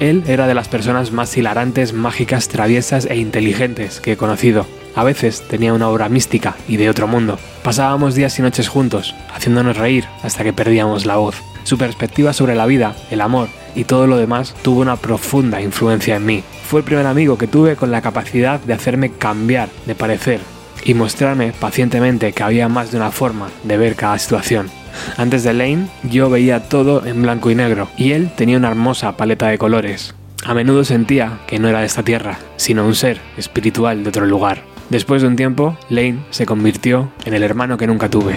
Él 0.00 0.24
era 0.26 0.46
de 0.46 0.54
las 0.54 0.68
personas 0.68 1.12
más 1.12 1.36
hilarantes, 1.36 1.92
mágicas, 1.92 2.48
traviesas 2.48 3.04
e 3.04 3.16
inteligentes 3.16 4.00
que 4.00 4.12
he 4.12 4.16
conocido. 4.16 4.64
A 4.94 5.04
veces 5.04 5.42
tenía 5.48 5.72
una 5.72 5.88
obra 5.88 6.08
mística 6.08 6.54
y 6.68 6.76
de 6.76 6.88
otro 6.88 7.06
mundo. 7.06 7.38
Pasábamos 7.62 8.14
días 8.14 8.38
y 8.38 8.42
noches 8.42 8.68
juntos, 8.68 9.14
haciéndonos 9.34 9.76
reír 9.76 10.04
hasta 10.22 10.44
que 10.44 10.52
perdíamos 10.52 11.06
la 11.06 11.16
voz. 11.16 11.36
Su 11.64 11.78
perspectiva 11.78 12.32
sobre 12.32 12.54
la 12.54 12.66
vida, 12.66 12.94
el 13.10 13.20
amor 13.20 13.48
y 13.74 13.84
todo 13.84 14.06
lo 14.06 14.16
demás 14.16 14.54
tuvo 14.62 14.80
una 14.80 14.96
profunda 14.96 15.60
influencia 15.60 16.16
en 16.16 16.26
mí. 16.26 16.44
Fue 16.68 16.80
el 16.80 16.84
primer 16.84 17.06
amigo 17.06 17.38
que 17.38 17.46
tuve 17.46 17.76
con 17.76 17.90
la 17.90 18.02
capacidad 18.02 18.60
de 18.60 18.72
hacerme 18.72 19.10
cambiar 19.10 19.68
de 19.86 19.94
parecer 19.94 20.40
y 20.84 20.94
mostrarme 20.94 21.52
pacientemente 21.52 22.32
que 22.32 22.42
había 22.42 22.68
más 22.68 22.90
de 22.90 22.98
una 22.98 23.10
forma 23.10 23.48
de 23.64 23.76
ver 23.76 23.96
cada 23.96 24.18
situación. 24.18 24.70
Antes 25.16 25.42
de 25.42 25.54
Lane, 25.54 25.88
yo 26.04 26.30
veía 26.30 26.68
todo 26.68 27.04
en 27.04 27.22
blanco 27.22 27.50
y 27.50 27.54
negro, 27.54 27.88
y 27.96 28.12
él 28.12 28.30
tenía 28.36 28.58
una 28.58 28.68
hermosa 28.68 29.16
paleta 29.16 29.48
de 29.48 29.58
colores. 29.58 30.14
A 30.44 30.54
menudo 30.54 30.84
sentía 30.84 31.40
que 31.46 31.58
no 31.58 31.68
era 31.68 31.80
de 31.80 31.86
esta 31.86 32.02
tierra, 32.02 32.38
sino 32.56 32.86
un 32.86 32.94
ser 32.94 33.18
espiritual 33.36 34.02
de 34.02 34.10
otro 34.10 34.26
lugar. 34.26 34.62
Después 34.90 35.22
de 35.22 35.28
un 35.28 35.36
tiempo, 35.36 35.76
Lane 35.88 36.24
se 36.30 36.46
convirtió 36.46 37.10
en 37.24 37.34
el 37.34 37.42
hermano 37.42 37.76
que 37.76 37.86
nunca 37.86 38.08
tuve. 38.08 38.34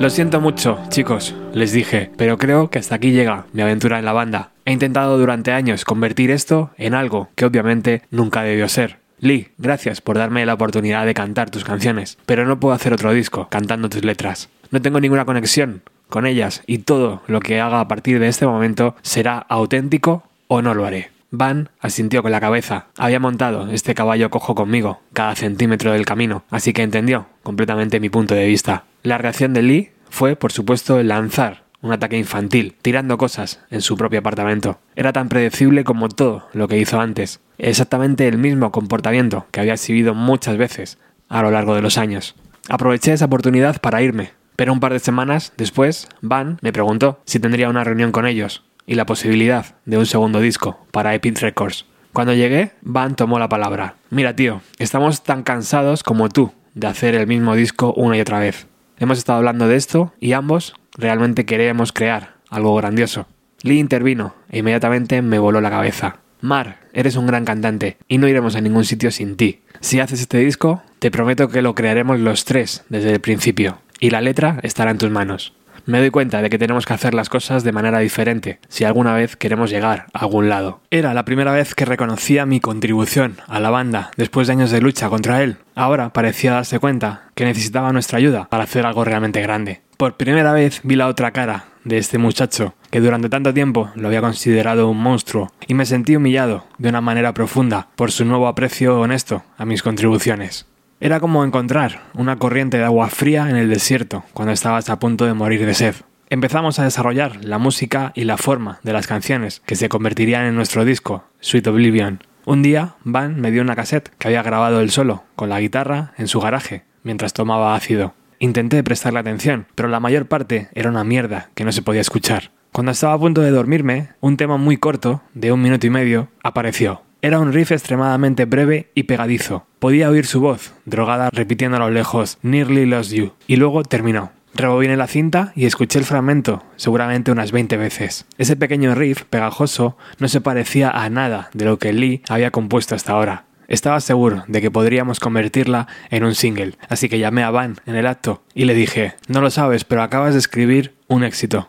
Lo 0.00 0.08
siento 0.08 0.40
mucho, 0.40 0.78
chicos, 0.88 1.34
les 1.52 1.72
dije, 1.72 2.10
pero 2.16 2.38
creo 2.38 2.70
que 2.70 2.78
hasta 2.78 2.94
aquí 2.94 3.10
llega 3.10 3.44
mi 3.52 3.60
aventura 3.60 3.98
en 3.98 4.06
la 4.06 4.14
banda. 4.14 4.48
He 4.64 4.72
intentado 4.72 5.18
durante 5.18 5.52
años 5.52 5.84
convertir 5.84 6.30
esto 6.30 6.70
en 6.78 6.94
algo 6.94 7.28
que 7.34 7.44
obviamente 7.44 8.00
nunca 8.10 8.40
debió 8.42 8.66
ser. 8.70 8.96
Lee, 9.18 9.48
gracias 9.58 10.00
por 10.00 10.16
darme 10.16 10.46
la 10.46 10.54
oportunidad 10.54 11.04
de 11.04 11.12
cantar 11.12 11.50
tus 11.50 11.64
canciones, 11.64 12.16
pero 12.24 12.46
no 12.46 12.58
puedo 12.58 12.74
hacer 12.74 12.94
otro 12.94 13.12
disco 13.12 13.48
cantando 13.50 13.90
tus 13.90 14.02
letras. 14.02 14.48
No 14.70 14.80
tengo 14.80 15.00
ninguna 15.00 15.26
conexión 15.26 15.82
con 16.08 16.24
ellas 16.24 16.62
y 16.66 16.78
todo 16.78 17.20
lo 17.26 17.40
que 17.40 17.60
haga 17.60 17.80
a 17.80 17.88
partir 17.88 18.20
de 18.20 18.28
este 18.28 18.46
momento 18.46 18.96
será 19.02 19.36
auténtico 19.36 20.24
o 20.48 20.62
no 20.62 20.72
lo 20.72 20.86
haré. 20.86 21.10
Van 21.32 21.70
asintió 21.78 22.22
con 22.22 22.32
la 22.32 22.40
cabeza. 22.40 22.86
Había 22.98 23.20
montado 23.20 23.70
este 23.70 23.94
caballo 23.94 24.30
cojo 24.30 24.56
conmigo, 24.56 25.00
cada 25.12 25.36
centímetro 25.36 25.92
del 25.92 26.04
camino, 26.04 26.44
así 26.50 26.72
que 26.72 26.82
entendió 26.82 27.26
completamente 27.44 28.00
mi 28.00 28.10
punto 28.10 28.34
de 28.34 28.46
vista. 28.46 28.84
La 29.04 29.16
reacción 29.16 29.54
de 29.54 29.62
Lee 29.62 29.90
fue, 30.08 30.34
por 30.34 30.50
supuesto, 30.50 31.00
lanzar 31.02 31.64
un 31.82 31.92
ataque 31.92 32.18
infantil, 32.18 32.74
tirando 32.82 33.16
cosas 33.16 33.60
en 33.70 33.80
su 33.80 33.96
propio 33.96 34.18
apartamento. 34.18 34.80
Era 34.96 35.12
tan 35.12 35.28
predecible 35.28 35.84
como 35.84 36.08
todo 36.08 36.48
lo 36.52 36.66
que 36.66 36.78
hizo 36.78 37.00
antes. 37.00 37.40
Exactamente 37.58 38.26
el 38.26 38.36
mismo 38.36 38.72
comportamiento 38.72 39.46
que 39.52 39.60
había 39.60 39.74
exhibido 39.74 40.14
muchas 40.14 40.56
veces 40.56 40.98
a 41.28 41.42
lo 41.42 41.52
largo 41.52 41.76
de 41.76 41.82
los 41.82 41.96
años. 41.96 42.34
Aproveché 42.68 43.12
esa 43.12 43.26
oportunidad 43.26 43.80
para 43.80 44.02
irme, 44.02 44.32
pero 44.56 44.72
un 44.72 44.80
par 44.80 44.92
de 44.92 44.98
semanas 44.98 45.52
después, 45.56 46.08
Van 46.20 46.58
me 46.60 46.72
preguntó 46.72 47.20
si 47.24 47.38
tendría 47.38 47.70
una 47.70 47.84
reunión 47.84 48.12
con 48.12 48.26
ellos 48.26 48.64
y 48.86 48.94
la 48.94 49.06
posibilidad 49.06 49.76
de 49.84 49.98
un 49.98 50.06
segundo 50.06 50.40
disco 50.40 50.84
para 50.90 51.14
Epic 51.14 51.38
Records. 51.40 51.86
Cuando 52.12 52.34
llegué, 52.34 52.72
Van 52.82 53.14
tomó 53.14 53.38
la 53.38 53.48
palabra. 53.48 53.94
Mira, 54.10 54.34
tío, 54.34 54.62
estamos 54.78 55.22
tan 55.22 55.42
cansados 55.42 56.02
como 56.02 56.28
tú 56.28 56.52
de 56.74 56.88
hacer 56.88 57.14
el 57.14 57.26
mismo 57.26 57.54
disco 57.54 57.92
una 57.94 58.16
y 58.16 58.20
otra 58.20 58.40
vez. 58.40 58.66
Hemos 58.98 59.18
estado 59.18 59.38
hablando 59.38 59.68
de 59.68 59.76
esto 59.76 60.12
y 60.20 60.32
ambos 60.32 60.74
realmente 60.96 61.46
queremos 61.46 61.92
crear 61.92 62.34
algo 62.50 62.74
grandioso. 62.74 63.26
Lee 63.62 63.78
intervino 63.78 64.34
e 64.50 64.58
inmediatamente 64.58 65.22
me 65.22 65.38
voló 65.38 65.60
la 65.60 65.70
cabeza. 65.70 66.18
Mar, 66.40 66.80
eres 66.92 67.16
un 67.16 67.26
gran 67.26 67.44
cantante 67.44 67.98
y 68.08 68.18
no 68.18 68.26
iremos 68.26 68.56
a 68.56 68.60
ningún 68.60 68.84
sitio 68.84 69.10
sin 69.10 69.36
ti. 69.36 69.60
Si 69.80 70.00
haces 70.00 70.20
este 70.20 70.38
disco, 70.38 70.82
te 70.98 71.10
prometo 71.10 71.48
que 71.48 71.62
lo 71.62 71.74
crearemos 71.74 72.18
los 72.18 72.44
tres 72.44 72.84
desde 72.88 73.12
el 73.12 73.20
principio 73.20 73.78
y 74.00 74.10
la 74.10 74.20
letra 74.20 74.58
estará 74.62 74.90
en 74.90 74.98
tus 74.98 75.10
manos. 75.10 75.52
Me 75.90 75.98
doy 75.98 76.10
cuenta 76.10 76.40
de 76.40 76.50
que 76.50 76.58
tenemos 76.58 76.86
que 76.86 76.92
hacer 76.94 77.14
las 77.14 77.28
cosas 77.28 77.64
de 77.64 77.72
manera 77.72 77.98
diferente 77.98 78.60
si 78.68 78.84
alguna 78.84 79.12
vez 79.12 79.34
queremos 79.34 79.70
llegar 79.70 80.06
a 80.12 80.20
algún 80.20 80.48
lado. 80.48 80.82
Era 80.92 81.14
la 81.14 81.24
primera 81.24 81.50
vez 81.50 81.74
que 81.74 81.84
reconocía 81.84 82.46
mi 82.46 82.60
contribución 82.60 83.38
a 83.48 83.58
la 83.58 83.70
banda 83.70 84.12
después 84.16 84.46
de 84.46 84.52
años 84.52 84.70
de 84.70 84.80
lucha 84.80 85.08
contra 85.08 85.42
él. 85.42 85.56
Ahora 85.74 86.12
parecía 86.12 86.52
darse 86.52 86.78
cuenta 86.78 87.22
que 87.34 87.44
necesitaba 87.44 87.92
nuestra 87.92 88.18
ayuda 88.18 88.48
para 88.48 88.62
hacer 88.62 88.86
algo 88.86 89.04
realmente 89.04 89.42
grande. 89.42 89.80
Por 89.96 90.16
primera 90.16 90.52
vez 90.52 90.80
vi 90.84 90.94
la 90.94 91.08
otra 91.08 91.32
cara 91.32 91.64
de 91.82 91.98
este 91.98 92.18
muchacho, 92.18 92.74
que 92.90 93.00
durante 93.00 93.28
tanto 93.28 93.52
tiempo 93.52 93.90
lo 93.96 94.06
había 94.06 94.20
considerado 94.20 94.88
un 94.88 94.98
monstruo, 94.98 95.50
y 95.66 95.74
me 95.74 95.86
sentí 95.86 96.14
humillado 96.14 96.66
de 96.78 96.90
una 96.90 97.00
manera 97.00 97.34
profunda 97.34 97.88
por 97.96 98.12
su 98.12 98.24
nuevo 98.24 98.46
aprecio 98.46 99.00
honesto 99.00 99.42
a 99.58 99.64
mis 99.64 99.82
contribuciones. 99.82 100.69
Era 101.02 101.18
como 101.18 101.42
encontrar 101.44 102.02
una 102.12 102.36
corriente 102.36 102.76
de 102.76 102.84
agua 102.84 103.08
fría 103.08 103.48
en 103.48 103.56
el 103.56 103.70
desierto 103.70 104.22
cuando 104.34 104.52
estabas 104.52 104.90
a 104.90 104.98
punto 104.98 105.24
de 105.24 105.32
morir 105.32 105.64
de 105.64 105.72
sed. 105.72 105.94
Empezamos 106.28 106.78
a 106.78 106.84
desarrollar 106.84 107.42
la 107.42 107.56
música 107.56 108.12
y 108.14 108.24
la 108.24 108.36
forma 108.36 108.80
de 108.82 108.92
las 108.92 109.06
canciones 109.06 109.62
que 109.64 109.76
se 109.76 109.88
convertirían 109.88 110.44
en 110.44 110.54
nuestro 110.54 110.84
disco, 110.84 111.24
Sweet 111.40 111.68
Oblivion. 111.68 112.22
Un 112.44 112.62
día, 112.62 112.96
Van 113.02 113.40
me 113.40 113.50
dio 113.50 113.62
una 113.62 113.76
cassette 113.76 114.10
que 114.18 114.28
había 114.28 114.42
grabado 114.42 114.80
él 114.80 114.90
solo, 114.90 115.24
con 115.36 115.48
la 115.48 115.58
guitarra, 115.58 116.12
en 116.18 116.28
su 116.28 116.38
garaje, 116.38 116.84
mientras 117.02 117.32
tomaba 117.32 117.74
ácido. 117.74 118.12
Intenté 118.38 118.82
prestarle 118.84 119.20
atención, 119.20 119.66
pero 119.74 119.88
la 119.88 120.00
mayor 120.00 120.26
parte 120.26 120.68
era 120.74 120.90
una 120.90 121.02
mierda 121.02 121.48
que 121.54 121.64
no 121.64 121.72
se 121.72 121.80
podía 121.80 122.02
escuchar. 122.02 122.50
Cuando 122.72 122.92
estaba 122.92 123.14
a 123.14 123.18
punto 123.18 123.40
de 123.40 123.50
dormirme, 123.50 124.10
un 124.20 124.36
tema 124.36 124.58
muy 124.58 124.76
corto, 124.76 125.22
de 125.32 125.50
un 125.50 125.62
minuto 125.62 125.86
y 125.86 125.90
medio, 125.90 126.28
apareció. 126.42 127.02
Era 127.22 127.38
un 127.38 127.52
riff 127.52 127.70
extremadamente 127.70 128.46
breve 128.46 128.90
y 128.94 129.02
pegadizo. 129.02 129.66
Podía 129.78 130.08
oír 130.08 130.24
su 130.24 130.40
voz, 130.40 130.72
drogada, 130.86 131.28
repitiendo 131.30 131.76
a 131.76 131.80
lo 131.80 131.90
lejos 131.90 132.38
Nearly 132.40 132.86
Lost 132.86 133.12
You, 133.12 133.34
y 133.46 133.56
luego 133.56 133.82
terminó. 133.82 134.32
Rebobiné 134.54 134.96
la 134.96 135.06
cinta 135.06 135.52
y 135.54 135.66
escuché 135.66 135.98
el 135.98 136.06
fragmento, 136.06 136.64
seguramente 136.76 137.30
unas 137.30 137.52
20 137.52 137.76
veces. 137.76 138.24
Ese 138.38 138.56
pequeño 138.56 138.94
riff 138.94 139.24
pegajoso 139.24 139.98
no 140.18 140.28
se 140.28 140.40
parecía 140.40 140.90
a 140.90 141.10
nada 141.10 141.50
de 141.52 141.66
lo 141.66 141.78
que 141.78 141.92
Lee 141.92 142.22
había 142.30 142.50
compuesto 142.50 142.94
hasta 142.94 143.12
ahora. 143.12 143.44
Estaba 143.68 144.00
seguro 144.00 144.44
de 144.48 144.62
que 144.62 144.70
podríamos 144.70 145.20
convertirla 145.20 145.88
en 146.08 146.24
un 146.24 146.34
single, 146.34 146.76
así 146.88 147.10
que 147.10 147.18
llamé 147.18 147.42
a 147.42 147.50
Van 147.50 147.76
en 147.84 147.96
el 147.96 148.06
acto 148.06 148.42
y 148.54 148.64
le 148.64 148.74
dije, 148.74 149.14
no 149.28 149.42
lo 149.42 149.50
sabes, 149.50 149.84
pero 149.84 150.02
acabas 150.02 150.32
de 150.32 150.40
escribir 150.40 150.96
un 151.06 151.22
éxito. 151.22 151.68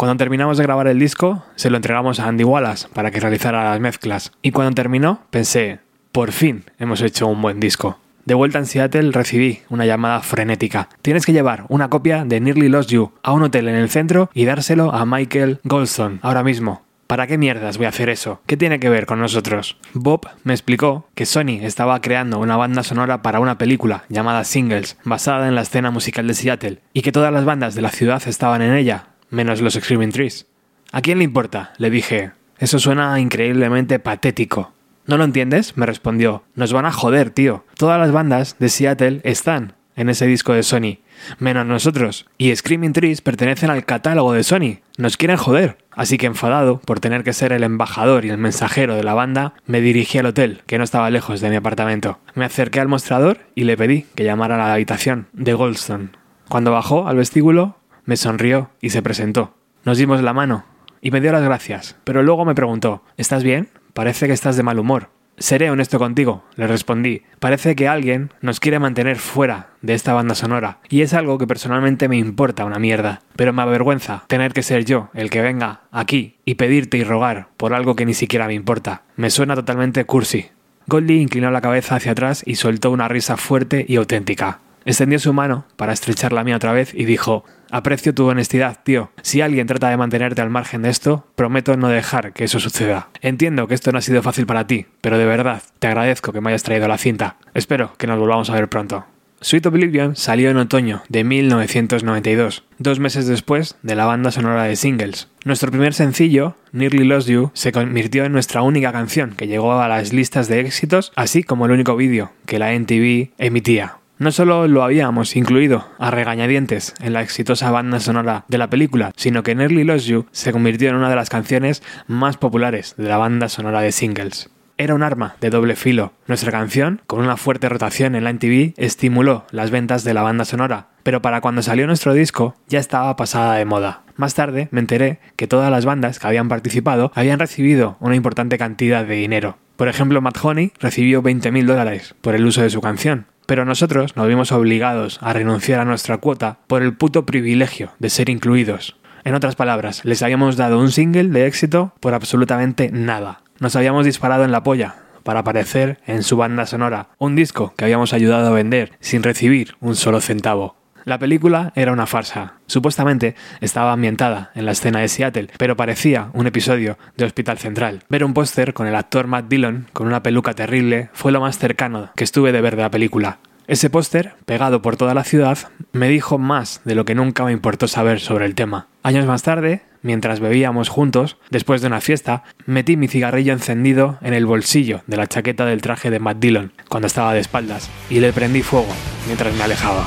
Cuando 0.00 0.16
terminamos 0.16 0.56
de 0.56 0.62
grabar 0.62 0.86
el 0.86 0.98
disco, 0.98 1.44
se 1.56 1.68
lo 1.68 1.76
entregamos 1.76 2.20
a 2.20 2.26
Andy 2.26 2.42
Wallace 2.42 2.88
para 2.94 3.10
que 3.10 3.20
realizara 3.20 3.70
las 3.70 3.80
mezclas. 3.80 4.32
Y 4.40 4.50
cuando 4.50 4.74
terminó, 4.74 5.24
pensé, 5.28 5.80
por 6.10 6.32
fin 6.32 6.64
hemos 6.78 7.02
hecho 7.02 7.26
un 7.26 7.42
buen 7.42 7.60
disco. 7.60 7.98
De 8.24 8.32
vuelta 8.32 8.58
en 8.58 8.64
Seattle 8.64 9.10
recibí 9.12 9.58
una 9.68 9.84
llamada 9.84 10.20
frenética. 10.20 10.88
Tienes 11.02 11.26
que 11.26 11.34
llevar 11.34 11.66
una 11.68 11.90
copia 11.90 12.24
de 12.24 12.40
Nearly 12.40 12.70
Lost 12.70 12.88
You 12.88 13.12
a 13.22 13.32
un 13.32 13.42
hotel 13.42 13.68
en 13.68 13.74
el 13.74 13.90
centro 13.90 14.30
y 14.32 14.46
dárselo 14.46 14.90
a 14.90 15.04
Michael 15.04 15.60
Goldstone 15.64 16.20
ahora 16.22 16.42
mismo. 16.42 16.80
¿Para 17.06 17.26
qué 17.26 17.36
mierdas 17.36 17.76
voy 17.76 17.84
a 17.84 17.90
hacer 17.90 18.08
eso? 18.08 18.40
¿Qué 18.46 18.56
tiene 18.56 18.80
que 18.80 18.88
ver 18.88 19.04
con 19.04 19.20
nosotros? 19.20 19.76
Bob 19.92 20.30
me 20.44 20.54
explicó 20.54 21.08
que 21.14 21.26
Sony 21.26 21.58
estaba 21.60 22.00
creando 22.00 22.38
una 22.38 22.56
banda 22.56 22.84
sonora 22.84 23.20
para 23.20 23.40
una 23.40 23.58
película 23.58 24.04
llamada 24.08 24.44
Singles, 24.44 24.96
basada 25.04 25.46
en 25.46 25.56
la 25.56 25.60
escena 25.60 25.90
musical 25.90 26.26
de 26.26 26.32
Seattle, 26.32 26.80
y 26.94 27.02
que 27.02 27.12
todas 27.12 27.34
las 27.34 27.44
bandas 27.44 27.74
de 27.74 27.82
la 27.82 27.90
ciudad 27.90 28.22
estaban 28.26 28.62
en 28.62 28.74
ella, 28.74 29.08
menos 29.30 29.60
los 29.60 29.74
Screaming 29.74 30.12
Trees. 30.12 30.46
¿A 30.92 31.00
quién 31.00 31.18
le 31.18 31.24
importa? 31.24 31.72
le 31.78 31.90
dije. 31.90 32.32
Eso 32.58 32.78
suena 32.78 33.18
increíblemente 33.18 33.98
patético. 33.98 34.72
¿No 35.06 35.16
lo 35.16 35.24
entiendes? 35.24 35.76
me 35.76 35.86
respondió. 35.86 36.44
Nos 36.54 36.72
van 36.72 36.86
a 36.86 36.92
joder, 36.92 37.30
tío. 37.30 37.64
Todas 37.76 37.98
las 37.98 38.12
bandas 38.12 38.56
de 38.58 38.68
Seattle 38.68 39.20
están 39.24 39.74
en 39.96 40.08
ese 40.08 40.26
disco 40.26 40.52
de 40.52 40.62
Sony, 40.62 40.98
menos 41.38 41.66
nosotros. 41.66 42.26
Y 42.38 42.54
Screaming 42.54 42.92
Trees 42.92 43.20
pertenecen 43.20 43.70
al 43.70 43.84
catálogo 43.84 44.32
de 44.32 44.44
Sony. 44.44 44.78
Nos 44.96 45.16
quieren 45.16 45.36
joder. 45.36 45.78
Así 45.90 46.16
que 46.16 46.26
enfadado 46.26 46.80
por 46.80 47.00
tener 47.00 47.24
que 47.24 47.32
ser 47.32 47.52
el 47.52 47.64
embajador 47.64 48.24
y 48.24 48.30
el 48.30 48.38
mensajero 48.38 48.94
de 48.94 49.02
la 49.02 49.12
banda, 49.12 49.54
me 49.66 49.80
dirigí 49.80 50.18
al 50.18 50.26
hotel, 50.26 50.62
que 50.66 50.78
no 50.78 50.84
estaba 50.84 51.10
lejos 51.10 51.40
de 51.40 51.50
mi 51.50 51.56
apartamento. 51.56 52.18
Me 52.34 52.44
acerqué 52.44 52.80
al 52.80 52.88
mostrador 52.88 53.40
y 53.54 53.64
le 53.64 53.76
pedí 53.76 54.06
que 54.14 54.24
llamara 54.24 54.54
a 54.54 54.58
la 54.58 54.72
habitación 54.72 55.26
de 55.32 55.52
Goldstone. 55.52 56.10
Cuando 56.48 56.72
bajó 56.72 57.06
al 57.06 57.16
vestíbulo, 57.16 57.76
me 58.10 58.16
sonrió 58.16 58.70
y 58.80 58.90
se 58.90 59.02
presentó. 59.02 59.54
Nos 59.84 59.96
dimos 59.96 60.20
la 60.20 60.32
mano 60.32 60.64
y 61.00 61.12
me 61.12 61.20
dio 61.20 61.30
las 61.30 61.44
gracias, 61.44 61.94
pero 62.02 62.24
luego 62.24 62.44
me 62.44 62.56
preguntó, 62.56 63.04
¿estás 63.16 63.44
bien? 63.44 63.68
Parece 63.94 64.26
que 64.26 64.32
estás 64.32 64.56
de 64.56 64.64
mal 64.64 64.80
humor. 64.80 65.10
Seré 65.38 65.70
honesto 65.70 66.00
contigo, 66.00 66.42
le 66.56 66.66
respondí. 66.66 67.22
Parece 67.38 67.76
que 67.76 67.86
alguien 67.86 68.32
nos 68.40 68.58
quiere 68.58 68.80
mantener 68.80 69.18
fuera 69.18 69.68
de 69.80 69.94
esta 69.94 70.12
banda 70.12 70.34
sonora, 70.34 70.80
y 70.88 71.02
es 71.02 71.14
algo 71.14 71.38
que 71.38 71.46
personalmente 71.46 72.08
me 72.08 72.16
importa 72.16 72.64
una 72.64 72.80
mierda, 72.80 73.22
pero 73.36 73.52
me 73.52 73.62
avergüenza 73.62 74.24
tener 74.26 74.54
que 74.54 74.64
ser 74.64 74.84
yo 74.84 75.10
el 75.14 75.30
que 75.30 75.40
venga 75.40 75.82
aquí 75.92 76.34
y 76.44 76.56
pedirte 76.56 76.98
y 76.98 77.04
rogar 77.04 77.46
por 77.56 77.74
algo 77.74 77.94
que 77.94 78.06
ni 78.06 78.14
siquiera 78.14 78.48
me 78.48 78.54
importa. 78.54 79.02
Me 79.14 79.30
suena 79.30 79.54
totalmente 79.54 80.04
cursi. 80.04 80.48
Goldie 80.88 81.22
inclinó 81.22 81.52
la 81.52 81.60
cabeza 81.60 81.94
hacia 81.94 82.10
atrás 82.10 82.42
y 82.44 82.56
soltó 82.56 82.90
una 82.90 83.06
risa 83.06 83.36
fuerte 83.36 83.86
y 83.88 83.94
auténtica. 83.94 84.58
Extendió 84.84 85.18
su 85.18 85.32
mano 85.32 85.64
para 85.76 85.92
estrechar 85.92 86.32
la 86.32 86.44
mía 86.44 86.56
otra 86.56 86.72
vez 86.72 86.94
y 86.94 87.04
dijo 87.04 87.44
Aprecio 87.70 88.12
tu 88.12 88.26
honestidad, 88.26 88.80
tío. 88.82 89.10
Si 89.22 89.40
alguien 89.40 89.66
trata 89.66 89.90
de 89.90 89.96
mantenerte 89.96 90.42
al 90.42 90.50
margen 90.50 90.82
de 90.82 90.90
esto, 90.90 91.26
prometo 91.36 91.76
no 91.76 91.88
dejar 91.88 92.32
que 92.32 92.44
eso 92.44 92.58
suceda. 92.58 93.08
Entiendo 93.20 93.68
que 93.68 93.74
esto 93.74 93.92
no 93.92 93.98
ha 93.98 94.02
sido 94.02 94.22
fácil 94.22 94.46
para 94.46 94.66
ti, 94.66 94.86
pero 95.00 95.18
de 95.18 95.24
verdad, 95.24 95.62
te 95.78 95.86
agradezco 95.86 96.32
que 96.32 96.40
me 96.40 96.50
hayas 96.50 96.64
traído 96.64 96.88
la 96.88 96.98
cinta. 96.98 97.36
Espero 97.54 97.92
que 97.96 98.08
nos 98.08 98.18
volvamos 98.18 98.50
a 98.50 98.54
ver 98.54 98.68
pronto. 98.68 99.04
Sweet 99.42 99.64
Oblivion 99.66 100.16
salió 100.16 100.50
en 100.50 100.58
otoño 100.58 101.02
de 101.08 101.24
1992, 101.24 102.64
dos 102.78 102.98
meses 102.98 103.26
después 103.26 103.76
de 103.82 103.94
la 103.94 104.04
banda 104.04 104.32
sonora 104.32 104.64
de 104.64 104.76
singles. 104.76 105.28
Nuestro 105.44 105.70
primer 105.70 105.94
sencillo, 105.94 106.56
Nearly 106.72 107.04
Lost 107.04 107.28
You, 107.28 107.50
se 107.54 107.72
convirtió 107.72 108.26
en 108.26 108.32
nuestra 108.32 108.60
única 108.60 108.92
canción 108.92 109.30
que 109.34 109.46
llegó 109.46 109.80
a 109.80 109.88
las 109.88 110.12
listas 110.12 110.48
de 110.48 110.60
éxitos, 110.60 111.12
así 111.16 111.42
como 111.42 111.64
el 111.64 111.72
único 111.72 111.96
vídeo 111.96 112.32
que 112.44 112.58
la 112.58 112.74
NTV 112.74 113.30
emitía. 113.38 113.99
No 114.20 114.32
solo 114.32 114.68
lo 114.68 114.84
habíamos 114.84 115.34
incluido 115.34 115.88
a 115.98 116.10
regañadientes 116.10 116.92
en 117.00 117.14
la 117.14 117.22
exitosa 117.22 117.70
banda 117.70 118.00
sonora 118.00 118.44
de 118.48 118.58
la 118.58 118.68
película, 118.68 119.12
sino 119.16 119.42
que 119.42 119.54
Nearly 119.54 119.82
Lost 119.82 120.04
You 120.04 120.26
se 120.30 120.52
convirtió 120.52 120.90
en 120.90 120.96
una 120.96 121.08
de 121.08 121.16
las 121.16 121.30
canciones 121.30 121.82
más 122.06 122.36
populares 122.36 122.94
de 122.98 123.08
la 123.08 123.16
banda 123.16 123.48
sonora 123.48 123.80
de 123.80 123.92
singles. 123.92 124.50
Era 124.76 124.94
un 124.94 125.02
arma 125.02 125.36
de 125.40 125.48
doble 125.48 125.74
filo. 125.74 126.12
Nuestra 126.26 126.52
canción, 126.52 127.00
con 127.06 127.20
una 127.20 127.38
fuerte 127.38 127.70
rotación 127.70 128.14
en 128.14 128.24
la 128.24 128.32
MTV, 128.34 128.74
estimuló 128.76 129.46
las 129.52 129.70
ventas 129.70 130.04
de 130.04 130.12
la 130.12 130.20
banda 130.20 130.44
sonora, 130.44 130.88
pero 131.02 131.22
para 131.22 131.40
cuando 131.40 131.62
salió 131.62 131.86
nuestro 131.86 132.12
disco 132.12 132.56
ya 132.68 132.78
estaba 132.78 133.16
pasada 133.16 133.54
de 133.54 133.64
moda. 133.64 134.02
Más 134.16 134.34
tarde 134.34 134.68
me 134.70 134.80
enteré 134.80 135.18
que 135.36 135.46
todas 135.46 135.70
las 135.70 135.86
bandas 135.86 136.18
que 136.18 136.26
habían 136.26 136.50
participado 136.50 137.10
habían 137.14 137.38
recibido 137.38 137.96
una 138.00 138.16
importante 138.16 138.58
cantidad 138.58 139.02
de 139.06 139.14
dinero. 139.14 139.56
Por 139.76 139.88
ejemplo, 139.88 140.20
Matt 140.20 140.36
Honey 140.42 140.72
recibió 140.78 141.22
20.000 141.22 141.64
dólares 141.64 142.14
por 142.20 142.34
el 142.34 142.44
uso 142.44 142.60
de 142.60 142.68
su 142.68 142.82
canción, 142.82 143.24
pero 143.50 143.64
nosotros 143.64 144.14
nos 144.14 144.28
vimos 144.28 144.52
obligados 144.52 145.18
a 145.20 145.32
renunciar 145.32 145.80
a 145.80 145.84
nuestra 145.84 146.18
cuota 146.18 146.58
por 146.68 146.84
el 146.84 146.94
puto 146.94 147.26
privilegio 147.26 147.90
de 147.98 148.08
ser 148.08 148.30
incluidos. 148.30 148.96
En 149.24 149.34
otras 149.34 149.56
palabras, 149.56 150.04
les 150.04 150.22
habíamos 150.22 150.56
dado 150.56 150.78
un 150.78 150.92
single 150.92 151.30
de 151.30 151.48
éxito 151.48 151.92
por 151.98 152.14
absolutamente 152.14 152.90
nada. 152.92 153.40
Nos 153.58 153.74
habíamos 153.74 154.04
disparado 154.04 154.44
en 154.44 154.52
la 154.52 154.62
polla 154.62 154.94
para 155.24 155.40
aparecer 155.40 155.98
en 156.06 156.22
su 156.22 156.36
banda 156.36 156.64
sonora, 156.64 157.08
un 157.18 157.34
disco 157.34 157.74
que 157.76 157.86
habíamos 157.86 158.12
ayudado 158.12 158.46
a 158.46 158.52
vender 158.52 158.92
sin 159.00 159.24
recibir 159.24 159.74
un 159.80 159.96
solo 159.96 160.20
centavo. 160.20 160.76
La 161.04 161.18
película 161.18 161.72
era 161.74 161.92
una 161.92 162.06
farsa. 162.06 162.54
Supuestamente 162.66 163.34
estaba 163.60 163.92
ambientada 163.92 164.50
en 164.54 164.66
la 164.66 164.72
escena 164.72 165.00
de 165.00 165.08
Seattle, 165.08 165.48
pero 165.58 165.76
parecía 165.76 166.30
un 166.32 166.46
episodio 166.46 166.98
de 167.16 167.24
Hospital 167.24 167.58
Central. 167.58 168.02
Ver 168.08 168.24
un 168.24 168.34
póster 168.34 168.74
con 168.74 168.86
el 168.86 168.94
actor 168.94 169.26
Matt 169.26 169.48
Dillon 169.48 169.86
con 169.92 170.06
una 170.06 170.22
peluca 170.22 170.54
terrible 170.54 171.10
fue 171.12 171.32
lo 171.32 171.40
más 171.40 171.58
cercano 171.58 172.10
que 172.16 172.24
estuve 172.24 172.52
de 172.52 172.60
ver 172.60 172.76
de 172.76 172.82
la 172.82 172.90
película. 172.90 173.38
Ese 173.70 173.88
póster, 173.88 174.34
pegado 174.46 174.82
por 174.82 174.96
toda 174.96 175.14
la 175.14 175.22
ciudad, 175.22 175.56
me 175.92 176.08
dijo 176.08 176.38
más 176.38 176.80
de 176.84 176.96
lo 176.96 177.04
que 177.04 177.14
nunca 177.14 177.44
me 177.44 177.52
importó 177.52 177.86
saber 177.86 178.18
sobre 178.18 178.46
el 178.46 178.56
tema. 178.56 178.88
Años 179.04 179.26
más 179.26 179.44
tarde, 179.44 179.82
mientras 180.02 180.40
bebíamos 180.40 180.88
juntos, 180.88 181.36
después 181.50 181.80
de 181.80 181.86
una 181.86 182.00
fiesta, 182.00 182.42
metí 182.66 182.96
mi 182.96 183.06
cigarrillo 183.06 183.52
encendido 183.52 184.18
en 184.22 184.34
el 184.34 184.44
bolsillo 184.44 185.02
de 185.06 185.16
la 185.16 185.28
chaqueta 185.28 185.66
del 185.66 185.82
traje 185.82 186.10
de 186.10 186.18
Matt 186.18 186.38
Dillon 186.38 186.72
cuando 186.88 187.06
estaba 187.06 187.32
de 187.32 187.38
espaldas 187.38 187.88
y 188.10 188.18
le 188.18 188.32
prendí 188.32 188.62
fuego 188.62 188.88
mientras 189.26 189.54
me 189.54 189.62
alejaba. 189.62 190.04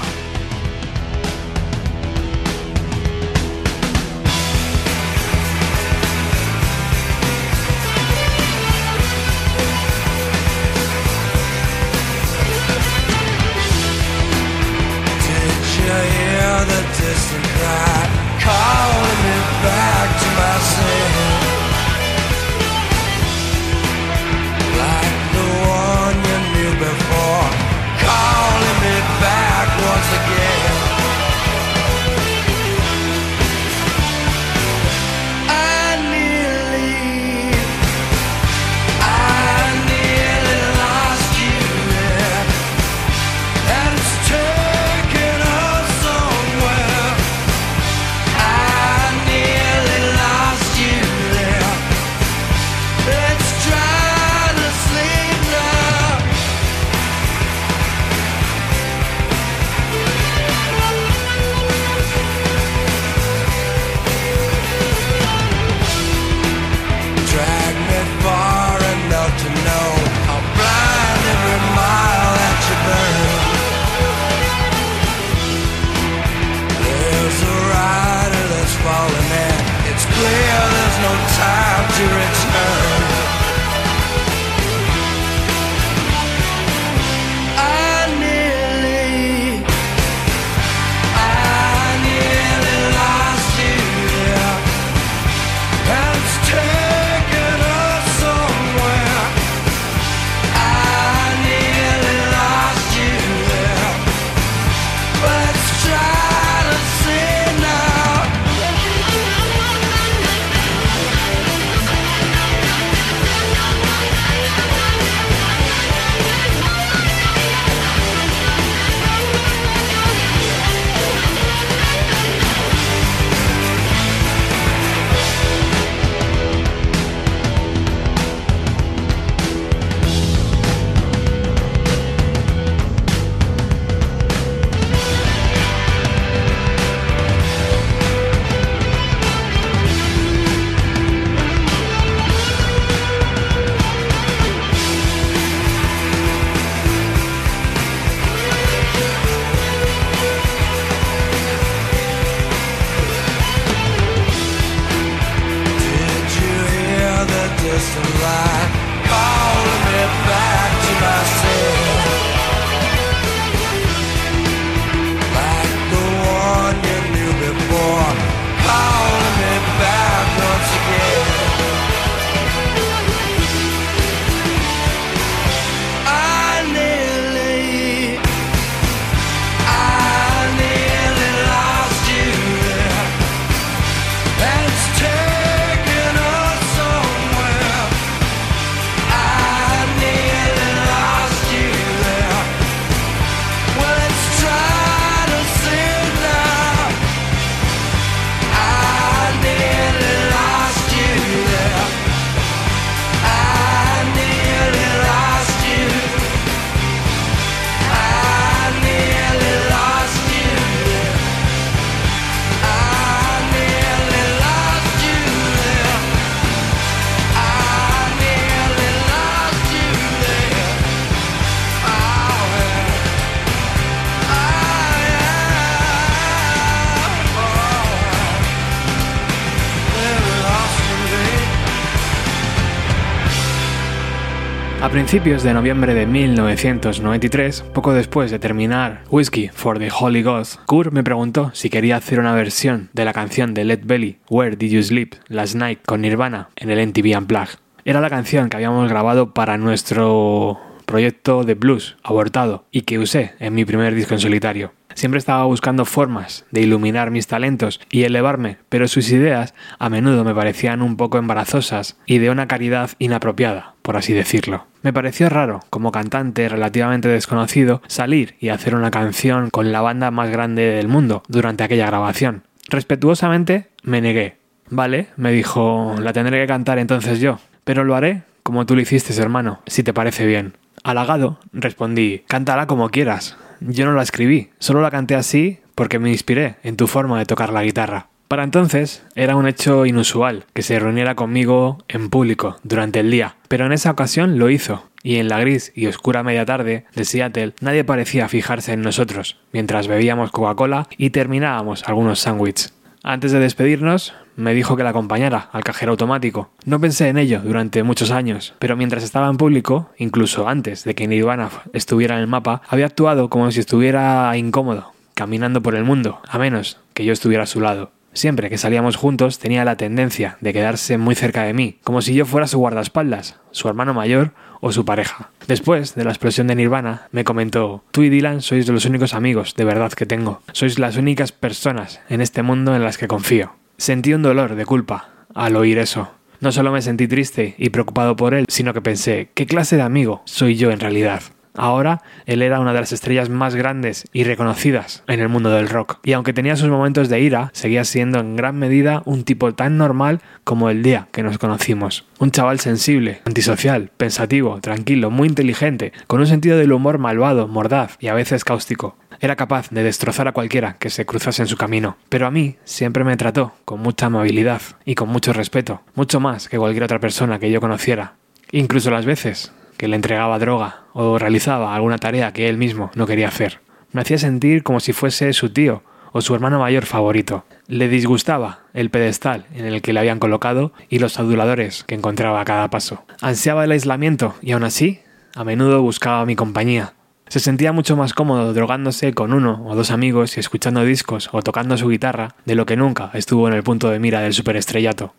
Principios 235.14 235.44
de 235.44 235.54
noviembre 235.54 235.94
de 235.94 236.08
1993, 236.08 237.62
poco 237.72 237.94
después 237.94 238.32
de 238.32 238.40
terminar 238.40 239.04
Whiskey 239.12 239.50
for 239.50 239.78
the 239.78 239.92
Holy 239.92 240.24
Ghost, 240.24 240.56
Kurt 240.66 240.92
me 240.92 241.04
preguntó 241.04 241.52
si 241.54 241.70
quería 241.70 241.98
hacer 241.98 242.20
una 242.20 242.34
versión 242.34 242.90
de 242.94 243.06
la 243.06 243.14
canción 243.14 243.54
de 243.54 243.64
Led 243.64 243.82
Belly, 243.84 244.18
Where 244.28 244.56
Did 244.56 244.72
You 244.72 244.82
Sleep 244.82 245.14
Last 245.28 245.54
Night 245.54 245.82
con 245.86 246.02
Nirvana 246.02 246.50
en 246.56 246.72
el 246.72 246.88
MTV 246.88 247.16
Unplugged. 247.16 247.60
Era 247.86 248.02
la 248.02 248.10
canción 248.10 248.50
que 248.50 248.58
habíamos 248.58 248.90
grabado 248.90 249.36
para 249.36 249.60
nuestro 249.60 250.60
proyecto 250.88 251.44
de 251.44 251.54
blues 251.54 251.96
abortado 252.02 252.66
y 252.72 252.82
que 252.82 252.98
usé 252.98 253.36
en 253.38 253.54
mi 253.54 253.66
primer 253.66 253.94
disco 253.94 254.16
en 254.16 254.20
solitario. 254.20 254.74
Siempre 254.96 255.20
estaba 255.20 255.44
buscando 255.46 255.86
formas 255.86 256.46
de 256.52 256.62
iluminar 256.62 257.12
mis 257.12 257.28
talentos 257.28 257.80
y 257.90 258.04
elevarme, 258.04 258.58
pero 258.70 258.88
sus 258.88 259.10
ideas 259.12 259.54
a 259.80 259.90
menudo 259.90 260.24
me 260.24 260.36
parecían 260.36 260.82
un 260.82 260.98
poco 260.98 261.18
embarazosas 261.18 261.98
y 262.06 262.18
de 262.20 262.30
una 262.30 262.48
caridad 262.48 262.92
inapropiada, 263.00 263.76
por 263.82 263.98
así 263.98 264.14
decirlo. 264.14 264.68
Me 264.82 264.94
pareció 264.94 265.30
raro, 265.30 265.62
como 265.70 265.92
cantante 265.92 266.50
relativamente 266.50 267.08
desconocido, 267.08 267.82
salir 267.88 268.36
y 268.40 268.50
hacer 268.50 268.76
una 268.76 268.92
canción 268.92 269.50
con 269.50 269.72
la 269.72 269.82
banda 269.82 270.12
más 270.12 270.30
grande 270.30 270.64
del 270.64 270.88
mundo 270.88 271.24
durante 271.28 271.64
aquella 271.64 271.88
grabación. 271.88 272.44
Respetuosamente 272.70 273.70
me 273.84 274.02
negué. 274.02 274.38
Vale, 274.70 275.08
me 275.18 275.32
dijo, 275.32 275.96
la 276.00 276.14
tendré 276.14 276.42
que 276.42 276.48
cantar 276.48 276.80
entonces 276.80 277.20
yo, 277.20 277.40
pero 277.64 277.84
lo 277.84 277.96
haré 277.96 278.24
como 278.44 278.66
tú 278.66 278.76
lo 278.76 278.82
hiciste, 278.82 279.20
hermano, 279.20 279.62
si 279.66 279.84
te 279.84 279.94
parece 279.94 280.26
bien. 280.26 280.54
Halagado, 280.84 281.40
respondí, 281.54 282.24
cántala 282.28 282.68
como 282.68 282.90
quieras. 282.90 283.38
Yo 283.66 283.86
no 283.86 283.94
la 283.94 284.04
escribí, 284.04 284.50
solo 284.60 284.82
la 284.82 284.92
canté 284.92 285.16
así 285.16 285.60
porque 285.74 285.98
me 285.98 286.12
inspiré 286.12 286.56
en 286.64 286.76
tu 286.76 286.88
forma 286.88 287.18
de 287.18 287.26
tocar 287.26 287.54
la 287.54 287.64
guitarra. 287.64 288.08
Para 288.28 288.44
entonces 288.44 289.06
era 289.16 289.38
un 289.38 289.48
hecho 289.48 289.86
inusual 289.86 290.46
que 290.54 290.64
se 290.64 290.80
reuniera 290.80 291.16
conmigo 291.16 291.78
en 291.88 292.10
público 292.10 292.58
durante 292.64 293.00
el 293.00 293.10
día, 293.10 293.38
pero 293.48 293.66
en 293.66 293.72
esa 293.72 293.92
ocasión 293.92 294.38
lo 294.38 294.50
hizo, 294.50 294.90
y 295.02 295.16
en 295.16 295.30
la 295.30 295.40
gris 295.40 295.72
y 295.76 295.88
oscura 295.88 296.24
media 296.24 296.46
tarde 296.46 296.86
de 296.94 297.06
Seattle 297.06 297.54
nadie 297.62 297.86
parecía 297.86 298.28
fijarse 298.28 298.74
en 298.74 298.82
nosotros, 298.82 299.40
mientras 299.54 299.88
bebíamos 299.88 300.32
Coca-Cola 300.32 300.88
y 300.98 301.12
terminábamos 301.12 301.84
algunos 301.88 302.20
sándwiches. 302.20 302.74
Antes 303.06 303.34
de 303.34 303.40
despedirnos, 303.40 304.14
me 304.38 304.54
dijo 304.54 304.78
que 304.78 304.84
la 304.84 304.92
acompañara 304.92 305.50
al 305.52 305.66
cajero 305.66 305.92
automático. 305.92 306.52
No 306.64 306.80
pensé 306.80 307.10
en 307.10 307.18
ello 307.18 307.42
durante 307.44 307.84
muchos 307.84 308.12
años, 308.12 308.54
pero 308.60 308.78
mientras 308.78 309.04
estaba 309.04 309.28
en 309.30 309.36
público, 309.36 309.90
incluso 309.98 310.48
antes 310.48 310.86
de 310.86 310.96
que 310.96 311.06
Nirvana 311.06 311.50
estuviera 311.74 312.16
en 312.16 312.22
el 312.22 312.28
mapa, 312.28 312.62
había 312.70 312.86
actuado 312.86 313.30
como 313.30 313.52
si 313.52 313.60
estuviera 313.60 314.32
incómodo, 314.38 314.94
caminando 315.16 315.62
por 315.62 315.76
el 315.76 315.84
mundo, 315.84 316.22
a 316.26 316.38
menos 316.38 316.80
que 316.94 317.04
yo 317.04 317.12
estuviera 317.12 317.44
a 317.44 317.48
su 317.48 317.60
lado. 317.60 317.92
Siempre 318.14 318.50
que 318.50 318.58
salíamos 318.58 318.96
juntos 318.96 319.38
tenía 319.38 319.66
la 319.66 319.76
tendencia 319.76 320.38
de 320.40 320.54
quedarse 320.54 320.98
muy 320.98 321.16
cerca 321.16 321.44
de 321.44 321.54
mí, 321.54 321.80
como 321.84 322.02
si 322.02 322.14
yo 322.14 322.26
fuera 322.26 322.48
su 322.48 322.58
guardaespaldas, 322.58 323.38
su 323.52 323.68
hermano 323.68 323.94
mayor 323.94 324.32
o 324.64 324.72
su 324.72 324.86
pareja. 324.86 325.30
Después 325.46 325.94
de 325.94 326.06
la 326.06 326.12
explosión 326.12 326.48
de 326.48 326.56
Nirvana, 326.56 327.10
me 327.12 327.26
comentó, 327.26 327.84
tú 327.92 328.02
y 328.04 328.10
Dylan 328.10 328.42
sois 328.42 328.66
los 328.70 328.86
únicos 328.86 329.14
amigos 329.14 329.56
de 329.56 329.66
verdad 329.66 329.92
que 329.92 330.06
tengo. 330.06 330.42
Sois 330.54 330.80
las 330.80 330.96
únicas 330.96 331.34
personas 331.34 332.00
en 332.08 332.22
este 332.22 332.44
mundo 332.44 332.74
en 332.74 332.82
las 332.82 332.98
que 332.98 333.10
confío. 333.10 333.52
Sentí 333.78 334.14
un 334.14 334.22
dolor 334.22 334.56
de 334.56 334.66
culpa 334.66 335.10
al 335.36 335.58
oír 335.58 335.80
eso. 335.80 336.12
No 336.40 336.54
solo 336.54 336.72
me 336.72 336.82
sentí 336.82 337.10
triste 337.10 337.56
y 337.58 337.72
preocupado 337.72 338.16
por 338.16 338.34
él, 338.34 338.46
sino 338.48 338.74
que 338.74 338.80
pensé, 338.80 339.32
¿qué 339.34 339.46
clase 339.46 339.76
de 339.76 339.82
amigo 339.82 340.22
soy 340.24 340.56
yo 340.56 340.72
en 340.72 340.80
realidad? 340.80 341.24
Ahora, 341.56 342.02
él 342.26 342.42
era 342.42 342.60
una 342.60 342.74
de 342.74 342.80
las 342.80 342.92
estrellas 342.92 343.30
más 343.30 343.56
grandes 343.56 344.08
y 344.12 344.24
reconocidas 344.24 345.04
en 345.08 345.20
el 345.20 345.30
mundo 345.30 345.52
del 345.52 345.70
rock, 345.70 346.00
y 346.04 346.14
aunque 346.14 346.34
tenía 346.34 346.56
sus 346.56 346.70
momentos 346.70 347.10
de 347.10 347.22
ira, 347.22 347.52
seguía 347.54 347.84
siendo 347.84 348.20
en 348.20 348.36
gran 348.36 348.58
medida 348.58 349.04
un 349.06 349.24
tipo 349.24 349.54
tan 349.54 349.78
normal 349.78 350.22
como 350.44 350.70
el 350.70 350.82
día 350.82 351.08
que 351.12 351.22
nos 351.22 351.38
conocimos. 351.38 352.06
Un 352.20 352.32
chaval 352.32 352.60
sensible, 352.60 353.22
antisocial, 353.26 353.92
pensativo, 353.98 354.60
tranquilo, 354.62 355.12
muy 355.12 355.28
inteligente, 355.28 355.94
con 356.08 356.20
un 356.22 356.28
sentido 356.28 356.58
del 356.58 356.74
humor 356.74 356.98
malvado, 356.98 357.48
mordaz 357.48 357.98
y 358.00 358.08
a 358.08 358.16
veces 358.16 358.44
cáustico. 358.44 358.98
Era 359.20 359.36
capaz 359.36 359.70
de 359.70 359.84
destrozar 359.84 360.28
a 360.28 360.34
cualquiera 360.34 360.78
que 360.80 360.90
se 360.90 361.06
cruzase 361.06 361.44
en 361.44 361.48
su 361.48 361.56
camino, 361.56 361.98
pero 362.10 362.26
a 362.26 362.32
mí 362.32 362.58
siempre 362.66 363.04
me 363.04 363.16
trató 363.16 363.54
con 363.64 363.80
mucha 363.80 364.08
amabilidad 364.08 364.62
y 364.86 364.96
con 364.96 365.10
mucho 365.10 365.34
respeto, 365.34 365.82
mucho 365.96 366.20
más 366.20 366.50
que 366.50 366.58
cualquier 366.58 366.84
otra 366.84 367.00
persona 367.00 367.40
que 367.40 367.52
yo 367.52 367.62
conociera. 367.62 368.16
Incluso 368.52 368.92
las 368.92 369.06
veces 369.06 369.52
que 369.78 369.88
le 369.88 369.96
entregaba 369.96 370.40
droga 370.40 370.84
o 370.94 371.18
realizaba 371.18 371.76
alguna 371.76 371.98
tarea 371.98 372.34
que 372.34 372.50
él 372.50 372.58
mismo 372.58 372.92
no 372.96 373.08
quería 373.08 373.28
hacer. 373.28 373.60
Me 373.92 374.02
hacía 374.02 374.18
sentir 374.18 374.64
como 374.64 374.80
si 374.80 374.94
fuese 374.94 375.34
su 375.34 375.50
tío 375.50 375.84
o 376.14 376.22
su 376.22 376.34
hermano 376.34 376.60
mayor 376.60 376.86
favorito. 376.86 377.46
Le 377.68 377.88
disgustaba 377.88 378.60
el 378.74 378.90
pedestal 378.90 379.46
en 379.54 379.66
el 379.66 379.82
que 379.82 379.94
le 379.94 380.00
habían 380.00 380.20
colocado 380.20 380.72
y 380.90 381.00
los 381.00 381.20
aduladores 381.20 381.84
que 381.84 381.96
encontraba 381.96 382.40
a 382.40 382.46
cada 382.46 382.70
paso. 382.70 383.04
Ansiaba 383.22 383.64
el 383.64 383.72
aislamiento 383.72 384.36
y 384.42 384.52
aún 384.52 384.64
así, 384.64 385.02
a 385.36 385.44
menudo 385.44 385.82
buscaba 385.82 386.26
mi 386.26 386.36
compañía. 386.36 386.94
Se 387.28 387.40
sentía 387.40 387.72
mucho 387.72 387.98
más 387.98 388.14
cómodo 388.14 388.54
drogándose 388.54 389.14
con 389.14 389.34
uno 389.34 389.64
o 389.66 389.76
dos 389.76 389.90
amigos 389.90 390.38
y 390.38 390.40
escuchando 390.40 390.84
discos 390.86 391.30
o 391.32 391.42
tocando 391.42 391.78
su 391.78 391.90
guitarra 391.90 392.36
de 392.46 392.56
lo 392.56 392.66
que 392.66 392.78
nunca 392.78 393.10
estuvo 393.14 393.48
en 393.48 393.56
el 393.56 393.64
punto 393.64 393.90
de 393.90 394.00
mira 394.00 394.22
del 394.22 394.34
superestrellato. 394.34 395.16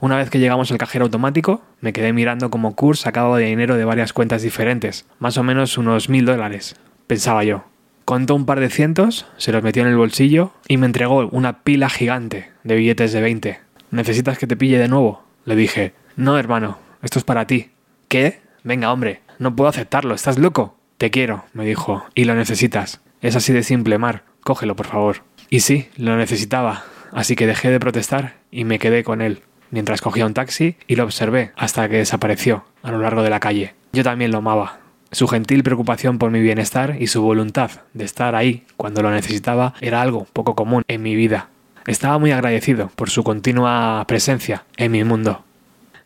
Una 0.00 0.16
vez 0.16 0.30
que 0.30 0.38
llegamos 0.38 0.70
al 0.70 0.78
cajero 0.78 1.06
automático, 1.06 1.60
me 1.80 1.92
quedé 1.92 2.12
mirando 2.12 2.50
cómo 2.50 2.76
Kurt 2.76 3.00
sacaba 3.00 3.36
de 3.36 3.46
dinero 3.46 3.76
de 3.76 3.84
varias 3.84 4.12
cuentas 4.12 4.42
diferentes, 4.42 5.06
más 5.18 5.38
o 5.38 5.42
menos 5.42 5.76
unos 5.76 6.08
mil 6.08 6.24
dólares, 6.24 6.76
pensaba 7.08 7.42
yo. 7.42 7.64
Contó 8.04 8.36
un 8.36 8.46
par 8.46 8.60
de 8.60 8.70
cientos, 8.70 9.26
se 9.38 9.50
los 9.50 9.64
metió 9.64 9.82
en 9.82 9.88
el 9.88 9.96
bolsillo 9.96 10.52
y 10.68 10.76
me 10.76 10.86
entregó 10.86 11.26
una 11.30 11.64
pila 11.64 11.90
gigante 11.90 12.52
de 12.62 12.76
billetes 12.76 13.12
de 13.12 13.20
20. 13.20 13.60
¿Necesitas 13.90 14.38
que 14.38 14.46
te 14.46 14.56
pille 14.56 14.78
de 14.78 14.86
nuevo? 14.86 15.24
Le 15.44 15.56
dije. 15.56 15.94
No, 16.14 16.38
hermano, 16.38 16.78
esto 17.02 17.18
es 17.18 17.24
para 17.24 17.48
ti. 17.48 17.72
¿Qué? 18.06 18.38
Venga, 18.62 18.92
hombre, 18.92 19.22
no 19.40 19.56
puedo 19.56 19.68
aceptarlo, 19.68 20.14
¿estás 20.14 20.38
loco? 20.38 20.78
Te 20.96 21.10
quiero, 21.10 21.44
me 21.54 21.66
dijo, 21.66 22.06
y 22.14 22.24
lo 22.24 22.36
necesitas. 22.36 23.00
Es 23.20 23.34
así 23.34 23.52
de 23.52 23.64
simple, 23.64 23.98
Mar, 23.98 24.22
cógelo, 24.42 24.76
por 24.76 24.86
favor. 24.86 25.24
Y 25.50 25.60
sí, 25.60 25.88
lo 25.96 26.16
necesitaba, 26.16 26.84
así 27.12 27.34
que 27.34 27.48
dejé 27.48 27.70
de 27.70 27.80
protestar 27.80 28.36
y 28.52 28.64
me 28.64 28.78
quedé 28.78 29.02
con 29.02 29.20
él 29.22 29.42
mientras 29.70 30.00
cogía 30.00 30.26
un 30.26 30.34
taxi 30.34 30.76
y 30.86 30.96
lo 30.96 31.04
observé 31.04 31.52
hasta 31.56 31.88
que 31.88 31.96
desapareció 31.96 32.64
a 32.82 32.90
lo 32.90 32.98
largo 32.98 33.22
de 33.22 33.30
la 33.30 33.40
calle. 33.40 33.74
Yo 33.92 34.02
también 34.02 34.30
lo 34.30 34.38
amaba. 34.38 34.80
Su 35.10 35.26
gentil 35.26 35.62
preocupación 35.62 36.18
por 36.18 36.30
mi 36.30 36.40
bienestar 36.40 36.96
y 37.00 37.06
su 37.06 37.22
voluntad 37.22 37.70
de 37.94 38.04
estar 38.04 38.34
ahí 38.34 38.64
cuando 38.76 39.02
lo 39.02 39.10
necesitaba 39.10 39.74
era 39.80 40.02
algo 40.02 40.26
poco 40.32 40.54
común 40.54 40.82
en 40.86 41.02
mi 41.02 41.16
vida. 41.16 41.48
Estaba 41.86 42.18
muy 42.18 42.32
agradecido 42.32 42.90
por 42.94 43.08
su 43.08 43.24
continua 43.24 44.04
presencia 44.06 44.64
en 44.76 44.92
mi 44.92 45.04
mundo. 45.04 45.44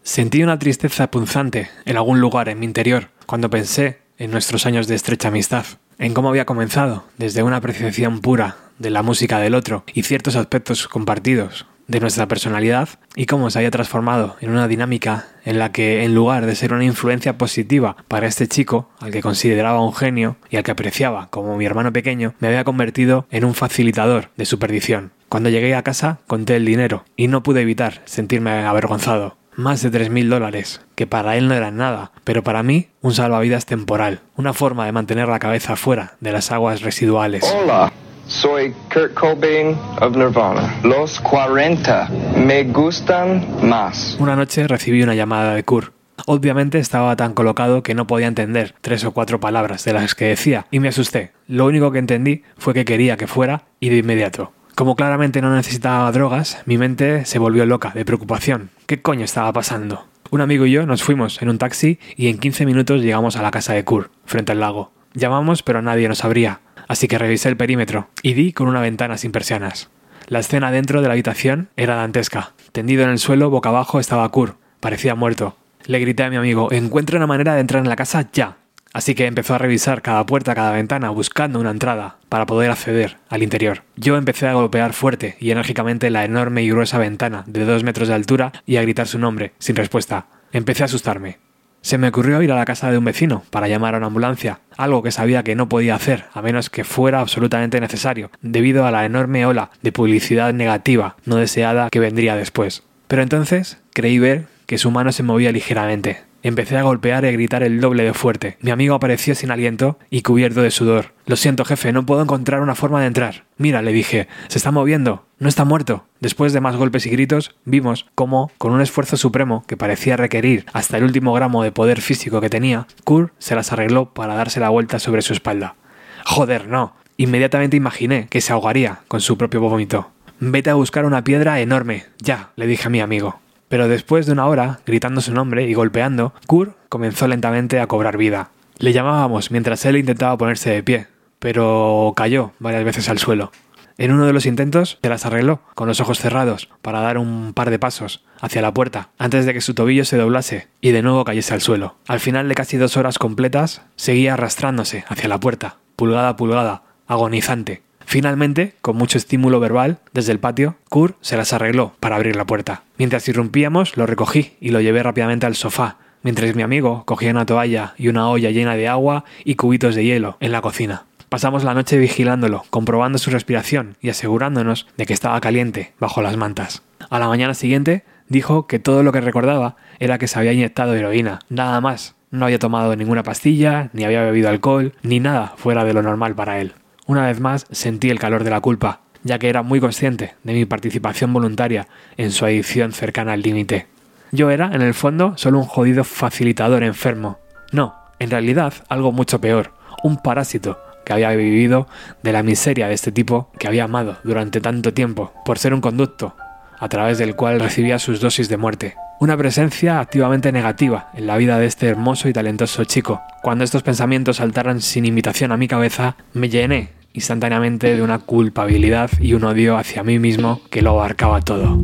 Sentí 0.05 0.43
una 0.43 0.59
tristeza 0.59 1.11
punzante 1.11 1.71
en 1.85 1.97
algún 1.97 2.21
lugar 2.21 2.49
en 2.49 2.61
mi 2.61 2.67
interior 2.67 3.09
cuando 3.27 3.51
pensé 3.51 3.99
en 4.19 4.31
nuestros 4.31 4.67
años 4.67 4.87
de 4.87 4.95
estrecha 4.95 5.29
amistad, 5.29 5.65
en 5.99 6.15
cómo 6.15 6.29
había 6.29 6.45
comenzado 6.45 7.05
desde 7.19 7.43
una 7.43 7.57
apreciación 7.57 8.21
pura 8.21 8.57
de 8.79 8.91
la 8.91 9.03
música 9.03 9.41
del 9.41 9.55
otro 9.55 9.85
y 9.93 10.03
ciertos 10.03 10.37
aspectos 10.37 10.87
compartidos 10.87 11.67
de 11.93 12.01
nuestra 12.01 12.27
personalidad 12.27 12.89
y 13.15 13.27
cómo 13.27 13.51
se 13.51 13.59
había 13.59 13.71
transformado 13.71 14.37
en 14.41 14.51
una 14.51 14.67
dinámica 14.67 15.27
en 15.45 15.59
la 15.59 15.71
que 15.73 16.05
en 16.05 16.15
lugar 16.15 16.47
de 16.47 16.57
ser 16.57 16.73
una 16.73 16.85
influencia 16.85 17.37
positiva 17.37 17.97
para 18.09 18.27
este 18.27 18.49
chico, 18.49 18.89
al 18.99 19.13
que 19.13 19.23
consideraba 19.23 19.85
un 19.85 19.95
genio 19.95 20.37
y 20.51 20.57
al 20.57 20.63
que 20.63 20.71
apreciaba 20.71 21.29
como 21.29 21.57
mi 21.57 21.67
hermano 21.67 21.93
pequeño, 21.93 22.35
me 22.41 22.49
había 22.49 22.65
convertido 22.65 23.27
en 23.31 23.45
un 23.45 23.55
facilitador 23.55 24.31
de 24.37 24.47
su 24.47 24.59
perdición. 24.59 25.13
Cuando 25.29 25.51
llegué 25.51 25.75
a 25.75 25.83
casa 25.83 26.19
conté 26.27 26.57
el 26.57 26.65
dinero 26.65 27.05
y 27.15 27.29
no 27.29 27.43
pude 27.43 27.61
evitar 27.61 28.01
sentirme 28.07 28.51
avergonzado. 28.51 29.37
Más 29.55 29.83
de 29.83 29.91
tres 29.91 30.09
mil 30.09 30.31
dólares, 30.31 30.81
que 30.95 31.07
para 31.07 31.37
él 31.37 31.47
no 31.47 31.55
eran 31.55 31.77
nada, 31.77 32.13
pero 32.25 32.43
para 32.43 32.63
mí 32.63 32.89
un 33.03 33.13
salvavidas 33.13 33.67
temporal, 33.67 34.21
una 34.35 34.55
forma 34.55 34.87
de 34.87 34.93
mantener 34.93 35.29
la 35.29 35.39
cabeza 35.39 35.77
fuera 35.77 36.17
de 36.21 36.33
las 36.33 36.51
aguas 36.53 36.81
residuales. 36.81 37.45
Hola, 37.55 37.93
soy 38.33 38.75
Kurt 38.93 39.15
Cobain 39.15 39.77
of 40.01 40.17
Nirvana. 40.17 40.75
Los 40.83 41.21
40 41.21 42.09
me 42.47 42.65
gustan 42.65 43.47
más. 43.63 44.17
Una 44.19 44.35
noche 44.35 44.67
recibí 44.67 45.03
una 45.03 45.15
llamada 45.15 45.55
de 45.55 45.63
Kurt. 45.65 45.93
Obviamente 46.27 46.79
estaba 46.79 47.15
tan 47.17 47.35
colocado 47.35 47.83
que 47.83 47.95
no 47.95 48.07
podía 48.07 48.29
entender 48.29 48.75
tres 48.81 49.05
o 49.05 49.13
cuatro 49.13 49.39
palabras 49.41 49.85
de 49.85 49.93
las 49.93 50.15
que 50.15 50.27
decía 50.27 50.67
y 50.71 50.81
me 50.81 50.89
asusté. 50.89 51.33
Lo 51.47 51.67
único 51.67 51.93
que 51.93 51.99
entendí 51.99 52.43
fue 52.57 52.75
que 52.75 52.85
quería 52.85 53.17
que 53.17 53.27
fuera 53.27 53.65
y 53.81 53.91
de 53.91 53.99
inmediato. 53.99 54.53
Como 54.75 54.97
claramente 54.97 55.43
no 55.43 55.55
necesitaba 55.55 56.11
drogas, 56.13 56.63
mi 56.65 56.79
mente 56.79 57.27
se 57.27 57.39
volvió 57.39 57.67
loca 57.67 57.93
de 57.95 58.07
preocupación. 58.07 58.71
¿Qué 58.87 59.03
coño 59.03 59.25
estaba 59.25 59.53
pasando? 59.53 60.07
Un 60.31 60.41
amigo 60.41 60.65
y 60.65 60.73
yo 60.73 60.87
nos 60.87 61.03
fuimos 61.03 61.43
en 61.43 61.51
un 61.51 61.59
taxi 61.59 61.99
y 62.17 62.29
en 62.29 62.39
15 62.39 62.65
minutos 62.65 63.03
llegamos 63.03 63.37
a 63.37 63.43
la 63.43 63.51
casa 63.51 63.75
de 63.75 63.85
Kurt, 63.85 64.11
frente 64.25 64.53
al 64.53 64.61
lago. 64.61 64.93
Llamamos 65.13 65.63
pero 65.63 65.83
nadie 65.83 66.09
nos 66.09 66.25
abría, 66.25 66.61
así 66.93 67.09
que 67.09 67.17
revisé 67.17 67.49
el 67.49 67.57
perímetro 67.57 68.11
y 68.23 68.35
di 68.35 68.53
con 68.53 68.69
una 68.69 68.83
ventana 68.83 69.17
sin 69.17 69.33
persianas. 69.33 69.89
La 70.29 70.41
escena 70.41 70.71
dentro 70.71 71.01
de 71.01 71.09
la 71.09 71.15
habitación 71.15 71.71
era 71.75 71.97
dantesca. 71.97 72.53
Tendido 72.73 73.03
en 73.03 73.09
el 73.09 73.19
suelo, 73.19 73.49
boca 73.49 73.71
abajo, 73.71 73.99
estaba 73.99 74.29
Kurt. 74.29 74.59
Parecía 74.79 75.15
muerto. 75.15 75.57
Le 75.87 75.99
grité 76.01 76.23
a 76.23 76.29
mi 76.29 76.37
amigo, 76.37 76.71
encuentra 76.71 77.17
una 77.17 77.27
manera 77.27 77.55
de 77.55 77.63
entrar 77.63 77.83
en 77.83 77.89
la 77.89 77.97
casa 77.97 78.29
ya. 78.31 78.59
Así 78.93 79.15
que 79.15 79.25
empezó 79.25 79.55
a 79.55 79.59
revisar 79.59 80.03
cada 80.03 80.27
puerta, 80.27 80.55
cada 80.55 80.73
ventana, 80.73 81.09
buscando 81.09 81.59
una 81.61 81.71
entrada 81.71 82.19
para 82.29 82.45
poder 82.45 82.71
acceder 82.71 83.17
al 83.31 83.43
interior. 83.43 83.85
Yo 83.97 84.19
empecé 84.19 84.47
a 84.47 84.53
golpear 84.53 84.93
fuerte 84.93 85.39
y 85.41 85.51
enérgicamente 85.51 86.11
la 86.11 86.27
enorme 86.27 86.63
y 86.63 86.69
gruesa 86.69 86.99
ventana 86.99 87.45
de 87.47 87.65
dos 87.65 87.85
metros 87.85 88.09
de 88.09 88.15
altura 88.15 88.53
y 88.67 88.77
a 88.77 88.83
gritar 88.83 89.09
su 89.09 89.19
nombre, 89.19 89.55
sin 89.59 89.77
respuesta. 89.77 90.27
Empecé 90.53 90.83
a 90.83 90.87
asustarme. 90.87 91.39
Se 91.83 91.99
me 91.99 92.09
ocurrió 92.09 92.41
ir 92.43 92.53
a 92.53 92.57
la 92.57 92.65
casa 92.65 92.91
de 92.91 92.99
un 92.99 93.05
vecino 93.05 93.43
para 93.51 93.67
llamar 93.67 93.95
a 93.95 93.99
una 93.99 94.07
ambulancia, 94.07 94.61
algo 94.77 95.03
que 95.03 95.11
sabía 95.11 95.43
que 95.43 95.57
no 95.57 95.69
podía 95.69 95.97
hacer 95.97 96.25
a 96.33 96.41
menos 96.41 96.71
que 96.71 96.85
fuera 96.85 97.19
absolutamente 97.21 97.81
necesario, 97.81 98.31
debido 98.41 98.87
a 98.87 98.93
la 98.93 99.05
enorme 99.05 99.45
ola 99.47 99.71
de 99.83 99.91
publicidad 99.91 100.55
negativa 100.55 101.17
no 101.25 101.37
deseada 101.37 101.91
que 101.91 101.99
vendría 101.99 102.37
después. 102.37 102.85
Pero 103.09 103.23
entonces 103.23 103.79
creí 103.93 104.21
ver 104.21 104.47
que 104.67 104.79
su 104.79 104.93
mano 104.93 105.11
se 105.11 105.25
movía 105.25 105.51
ligeramente. 105.51 106.21
Empecé 106.45 106.77
a 106.77 106.83
golpear 106.83 107.25
y 107.25 107.29
a 107.29 107.33
gritar 107.33 107.63
el 107.63 107.81
doble 107.81 108.03
de 108.03 108.15
fuerte. 108.15 108.57
Mi 108.61 108.73
amigo 108.73 108.97
apareció 108.97 109.35
sin 109.37 109.53
aliento 109.53 109.99
y 110.11 110.23
cubierto 110.23 110.61
de 110.63 110.73
sudor. 110.73 111.15
Lo 111.27 111.37
siento, 111.37 111.65
jefe, 111.65 111.93
no 111.93 112.05
puedo 112.05 112.21
encontrar 112.21 112.63
una 112.63 112.75
forma 112.75 113.01
de 113.01 113.07
entrar. 113.07 113.45
Mira, 113.59 113.81
le 113.81 113.93
dije, 113.93 114.27
se 114.49 114.59
está 114.59 114.73
moviendo, 114.73 115.25
no 115.39 115.49
está 115.49 115.65
muerto. 115.65 116.05
Después 116.19 116.53
de 116.53 116.61
más 116.61 116.75
golpes 116.75 117.07
y 117.07 117.11
gritos, 117.11 117.55
vimos 117.65 118.07
cómo, 118.17 118.51
con 118.59 118.73
un 118.73 118.81
esfuerzo 118.81 119.17
supremo 119.17 119.65
que 119.69 119.77
parecía 119.77 120.17
requerir 120.17 120.67
hasta 120.73 120.97
el 120.97 121.05
último 121.05 121.33
gramo 121.33 121.63
de 121.63 121.71
poder 121.71 122.01
físico 122.01 122.41
que 122.41 122.51
tenía, 122.51 122.89
Kur 123.05 123.33
se 123.39 123.55
las 123.55 123.73
arregló 123.73 124.13
para 124.13 124.35
darse 124.35 124.59
la 124.59 124.71
vuelta 124.71 124.99
sobre 124.99 125.23
su 125.23 125.33
espalda. 125.33 125.77
Joder, 126.25 126.67
no. 126.67 126.97
Inmediatamente 127.19 127.77
imaginé 127.77 128.27
que 128.29 128.41
se 128.41 128.53
ahogaría 128.53 129.01
con 129.07 129.21
su 129.21 129.39
propio 129.39 129.61
vómito. 129.61 130.11
Vete 130.41 130.71
a 130.71 130.75
buscar 130.75 131.05
una 131.05 131.23
piedra 131.23 131.61
enorme, 131.61 132.07
ya, 132.19 132.51
le 132.57 132.67
dije 132.67 132.89
a 132.89 132.91
mi 132.91 133.01
amigo. 133.01 133.39
Pero 133.73 133.89
después 133.89 134.27
de 134.27 134.33
una 134.33 134.45
hora, 134.49 134.81
gritando 134.85 135.23
su 135.23 135.33
nombre 135.33 135.67
y 135.67 135.73
golpeando, 135.73 136.35
Kur 136.47 136.77
comenzó 136.91 137.27
lentamente 137.27 137.81
a 137.81 137.87
cobrar 137.87 138.19
vida. 138.19 138.51
Le 138.77 138.93
llamábamos 138.93 139.51
mientras 139.51 139.83
él 139.87 139.97
intentaba 139.97 140.37
ponerse 140.37 140.69
de 140.69 140.83
pie, 140.83 141.07
pero 141.39 142.13
cayó 142.15 142.53
varias 142.59 142.85
veces 142.85 143.09
al 143.09 143.17
suelo. 143.17 143.51
En 143.97 144.13
uno 144.13 144.27
de 144.27 144.35
los 144.35 144.45
intentos 144.45 144.99
se 145.01 145.09
las 145.09 145.25
arregló, 145.25 145.63
con 145.75 145.89
los 145.89 146.01
ojos 146.01 146.19
cerrados, 146.19 146.69
para 146.83 147.01
dar 147.01 147.17
un 147.17 147.55
par 147.55 147.71
de 147.71 147.79
pasos 147.79 148.23
hacia 148.43 148.61
la 148.61 148.75
puerta, 148.75 149.09
antes 149.17 149.47
de 149.47 149.55
que 149.55 149.63
su 149.63 149.73
tobillo 149.73 150.05
se 150.05 150.19
doblase 150.19 150.69
y 150.83 150.91
de 150.91 151.01
nuevo 151.01 151.25
cayese 151.25 151.55
al 151.55 151.63
suelo. 151.63 151.97
Al 152.07 152.21
final 152.21 152.51
de 152.51 152.55
casi 152.55 152.77
dos 152.77 152.99
horas 152.99 153.19
completas, 153.19 153.81
seguía 153.97 154.35
arrastrándose 154.35 155.07
hacia 155.09 155.31
la 155.31 155.41
puerta, 155.41 155.79
pulgada 155.97 156.29
a 156.29 156.37
pulgada, 156.37 156.83
agonizante. 157.07 157.81
Finalmente, 158.13 158.75
con 158.83 158.99
mucho 158.99 159.17
estímulo 159.17 159.59
verbal, 159.59 159.97
desde 160.13 160.33
el 160.33 160.39
patio, 160.39 160.77
Kur 160.91 161.17
se 161.23 161.39
las 161.39 161.55
arregló 161.55 161.95
para 161.99 162.17
abrir 162.17 162.37
la 162.37 162.45
puerta. 162.45 162.83
Mientras 162.99 163.27
irrumpíamos, 163.27 163.97
lo 163.97 164.05
recogí 164.05 164.53
y 164.61 164.69
lo 164.69 164.83
llevé 164.83 165.03
rápidamente 165.03 165.47
al 165.47 165.57
sofá, 165.57 165.97
mientras 166.23 166.55
mi 166.55 166.61
amigo 166.61 167.05
cogía 167.07 167.31
una 167.31 167.47
toalla 167.47 167.95
y 167.97 168.09
una 168.09 168.29
olla 168.29 168.51
llena 168.51 168.77
de 168.77 168.87
agua 168.87 169.25
y 169.47 169.55
cubitos 169.55 169.95
de 169.95 170.05
hielo 170.05 170.37
en 170.41 170.53
la 170.53 170.61
cocina. 170.61 171.07
Pasamos 171.31 171.65
la 171.65 171.73
noche 171.73 171.97
vigilándolo, 171.97 172.65
comprobando 172.69 173.17
su 173.17 173.31
respiración 173.31 173.97
y 174.03 174.11
asegurándonos 174.11 174.87
de 174.99 175.07
que 175.07 175.15
estaba 175.15 175.41
caliente 175.41 175.95
bajo 175.99 176.21
las 176.21 176.37
mantas. 176.37 176.83
A 177.09 177.19
la 177.19 177.29
mañana 177.29 177.55
siguiente 177.55 178.05
dijo 178.29 178.67
que 178.67 178.79
todo 178.79 179.03
lo 179.03 179.13
que 179.13 179.23
recordaba 179.23 179.77
era 180.01 180.19
que 180.19 180.29
se 180.29 180.39
había 180.39 180.53
inyectado 180.53 180.95
heroína, 180.95 181.39
nada 181.49 181.81
más. 181.81 182.15
No 182.31 182.45
había 182.45 182.59
tomado 182.59 182.95
ninguna 182.95 183.23
pastilla, 183.23 183.89
ni 183.95 184.05
había 184.05 184.21
bebido 184.21 184.51
alcohol, 184.51 184.93
ni 185.03 185.19
nada 185.19 185.55
fuera 185.57 185.85
de 185.87 185.95
lo 185.95 186.03
normal 186.03 186.35
para 186.35 186.61
él. 186.61 186.75
Una 187.13 187.27
vez 187.27 187.41
más 187.41 187.67
sentí 187.71 188.09
el 188.09 188.19
calor 188.19 188.43
de 188.43 188.49
la 188.49 188.63
culpa, 188.63 189.01
ya 189.23 189.39
que 189.39 189.51
era 189.51 189.63
muy 189.63 189.81
consciente 189.81 190.33
de 190.45 190.55
mi 190.55 190.65
participación 190.65 191.31
voluntaria 191.31 191.87
en 192.17 192.31
su 192.31 192.47
adicción 192.47 192.93
cercana 192.93 193.35
al 193.35 193.43
límite. 193.43 193.87
Yo 194.31 194.49
era, 194.49 194.71
en 194.73 194.81
el 194.81 194.95
fondo, 194.95 195.35
solo 195.37 195.59
un 195.59 195.67
jodido 195.67 196.05
facilitador 196.05 196.83
enfermo. 196.83 197.39
No, 197.71 197.95
en 198.19 198.31
realidad 198.31 198.73
algo 198.89 199.13
mucho 199.13 199.43
peor, 199.43 199.75
un 200.03 200.17
parásito 200.17 200.79
que 201.05 201.13
había 201.13 201.29
vivido 201.33 201.87
de 202.23 202.33
la 202.33 202.43
miseria 202.43 202.89
de 202.89 202.95
este 202.95 203.13
tipo 203.13 203.51
que 203.59 203.69
había 203.69 203.85
amado 203.85 204.17
durante 204.25 204.63
tanto 204.63 204.95
tiempo, 204.95 205.35
por 205.45 205.59
ser 205.59 205.75
un 205.75 205.83
conducto, 205.83 206.35
a 206.79 206.89
través 206.89 207.19
del 207.19 207.37
cual 207.37 207.61
recibía 207.61 207.99
sus 207.99 208.21
dosis 208.23 208.49
de 208.49 208.57
muerte. 208.57 208.95
Una 209.21 209.37
presencia 209.37 210.01
activamente 210.01 210.51
negativa 210.51 211.11
en 211.13 211.27
la 211.27 211.37
vida 211.37 211.59
de 211.59 211.67
este 211.67 211.89
hermoso 211.89 212.31
y 212.31 212.33
talentoso 212.33 212.85
chico. 212.85 213.21
Cuando 213.43 213.65
estos 213.65 213.83
pensamientos 213.83 214.39
saltaran 214.39 214.81
sin 214.81 215.05
invitación 215.05 215.53
a 215.53 215.59
mi 215.59 215.69
cabeza, 215.69 216.17
me 216.33 216.49
llené 216.49 217.02
instantáneamente 217.15 217.95
de 217.95 218.03
una 218.03 218.19
culpabilidad 218.19 219.11
y 219.21 219.35
un 219.35 219.45
odio 219.45 219.77
hacia 219.77 220.03
mí 220.03 220.19
mismo 220.19 220.61
que 220.71 220.83
lo 220.83 220.91
abarcaba 220.91 221.41
todo. 221.41 221.79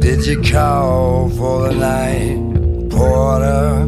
Did 0.00 0.26
you 0.26 0.42
call 0.42 1.30
for 1.30 1.68
the 1.68 1.74
night, 1.74 2.38
porter? 2.90 3.86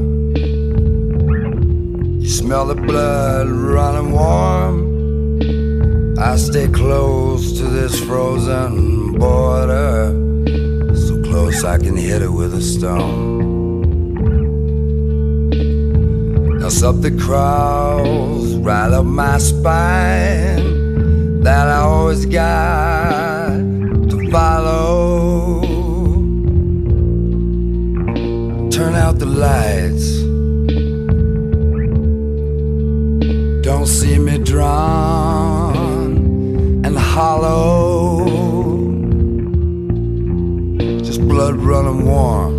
You 2.22 2.28
smell 2.28 2.66
the 2.66 2.74
blood 2.74 3.48
running 3.48 4.12
warm. 4.12 4.92
I 6.18 6.36
stay 6.36 6.68
close 6.68 7.58
to 7.58 7.64
this 7.64 8.00
frozen 8.00 9.12
border, 9.18 10.12
close 11.52 11.64
I 11.64 11.78
can 11.78 11.96
hit 11.96 12.22
it 12.22 12.30
with 12.30 12.54
a 12.54 12.60
stone. 12.60 13.80
Now 16.58 16.68
something 16.68 17.18
crawls 17.18 18.54
right 18.56 18.92
up 18.92 19.04
my 19.04 19.38
spine 19.38 20.62
that 21.42 21.68
I 21.68 21.80
always 21.80 22.26
got 22.26 23.56
to 24.10 24.30
follow. 24.30 25.62
Turn 28.70 28.94
out 28.94 29.18
the 29.18 29.26
lights. 29.26 30.22
Don't 33.62 33.86
see 33.86 34.18
me 34.18 34.38
drawn 34.38 36.14
and 36.84 36.96
hollow. 36.96 38.31
Blood 41.28 41.56
running 41.56 42.06
warm. 42.06 42.52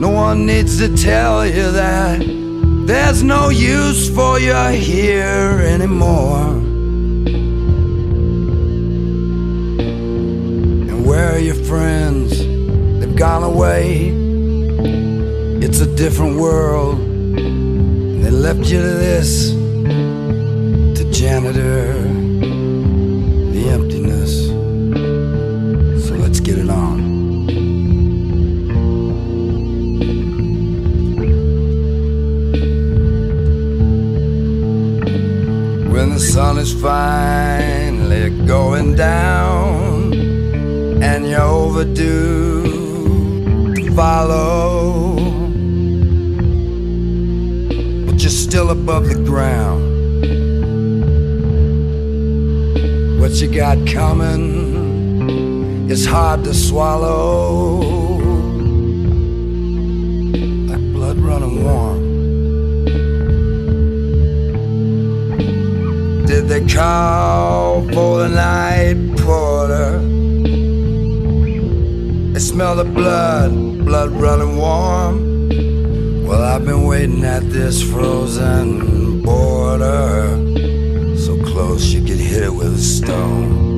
No 0.00 0.10
one 0.10 0.46
needs 0.46 0.78
to 0.78 0.88
tell 0.96 1.46
you 1.46 1.70
that 1.72 2.20
there's 2.86 3.22
no 3.22 3.48
use 3.48 4.08
for 4.14 4.38
you 4.38 4.54
here 4.68 5.60
anymore. 5.62 6.48
And 10.88 11.06
where 11.06 11.34
are 11.34 11.38
your 11.38 11.54
friends? 11.54 12.38
They've 13.00 13.16
gone 13.16 13.44
away. 13.44 14.12
It's 15.64 15.80
a 15.80 15.86
different 15.96 16.38
world. 16.38 16.98
And 16.98 18.24
they 18.24 18.30
left 18.30 18.68
you 18.70 18.80
to 18.80 18.94
this, 19.06 19.52
to 20.96 21.04
janitor, 21.12 22.11
the 36.14 36.20
sun 36.20 36.58
is 36.58 36.74
finally 36.74 38.28
going 38.46 38.94
down 38.94 40.12
and 41.02 41.26
you're 41.26 41.40
overdue 41.40 42.62
to 43.74 43.90
follow, 43.94 45.16
but 48.06 48.20
you're 48.20 48.30
still 48.30 48.70
above 48.70 49.08
the 49.08 49.14
ground. 49.24 49.80
What 53.20 53.32
you 53.40 53.48
got 53.48 53.78
coming 53.86 55.88
is 55.90 56.04
hard 56.04 56.44
to 56.44 56.52
swallow, 56.52 57.80
They 66.62 66.74
call 66.74 67.82
for 67.92 68.20
the 68.20 68.28
night 68.28 68.96
porter? 69.18 69.98
They 72.32 72.38
smell 72.38 72.76
the 72.76 72.84
blood, 72.84 73.50
blood 73.84 74.10
running 74.12 74.56
warm. 74.56 75.48
Well, 76.24 76.40
I've 76.40 76.64
been 76.64 76.84
waiting 76.84 77.24
at 77.24 77.50
this 77.50 77.82
frozen 77.82 79.22
border, 79.22 80.38
so 81.18 81.36
close 81.42 81.92
you 81.92 82.00
could 82.06 82.20
hit 82.20 82.44
it 82.44 82.54
with 82.54 82.74
a 82.74 82.78
stone. 82.78 83.72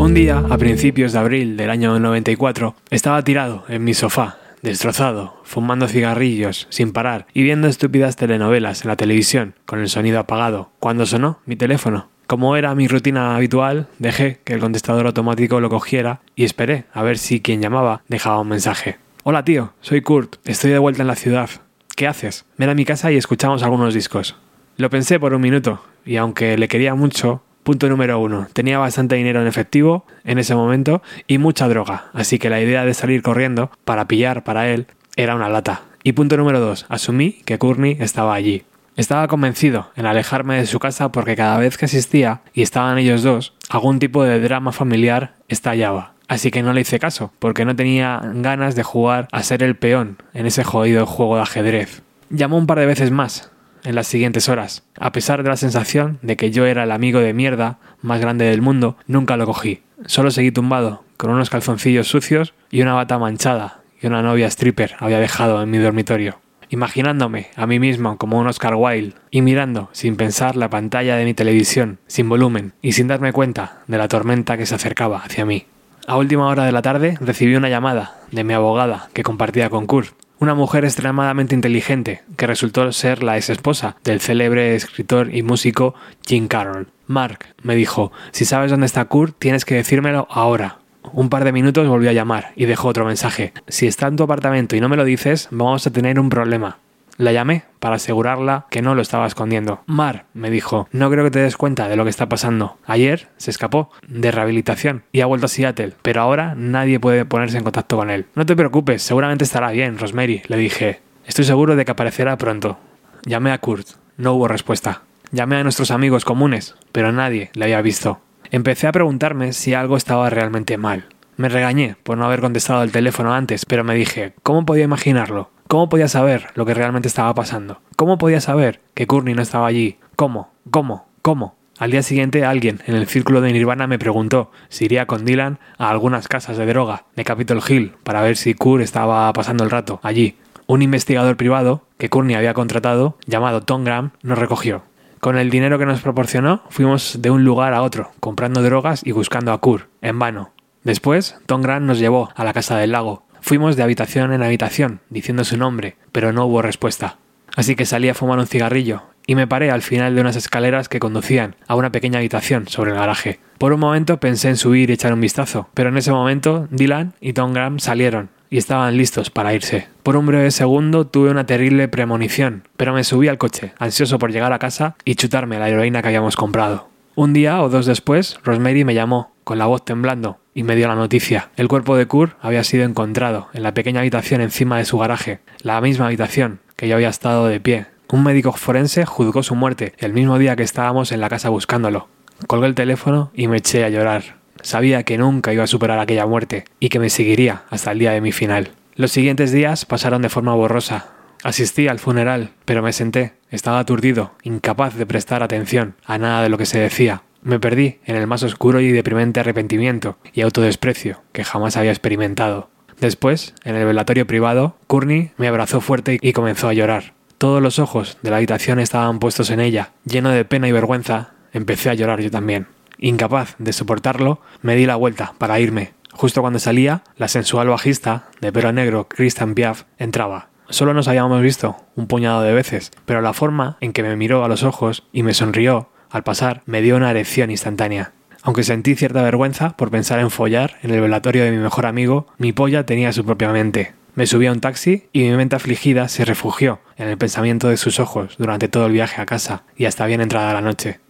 Un 0.00 0.12
día, 0.12 0.44
a 0.50 0.58
principios 0.58 1.12
de 1.12 1.18
abril 1.20 1.56
del 1.56 1.70
año 1.70 2.00
94, 2.00 2.74
estaba 2.90 3.22
tirado 3.22 3.64
en 3.68 3.84
mi 3.84 3.94
sofá, 3.94 4.38
destrozado, 4.64 5.40
fumando 5.44 5.86
cigarrillos 5.86 6.66
sin 6.70 6.92
parar 6.92 7.26
y 7.34 7.42
viendo 7.42 7.68
estúpidas 7.68 8.16
telenovelas 8.16 8.82
en 8.82 8.88
la 8.88 8.96
televisión 8.96 9.54
con 9.66 9.78
el 9.78 9.88
sonido 9.88 10.18
apagado, 10.18 10.70
cuando 10.80 11.06
sonó 11.06 11.38
mi 11.44 11.54
teléfono. 11.54 12.08
Como 12.26 12.56
era 12.56 12.74
mi 12.74 12.88
rutina 12.88 13.36
habitual, 13.36 13.88
dejé 13.98 14.40
que 14.42 14.54
el 14.54 14.60
contestador 14.60 15.06
automático 15.06 15.60
lo 15.60 15.68
cogiera 15.68 16.22
y 16.34 16.44
esperé 16.44 16.86
a 16.94 17.02
ver 17.02 17.18
si 17.18 17.40
quien 17.40 17.60
llamaba 17.60 18.02
dejaba 18.08 18.40
un 18.40 18.48
mensaje. 18.48 18.96
Hola 19.22 19.44
tío, 19.44 19.74
soy 19.82 20.00
Kurt, 20.00 20.36
estoy 20.46 20.70
de 20.70 20.78
vuelta 20.78 21.02
en 21.02 21.08
la 21.08 21.16
ciudad. 21.16 21.50
¿Qué 21.94 22.08
haces? 22.08 22.46
Ven 22.56 22.70
a 22.70 22.74
mi 22.74 22.86
casa 22.86 23.12
y 23.12 23.16
escuchamos 23.16 23.62
algunos 23.62 23.92
discos. 23.92 24.36
Lo 24.78 24.88
pensé 24.88 25.20
por 25.20 25.34
un 25.34 25.42
minuto, 25.42 25.84
y 26.06 26.16
aunque 26.16 26.56
le 26.56 26.68
quería 26.68 26.94
mucho, 26.94 27.42
Punto 27.64 27.88
número 27.88 28.20
uno. 28.20 28.46
Tenía 28.52 28.78
bastante 28.78 29.16
dinero 29.16 29.40
en 29.40 29.46
efectivo 29.46 30.04
en 30.24 30.38
ese 30.38 30.54
momento 30.54 31.02
y 31.26 31.38
mucha 31.38 31.66
droga, 31.66 32.10
así 32.12 32.38
que 32.38 32.50
la 32.50 32.60
idea 32.60 32.84
de 32.84 32.92
salir 32.92 33.22
corriendo 33.22 33.70
para 33.86 34.06
pillar 34.06 34.44
para 34.44 34.68
él 34.68 34.86
era 35.16 35.34
una 35.34 35.48
lata. 35.48 35.80
Y 36.02 36.12
punto 36.12 36.36
número 36.36 36.60
dos. 36.60 36.84
Asumí 36.90 37.40
que 37.46 37.58
Courtney 37.58 37.96
estaba 38.00 38.34
allí. 38.34 38.64
Estaba 38.96 39.28
convencido 39.28 39.90
en 39.96 40.04
alejarme 40.04 40.58
de 40.58 40.66
su 40.66 40.78
casa 40.78 41.10
porque 41.10 41.36
cada 41.36 41.58
vez 41.58 41.78
que 41.78 41.86
asistía 41.86 42.42
y 42.52 42.60
estaban 42.60 42.98
ellos 42.98 43.22
dos, 43.22 43.54
algún 43.70 43.98
tipo 43.98 44.22
de 44.22 44.40
drama 44.40 44.70
familiar 44.70 45.32
estallaba. 45.48 46.12
Así 46.28 46.50
que 46.50 46.62
no 46.62 46.74
le 46.74 46.82
hice 46.82 46.98
caso, 46.98 47.32
porque 47.38 47.64
no 47.64 47.74
tenía 47.74 48.20
ganas 48.34 48.74
de 48.76 48.82
jugar 48.82 49.26
a 49.32 49.42
ser 49.42 49.62
el 49.62 49.76
peón 49.76 50.18
en 50.34 50.44
ese 50.44 50.64
jodido 50.64 51.06
juego 51.06 51.36
de 51.36 51.42
ajedrez. 51.42 52.02
Llamó 52.28 52.58
un 52.58 52.66
par 52.66 52.78
de 52.78 52.86
veces 52.86 53.10
más, 53.10 53.50
en 53.84 53.94
las 53.94 54.06
siguientes 54.06 54.48
horas. 54.48 54.82
A 54.98 55.12
pesar 55.12 55.42
de 55.42 55.48
la 55.48 55.56
sensación 55.56 56.18
de 56.22 56.36
que 56.36 56.50
yo 56.50 56.66
era 56.66 56.84
el 56.84 56.90
amigo 56.90 57.20
de 57.20 57.34
mierda 57.34 57.78
más 58.02 58.20
grande 58.20 58.46
del 58.46 58.62
mundo, 58.62 58.96
nunca 59.06 59.36
lo 59.36 59.46
cogí. 59.46 59.82
Solo 60.06 60.30
seguí 60.30 60.50
tumbado, 60.50 61.04
con 61.16 61.30
unos 61.30 61.50
calzoncillos 61.50 62.08
sucios 62.08 62.54
y 62.70 62.82
una 62.82 62.94
bata 62.94 63.18
manchada 63.18 63.82
que 64.00 64.08
una 64.08 64.22
novia 64.22 64.48
stripper 64.48 64.96
había 64.98 65.18
dejado 65.18 65.62
en 65.62 65.70
mi 65.70 65.78
dormitorio. 65.78 66.40
Imaginándome 66.70 67.48
a 67.56 67.66
mí 67.66 67.78
mismo 67.78 68.18
como 68.18 68.38
un 68.38 68.46
Oscar 68.46 68.74
Wilde 68.74 69.14
y 69.30 69.42
mirando 69.42 69.90
sin 69.92 70.16
pensar 70.16 70.56
la 70.56 70.70
pantalla 70.70 71.16
de 71.16 71.24
mi 71.24 71.34
televisión, 71.34 72.00
sin 72.06 72.28
volumen 72.28 72.72
y 72.82 72.92
sin 72.92 73.06
darme 73.06 73.32
cuenta 73.32 73.82
de 73.86 73.98
la 73.98 74.08
tormenta 74.08 74.56
que 74.56 74.66
se 74.66 74.74
acercaba 74.74 75.18
hacia 75.18 75.44
mí. 75.44 75.66
A 76.06 76.16
última 76.16 76.46
hora 76.48 76.64
de 76.64 76.72
la 76.72 76.82
tarde 76.82 77.16
recibí 77.20 77.56
una 77.56 77.70
llamada 77.70 78.16
de 78.30 78.44
mi 78.44 78.52
abogada 78.52 79.08
que 79.14 79.22
compartía 79.22 79.70
con 79.70 79.86
Kurt 79.86 80.14
una 80.38 80.54
mujer 80.54 80.84
extremadamente 80.84 81.54
inteligente, 81.54 82.22
que 82.36 82.46
resultó 82.46 82.92
ser 82.92 83.22
la 83.22 83.36
ex 83.36 83.48
esposa 83.48 83.96
del 84.04 84.20
célebre 84.20 84.74
escritor 84.74 85.34
y 85.34 85.42
músico 85.42 85.94
Jim 86.26 86.48
Carroll. 86.48 86.88
Mark 87.06 87.46
me 87.62 87.74
dijo, 87.74 88.12
si 88.30 88.44
sabes 88.44 88.70
dónde 88.70 88.86
está 88.86 89.04
Kurt, 89.06 89.36
tienes 89.38 89.64
que 89.64 89.76
decírmelo 89.76 90.26
ahora. 90.30 90.78
Un 91.12 91.28
par 91.28 91.44
de 91.44 91.52
minutos 91.52 91.88
volvió 91.88 92.10
a 92.10 92.14
llamar 92.14 92.52
y 92.56 92.66
dejó 92.66 92.88
otro 92.88 93.06
mensaje. 93.06 93.52
Si 93.68 93.86
está 93.86 94.06
en 94.06 94.16
tu 94.16 94.24
apartamento 94.24 94.76
y 94.76 94.80
no 94.80 94.88
me 94.88 94.96
lo 94.96 95.04
dices, 95.04 95.48
vamos 95.50 95.86
a 95.86 95.90
tener 95.90 96.18
un 96.20 96.28
problema. 96.28 96.78
La 97.16 97.32
llamé 97.32 97.64
para 97.78 97.96
asegurarla 97.96 98.66
que 98.70 98.82
no 98.82 98.94
lo 98.94 99.02
estaba 99.02 99.26
escondiendo. 99.26 99.82
Mar, 99.86 100.26
me 100.34 100.50
dijo, 100.50 100.88
no 100.90 101.10
creo 101.10 101.24
que 101.24 101.30
te 101.30 101.38
des 101.38 101.56
cuenta 101.56 101.88
de 101.88 101.96
lo 101.96 102.04
que 102.04 102.10
está 102.10 102.28
pasando. 102.28 102.76
Ayer 102.86 103.28
se 103.36 103.50
escapó 103.50 103.90
de 104.08 104.32
rehabilitación 104.32 105.04
y 105.12 105.20
ha 105.20 105.26
vuelto 105.26 105.46
a 105.46 105.48
Seattle, 105.48 105.94
pero 106.02 106.22
ahora 106.22 106.54
nadie 106.56 106.98
puede 106.98 107.24
ponerse 107.24 107.58
en 107.58 107.64
contacto 107.64 107.96
con 107.96 108.10
él. 108.10 108.26
No 108.34 108.46
te 108.46 108.56
preocupes, 108.56 109.02
seguramente 109.02 109.44
estará 109.44 109.70
bien, 109.70 109.98
Rosemary, 109.98 110.42
le 110.48 110.56
dije. 110.56 111.02
Estoy 111.24 111.44
seguro 111.44 111.76
de 111.76 111.84
que 111.84 111.92
aparecerá 111.92 112.36
pronto. 112.36 112.78
Llamé 113.24 113.52
a 113.52 113.58
Kurt. 113.58 113.86
No 114.16 114.34
hubo 114.34 114.48
respuesta. 114.48 115.02
Llamé 115.30 115.56
a 115.56 115.62
nuestros 115.62 115.90
amigos 115.90 116.24
comunes, 116.24 116.74
pero 116.92 117.12
nadie 117.12 117.50
le 117.54 117.64
había 117.64 117.80
visto. 117.80 118.20
Empecé 118.50 118.86
a 118.86 118.92
preguntarme 118.92 119.52
si 119.52 119.74
algo 119.74 119.96
estaba 119.96 120.30
realmente 120.30 120.76
mal. 120.78 121.06
Me 121.36 121.48
regañé 121.48 121.96
por 122.02 122.16
no 122.16 122.26
haber 122.26 122.40
contestado 122.40 122.82
el 122.82 122.92
teléfono 122.92 123.34
antes, 123.34 123.66
pero 123.66 123.82
me 123.82 123.94
dije, 123.94 124.34
¿cómo 124.42 124.64
podía 124.64 124.84
imaginarlo? 124.84 125.50
¿Cómo 125.66 125.88
podía 125.88 126.08
saber 126.08 126.48
lo 126.54 126.66
que 126.66 126.74
realmente 126.74 127.08
estaba 127.08 127.34
pasando? 127.34 127.80
¿Cómo 127.96 128.18
podía 128.18 128.40
saber 128.40 128.80
que 128.92 129.06
Courtney 129.06 129.34
no 129.34 129.42
estaba 129.42 129.66
allí? 129.66 129.96
¿Cómo? 130.14 130.50
¿Cómo? 130.70 131.06
¿Cómo? 131.22 131.56
Al 131.78 131.90
día 131.90 132.02
siguiente 132.02 132.44
alguien 132.44 132.80
en 132.86 132.94
el 132.94 133.08
círculo 133.08 133.40
de 133.40 133.52
Nirvana 133.52 133.86
me 133.86 133.98
preguntó 133.98 134.52
si 134.68 134.84
iría 134.84 135.06
con 135.06 135.24
Dylan 135.24 135.58
a 135.78 135.88
algunas 135.88 136.28
casas 136.28 136.56
de 136.58 136.66
droga 136.66 137.04
de 137.16 137.24
Capitol 137.24 137.62
Hill 137.66 137.94
para 138.04 138.22
ver 138.22 138.36
si 138.36 138.54
Kurt 138.54 138.82
estaba 138.82 139.32
pasando 139.32 139.64
el 139.64 139.70
rato 139.70 140.00
allí. 140.02 140.36
Un 140.66 140.82
investigador 140.82 141.36
privado 141.36 141.82
que 141.98 142.10
Courtney 142.10 142.36
había 142.36 142.54
contratado, 142.54 143.16
llamado 143.26 143.62
Tom 143.62 143.84
Graham, 143.84 144.12
nos 144.22 144.38
recogió. 144.38 144.82
Con 145.20 145.38
el 145.38 145.50
dinero 145.50 145.78
que 145.78 145.86
nos 145.86 146.02
proporcionó, 146.02 146.62
fuimos 146.68 147.20
de 147.20 147.30
un 147.30 147.44
lugar 147.44 147.72
a 147.72 147.82
otro, 147.82 148.12
comprando 148.20 148.62
drogas 148.62 149.00
y 149.04 149.12
buscando 149.12 149.52
a 149.52 149.58
Kurt, 149.58 149.88
en 150.02 150.18
vano. 150.18 150.52
Después, 150.84 151.36
Tom 151.46 151.62
Graham 151.62 151.86
nos 151.86 151.98
llevó 151.98 152.28
a 152.36 152.44
la 152.44 152.52
casa 152.52 152.76
del 152.76 152.92
lago, 152.92 153.23
Fuimos 153.46 153.76
de 153.76 153.82
habitación 153.82 154.32
en 154.32 154.42
habitación, 154.42 155.00
diciendo 155.10 155.44
su 155.44 155.58
nombre, 155.58 155.96
pero 156.12 156.32
no 156.32 156.46
hubo 156.46 156.62
respuesta. 156.62 157.18
Así 157.54 157.76
que 157.76 157.84
salí 157.84 158.08
a 158.08 158.14
fumar 158.14 158.38
un 158.38 158.46
cigarrillo 158.46 159.02
y 159.26 159.34
me 159.34 159.46
paré 159.46 159.70
al 159.70 159.82
final 159.82 160.14
de 160.14 160.22
unas 160.22 160.36
escaleras 160.36 160.88
que 160.88 160.98
conducían 160.98 161.54
a 161.68 161.74
una 161.74 161.92
pequeña 161.92 162.20
habitación 162.20 162.68
sobre 162.68 162.92
el 162.92 162.96
garaje. 162.96 163.40
Por 163.58 163.74
un 163.74 163.80
momento 163.80 164.18
pensé 164.18 164.48
en 164.48 164.56
subir 164.56 164.88
y 164.88 164.94
echar 164.94 165.12
un 165.12 165.20
vistazo, 165.20 165.68
pero 165.74 165.90
en 165.90 165.98
ese 165.98 166.10
momento 166.10 166.68
Dylan 166.70 167.12
y 167.20 167.34
Tom 167.34 167.52
Graham 167.52 167.80
salieron 167.80 168.30
y 168.48 168.56
estaban 168.56 168.96
listos 168.96 169.28
para 169.28 169.52
irse. 169.52 169.88
Por 170.02 170.16
un 170.16 170.24
breve 170.24 170.50
segundo 170.50 171.06
tuve 171.06 171.30
una 171.30 171.44
terrible 171.44 171.86
premonición, 171.88 172.66
pero 172.78 172.94
me 172.94 173.04
subí 173.04 173.28
al 173.28 173.36
coche, 173.36 173.74
ansioso 173.78 174.18
por 174.18 174.32
llegar 174.32 174.54
a 174.54 174.58
casa 174.58 174.96
y 175.04 175.16
chutarme 175.16 175.58
la 175.58 175.68
heroína 175.68 176.00
que 176.00 176.08
habíamos 176.08 176.36
comprado. 176.36 176.93
Un 177.16 177.32
día 177.32 177.62
o 177.62 177.68
dos 177.68 177.86
después, 177.86 178.40
Rosemary 178.42 178.84
me 178.84 178.92
llamó, 178.92 179.32
con 179.44 179.56
la 179.56 179.66
voz 179.66 179.84
temblando, 179.84 180.38
y 180.52 180.64
me 180.64 180.74
dio 180.74 180.88
la 180.88 180.96
noticia. 180.96 181.50
El 181.56 181.68
cuerpo 181.68 181.96
de 181.96 182.06
Kurt 182.06 182.36
había 182.40 182.64
sido 182.64 182.84
encontrado 182.84 183.46
en 183.52 183.62
la 183.62 183.72
pequeña 183.72 184.00
habitación 184.00 184.40
encima 184.40 184.78
de 184.78 184.84
su 184.84 184.98
garaje, 184.98 185.38
la 185.62 185.80
misma 185.80 186.06
habitación 186.06 186.58
que 186.74 186.88
yo 186.88 186.96
había 186.96 187.10
estado 187.10 187.46
de 187.46 187.60
pie. 187.60 187.86
Un 188.10 188.24
médico 188.24 188.52
forense 188.52 189.06
juzgó 189.06 189.44
su 189.44 189.54
muerte 189.54 189.92
el 189.98 190.12
mismo 190.12 190.38
día 190.40 190.56
que 190.56 190.64
estábamos 190.64 191.12
en 191.12 191.20
la 191.20 191.28
casa 191.28 191.50
buscándolo. 191.50 192.08
Colgué 192.48 192.66
el 192.66 192.74
teléfono 192.74 193.30
y 193.32 193.46
me 193.46 193.58
eché 193.58 193.84
a 193.84 193.90
llorar. 193.90 194.38
Sabía 194.62 195.04
que 195.04 195.16
nunca 195.16 195.52
iba 195.52 195.62
a 195.62 195.68
superar 195.68 196.00
aquella 196.00 196.26
muerte 196.26 196.64
y 196.80 196.88
que 196.88 196.98
me 196.98 197.10
seguiría 197.10 197.62
hasta 197.70 197.92
el 197.92 198.00
día 198.00 198.10
de 198.10 198.22
mi 198.22 198.32
final. 198.32 198.72
Los 198.96 199.12
siguientes 199.12 199.52
días 199.52 199.84
pasaron 199.84 200.22
de 200.22 200.30
forma 200.30 200.54
borrosa. 200.54 201.06
Asistí 201.44 201.88
al 201.88 201.98
funeral, 201.98 202.52
pero 202.64 202.82
me 202.82 202.94
senté. 202.94 203.34
Estaba 203.50 203.78
aturdido, 203.78 204.32
incapaz 204.44 204.94
de 204.94 205.04
prestar 205.04 205.42
atención 205.42 205.94
a 206.06 206.16
nada 206.16 206.42
de 206.42 206.48
lo 206.48 206.56
que 206.56 206.64
se 206.64 206.78
decía. 206.78 207.22
Me 207.42 207.60
perdí 207.60 207.98
en 208.06 208.16
el 208.16 208.26
más 208.26 208.42
oscuro 208.42 208.80
y 208.80 208.90
deprimente 208.90 209.40
arrepentimiento 209.40 210.16
y 210.32 210.40
autodesprecio 210.40 211.20
que 211.32 211.44
jamás 211.44 211.76
había 211.76 211.90
experimentado. 211.90 212.70
Después, 212.98 213.54
en 213.62 213.76
el 213.76 213.84
velatorio 213.84 214.26
privado, 214.26 214.78
Courtney 214.86 215.32
me 215.36 215.46
abrazó 215.46 215.82
fuerte 215.82 216.18
y 216.22 216.32
comenzó 216.32 216.68
a 216.68 216.72
llorar. 216.72 217.12
Todos 217.36 217.60
los 217.60 217.78
ojos 217.78 218.16
de 218.22 218.30
la 218.30 218.38
habitación 218.38 218.80
estaban 218.80 219.18
puestos 219.18 219.50
en 219.50 219.60
ella. 219.60 219.90
Lleno 220.06 220.30
de 220.30 220.46
pena 220.46 220.66
y 220.66 220.72
vergüenza, 220.72 221.34
empecé 221.52 221.90
a 221.90 221.94
llorar 221.94 222.22
yo 222.22 222.30
también. 222.30 222.68
Incapaz 222.96 223.54
de 223.58 223.74
soportarlo, 223.74 224.40
me 224.62 224.76
di 224.76 224.86
la 224.86 224.96
vuelta 224.96 225.34
para 225.36 225.60
irme. 225.60 225.92
Justo 226.10 226.40
cuando 226.40 226.58
salía, 226.58 227.02
la 227.18 227.28
sensual 227.28 227.68
bajista 227.68 228.28
de 228.40 228.50
pelo 228.50 228.72
negro 228.72 229.08
Christian 229.08 229.54
Piaf 229.54 229.82
entraba. 229.98 230.53
Solo 230.68 230.94
nos 230.94 231.08
habíamos 231.08 231.42
visto 231.42 231.76
un 231.94 232.06
puñado 232.06 232.42
de 232.42 232.52
veces, 232.52 232.90
pero 233.04 233.20
la 233.20 233.32
forma 233.32 233.76
en 233.80 233.92
que 233.92 234.02
me 234.02 234.16
miró 234.16 234.44
a 234.44 234.48
los 234.48 234.62
ojos 234.62 235.04
y 235.12 235.22
me 235.22 235.34
sonrió 235.34 235.90
al 236.10 236.22
pasar, 236.22 236.62
me 236.66 236.80
dio 236.80 236.96
una 236.96 237.10
erección 237.10 237.50
instantánea. 237.50 238.12
Aunque 238.42 238.62
sentí 238.62 238.94
cierta 238.94 239.22
vergüenza 239.22 239.76
por 239.76 239.90
pensar 239.90 240.20
en 240.20 240.30
follar 240.30 240.76
en 240.82 240.90
el 240.90 241.00
velatorio 241.00 241.44
de 241.44 241.50
mi 241.50 241.56
mejor 241.56 241.86
amigo, 241.86 242.26
mi 242.38 242.52
polla 242.52 242.86
tenía 242.86 243.12
su 243.12 243.24
propia 243.24 243.50
mente. 243.52 243.94
Me 244.14 244.26
subí 244.26 244.46
a 244.46 244.52
un 244.52 244.60
taxi 244.60 245.08
y 245.12 245.22
mi 245.22 245.30
mente 245.36 245.56
afligida 245.56 246.08
se 246.08 246.24
refugió 246.24 246.80
en 246.96 247.08
el 247.08 247.18
pensamiento 247.18 247.68
de 247.68 247.76
sus 247.76 247.98
ojos 247.98 248.36
durante 248.38 248.68
todo 248.68 248.86
el 248.86 248.92
viaje 248.92 249.20
a 249.20 249.26
casa 249.26 249.64
y 249.76 249.86
hasta 249.86 250.06
bien 250.06 250.20
entrada 250.20 250.52
la 250.52 250.60
noche. 250.60 251.00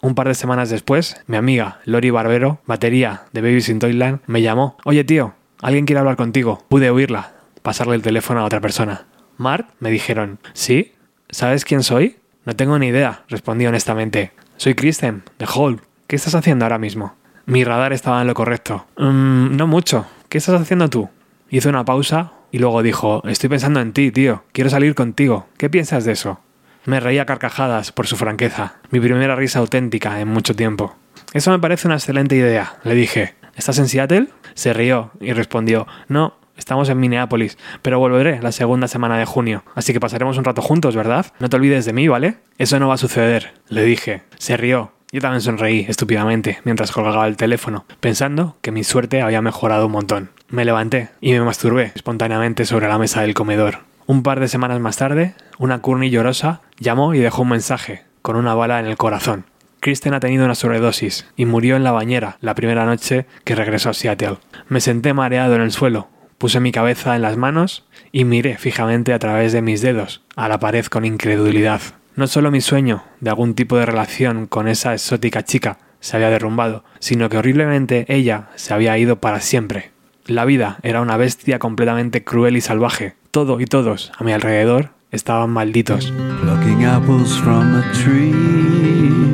Un 0.00 0.14
par 0.14 0.28
de 0.28 0.34
semanas 0.34 0.70
después, 0.70 1.16
mi 1.26 1.36
amiga 1.36 1.80
Lori 1.84 2.10
Barbero, 2.10 2.60
batería 2.66 3.22
de 3.32 3.40
Babies 3.40 3.68
in 3.68 3.78
Toyland, 3.78 4.20
me 4.26 4.42
llamó. 4.42 4.76
Oye 4.84 5.02
tío, 5.02 5.34
alguien 5.60 5.86
quiere 5.86 6.00
hablar 6.00 6.16
contigo. 6.16 6.62
Pude 6.68 6.90
oírla, 6.90 7.32
pasarle 7.62 7.94
el 7.94 8.02
teléfono 8.02 8.40
a 8.40 8.44
otra 8.44 8.60
persona. 8.60 9.06
Mark, 9.36 9.66
me 9.80 9.90
dijeron. 9.90 10.38
¿Sí? 10.52 10.92
¿Sabes 11.30 11.64
quién 11.64 11.82
soy? 11.82 12.16
No 12.44 12.54
tengo 12.56 12.78
ni 12.78 12.88
idea, 12.88 13.22
respondí 13.28 13.66
honestamente. 13.66 14.32
Soy 14.56 14.74
Kristen, 14.74 15.22
de 15.38 15.46
Hall. 15.46 15.80
¿Qué 16.06 16.16
estás 16.16 16.34
haciendo 16.34 16.64
ahora 16.64 16.78
mismo? 16.78 17.14
Mi 17.46 17.64
radar 17.64 17.92
estaba 17.92 18.20
en 18.20 18.26
lo 18.26 18.34
correcto. 18.34 18.86
"Mm, 18.96 19.56
no 19.56 19.66
mucho. 19.66 20.06
¿Qué 20.28 20.38
estás 20.38 20.60
haciendo 20.60 20.88
tú? 20.90 21.08
Hizo 21.50 21.68
una 21.68 21.84
pausa 21.84 22.32
y 22.50 22.58
luego 22.58 22.82
dijo, 22.82 23.22
estoy 23.26 23.48
pensando 23.48 23.80
en 23.80 23.92
ti, 23.92 24.10
tío. 24.12 24.44
Quiero 24.52 24.70
salir 24.70 24.94
contigo. 24.94 25.46
¿Qué 25.56 25.70
piensas 25.70 26.04
de 26.04 26.12
eso? 26.12 26.40
Me 26.84 27.00
reía 27.00 27.26
carcajadas 27.26 27.92
por 27.92 28.06
su 28.06 28.16
franqueza, 28.16 28.74
mi 28.90 29.00
primera 29.00 29.36
risa 29.36 29.60
auténtica 29.60 30.20
en 30.20 30.28
mucho 30.28 30.54
tiempo. 30.54 30.96
Eso 31.32 31.50
me 31.50 31.58
parece 31.58 31.86
una 31.88 31.96
excelente 31.96 32.36
idea, 32.36 32.74
le 32.84 32.94
dije. 32.94 33.34
¿Estás 33.54 33.78
en 33.78 33.88
Seattle? 33.88 34.28
Se 34.54 34.72
rió 34.72 35.12
y 35.20 35.32
respondió, 35.32 35.86
no, 36.08 36.34
estamos 36.56 36.88
en 36.88 36.98
Minneapolis, 36.98 37.58
pero 37.82 37.98
volveré 37.98 38.40
la 38.40 38.52
segunda 38.52 38.88
semana 38.88 39.18
de 39.18 39.24
junio, 39.24 39.64
así 39.74 39.92
que 39.92 40.00
pasaremos 40.00 40.38
un 40.38 40.44
rato 40.44 40.62
juntos, 40.62 40.96
¿verdad? 40.96 41.26
No 41.38 41.48
te 41.48 41.56
olvides 41.56 41.84
de 41.84 41.92
mí, 41.92 42.08
¿vale? 42.08 42.36
Eso 42.58 42.78
no 42.78 42.88
va 42.88 42.94
a 42.94 42.98
suceder, 42.98 43.52
le 43.68 43.84
dije. 43.84 44.22
Se 44.38 44.56
rió. 44.56 44.92
Yo 45.12 45.20
también 45.20 45.42
sonreí 45.42 45.84
estúpidamente 45.88 46.60
mientras 46.64 46.90
colgaba 46.90 47.26
el 47.26 47.36
teléfono, 47.36 47.84
pensando 48.00 48.56
que 48.62 48.72
mi 48.72 48.82
suerte 48.82 49.20
había 49.20 49.42
mejorado 49.42 49.86
un 49.86 49.92
montón. 49.92 50.30
Me 50.48 50.64
levanté 50.64 51.10
y 51.20 51.32
me 51.32 51.42
masturbé 51.42 51.92
espontáneamente 51.94 52.64
sobre 52.64 52.88
la 52.88 52.98
mesa 52.98 53.20
del 53.20 53.34
comedor. 53.34 53.80
Un 54.06 54.22
par 54.22 54.40
de 54.40 54.48
semanas 54.48 54.80
más 54.80 54.96
tarde, 54.96 55.34
una 55.58 55.80
Courtney 55.80 56.10
llorosa 56.10 56.62
llamó 56.78 57.14
y 57.14 57.18
dejó 57.18 57.42
un 57.42 57.50
mensaje, 57.50 58.04
con 58.22 58.36
una 58.36 58.54
bala 58.54 58.80
en 58.80 58.86
el 58.86 58.96
corazón. 58.96 59.44
Kristen 59.80 60.14
ha 60.14 60.20
tenido 60.20 60.44
una 60.44 60.54
sobredosis 60.54 61.26
y 61.36 61.44
murió 61.44 61.76
en 61.76 61.84
la 61.84 61.92
bañera 61.92 62.36
la 62.40 62.54
primera 62.54 62.86
noche 62.86 63.26
que 63.44 63.54
regresó 63.54 63.90
a 63.90 63.94
Seattle. 63.94 64.38
Me 64.68 64.80
senté 64.80 65.12
mareado 65.12 65.56
en 65.56 65.60
el 65.60 65.72
suelo, 65.72 66.08
puse 66.42 66.58
mi 66.58 66.72
cabeza 66.72 67.14
en 67.14 67.22
las 67.22 67.36
manos 67.36 67.84
y 68.10 68.24
miré 68.24 68.58
fijamente 68.58 69.12
a 69.12 69.20
través 69.20 69.52
de 69.52 69.62
mis 69.62 69.80
dedos 69.80 70.22
a 70.34 70.48
la 70.48 70.58
pared 70.58 70.84
con 70.86 71.04
incredulidad. 71.04 71.80
No 72.16 72.26
solo 72.26 72.50
mi 72.50 72.60
sueño 72.60 73.04
de 73.20 73.30
algún 73.30 73.54
tipo 73.54 73.76
de 73.76 73.86
relación 73.86 74.48
con 74.48 74.66
esa 74.66 74.92
exótica 74.92 75.44
chica 75.44 75.78
se 76.00 76.16
había 76.16 76.30
derrumbado, 76.30 76.82
sino 76.98 77.28
que 77.28 77.38
horriblemente 77.38 78.06
ella 78.08 78.48
se 78.56 78.74
había 78.74 78.98
ido 78.98 79.20
para 79.20 79.38
siempre. 79.38 79.92
La 80.26 80.44
vida 80.44 80.78
era 80.82 81.00
una 81.00 81.16
bestia 81.16 81.60
completamente 81.60 82.24
cruel 82.24 82.56
y 82.56 82.60
salvaje. 82.60 83.14
Todo 83.30 83.60
y 83.60 83.66
todos 83.66 84.10
a 84.18 84.24
mi 84.24 84.32
alrededor 84.32 84.90
estaban 85.12 85.50
malditos. 85.50 86.12
Plucking 86.40 86.84
apples 86.84 87.38
from 87.38 87.76
a 87.76 87.84
tree 87.92 89.32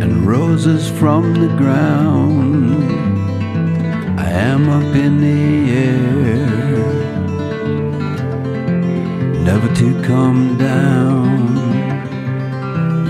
and 0.00 0.24
roses 0.24 0.88
from 1.00 1.34
the 1.34 1.48
ground. 1.56 3.08
I 4.28 4.30
am 4.30 4.68
up 4.68 4.94
in 4.94 5.20
the 5.20 5.72
air, 5.72 6.17
to 9.88 10.02
come 10.02 10.58
down. 10.58 11.56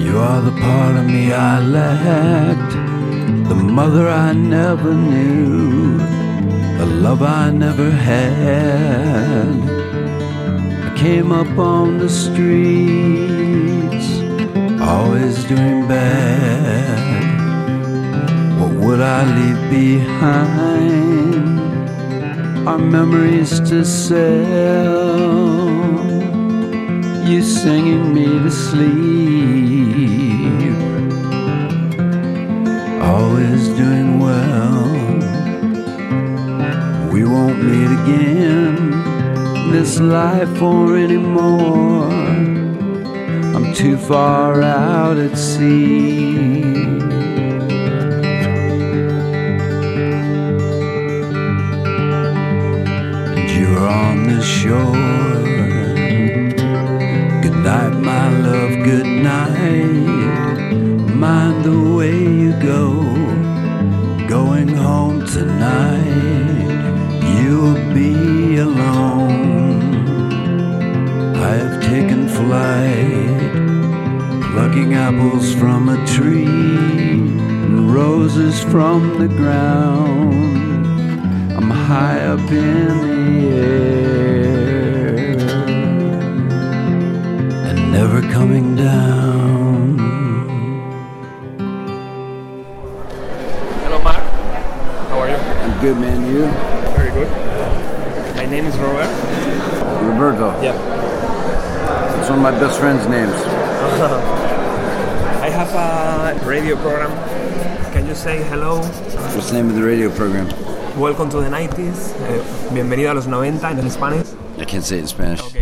You 0.05 0.19
are 0.19 0.43
the 0.43 0.53
part 0.61 0.97
of 0.97 1.07
me 1.07 1.33
I 1.33 1.61
lacked, 1.61 2.73
the 3.49 3.55
mother 3.55 4.09
I 4.09 4.33
never 4.33 4.93
knew, 4.95 5.99
the 6.79 6.87
love 6.87 7.23
I 7.23 7.51
never 7.51 7.91
had. 7.91 9.49
I 10.89 10.93
came 10.97 11.33
up 11.33 11.59
on 11.59 11.99
the 11.99 12.09
streets, 12.09 14.09
always 14.81 15.45
doing 15.45 15.87
bad. 15.89 16.99
What 18.61 18.73
would 18.83 19.01
I 19.01 19.25
leave 19.37 19.71
behind? 19.71 21.59
Our 22.69 22.79
memories 22.79 23.61
to 23.71 23.85
sell. 23.85 25.58
You 27.29 27.43
singing 27.43 28.15
me 28.15 28.25
to 28.25 28.51
sleep. 28.51 28.89
Always 33.03 33.69
doing 33.69 34.19
well. 34.19 34.89
We 37.13 37.25
won't 37.27 37.63
meet 37.63 37.91
again 38.01 38.77
this 39.71 40.01
life 40.01 40.63
or 40.63 40.97
anymore. 40.97 42.11
I'm 43.55 43.75
too 43.75 43.99
far 43.99 44.63
out 44.63 45.19
at 45.19 45.37
sea. 45.37 46.63
And 53.37 53.51
you're 53.51 53.87
on 53.87 54.29
the 54.29 54.41
shore. 54.43 55.18
Love, 58.69 58.85
good 58.85 59.07
night. 59.07 59.87
Mind 61.15 61.65
the 61.65 61.97
way 61.97 62.23
you 62.23 62.53
go. 62.61 63.05
Going 64.29 64.69
home 64.69 65.27
tonight, 65.27 66.05
you'll 67.41 67.95
be 67.95 68.59
alone. 68.59 69.81
I 71.37 71.55
have 71.55 71.83
taken 71.83 72.29
flight, 72.29 73.53
plucking 74.53 74.95
apples 74.95 75.55
from 75.55 75.89
a 75.89 76.07
tree 76.07 76.45
and 76.45 77.93
roses 77.93 78.63
from 78.65 79.19
the 79.19 79.29
ground. 79.29 80.87
I'm 81.57 81.71
high 81.71 82.21
up 82.21 82.51
in 82.51 83.41
the 83.41 83.57
air 83.57 84.38
never 87.99 88.23
coming 88.31 88.77
down. 88.77 89.99
Hello 93.83 93.99
Mark, 94.07 94.23
how 95.11 95.19
are 95.19 95.29
you? 95.29 95.35
I'm 95.35 95.81
good, 95.81 95.97
man. 95.99 96.19
You? 96.33 96.47
Very 96.95 97.11
good. 97.11 97.29
My 98.37 98.47
name 98.47 98.67
is 98.67 98.77
Robert. 98.77 99.11
Roberto. 100.07 100.47
Yeah. 100.63 100.79
It's 102.21 102.31
one 102.31 102.39
of 102.39 102.45
my 102.45 102.53
best 102.53 102.79
friend's 102.79 103.05
names. 103.09 103.33
I 105.43 105.49
have 105.51 105.75
a 105.75 106.47
radio 106.47 106.77
program. 106.77 107.11
Can 107.93 108.07
you 108.07 108.15
say 108.15 108.45
hello? 108.45 108.79
What's 109.35 109.51
the 109.51 109.55
name 109.55 109.71
of 109.71 109.75
the 109.75 109.83
radio 109.83 110.09
program? 110.15 110.47
Welcome 111.01 111.31
to 111.31 111.41
the 111.41 111.51
90s. 111.51 112.15
Eh, 112.31 112.43
bienvenido 112.73 113.11
a 113.11 113.15
los 113.15 113.27
90 113.27 113.81
in 113.81 113.91
Spanish. 113.91 114.29
I 114.57 114.65
can't 114.65 114.85
say 114.85 114.99
it 114.99 115.01
in 115.01 115.07
Spanish. 115.09 115.41
Okay, 115.41 115.49
okay. 115.49 115.58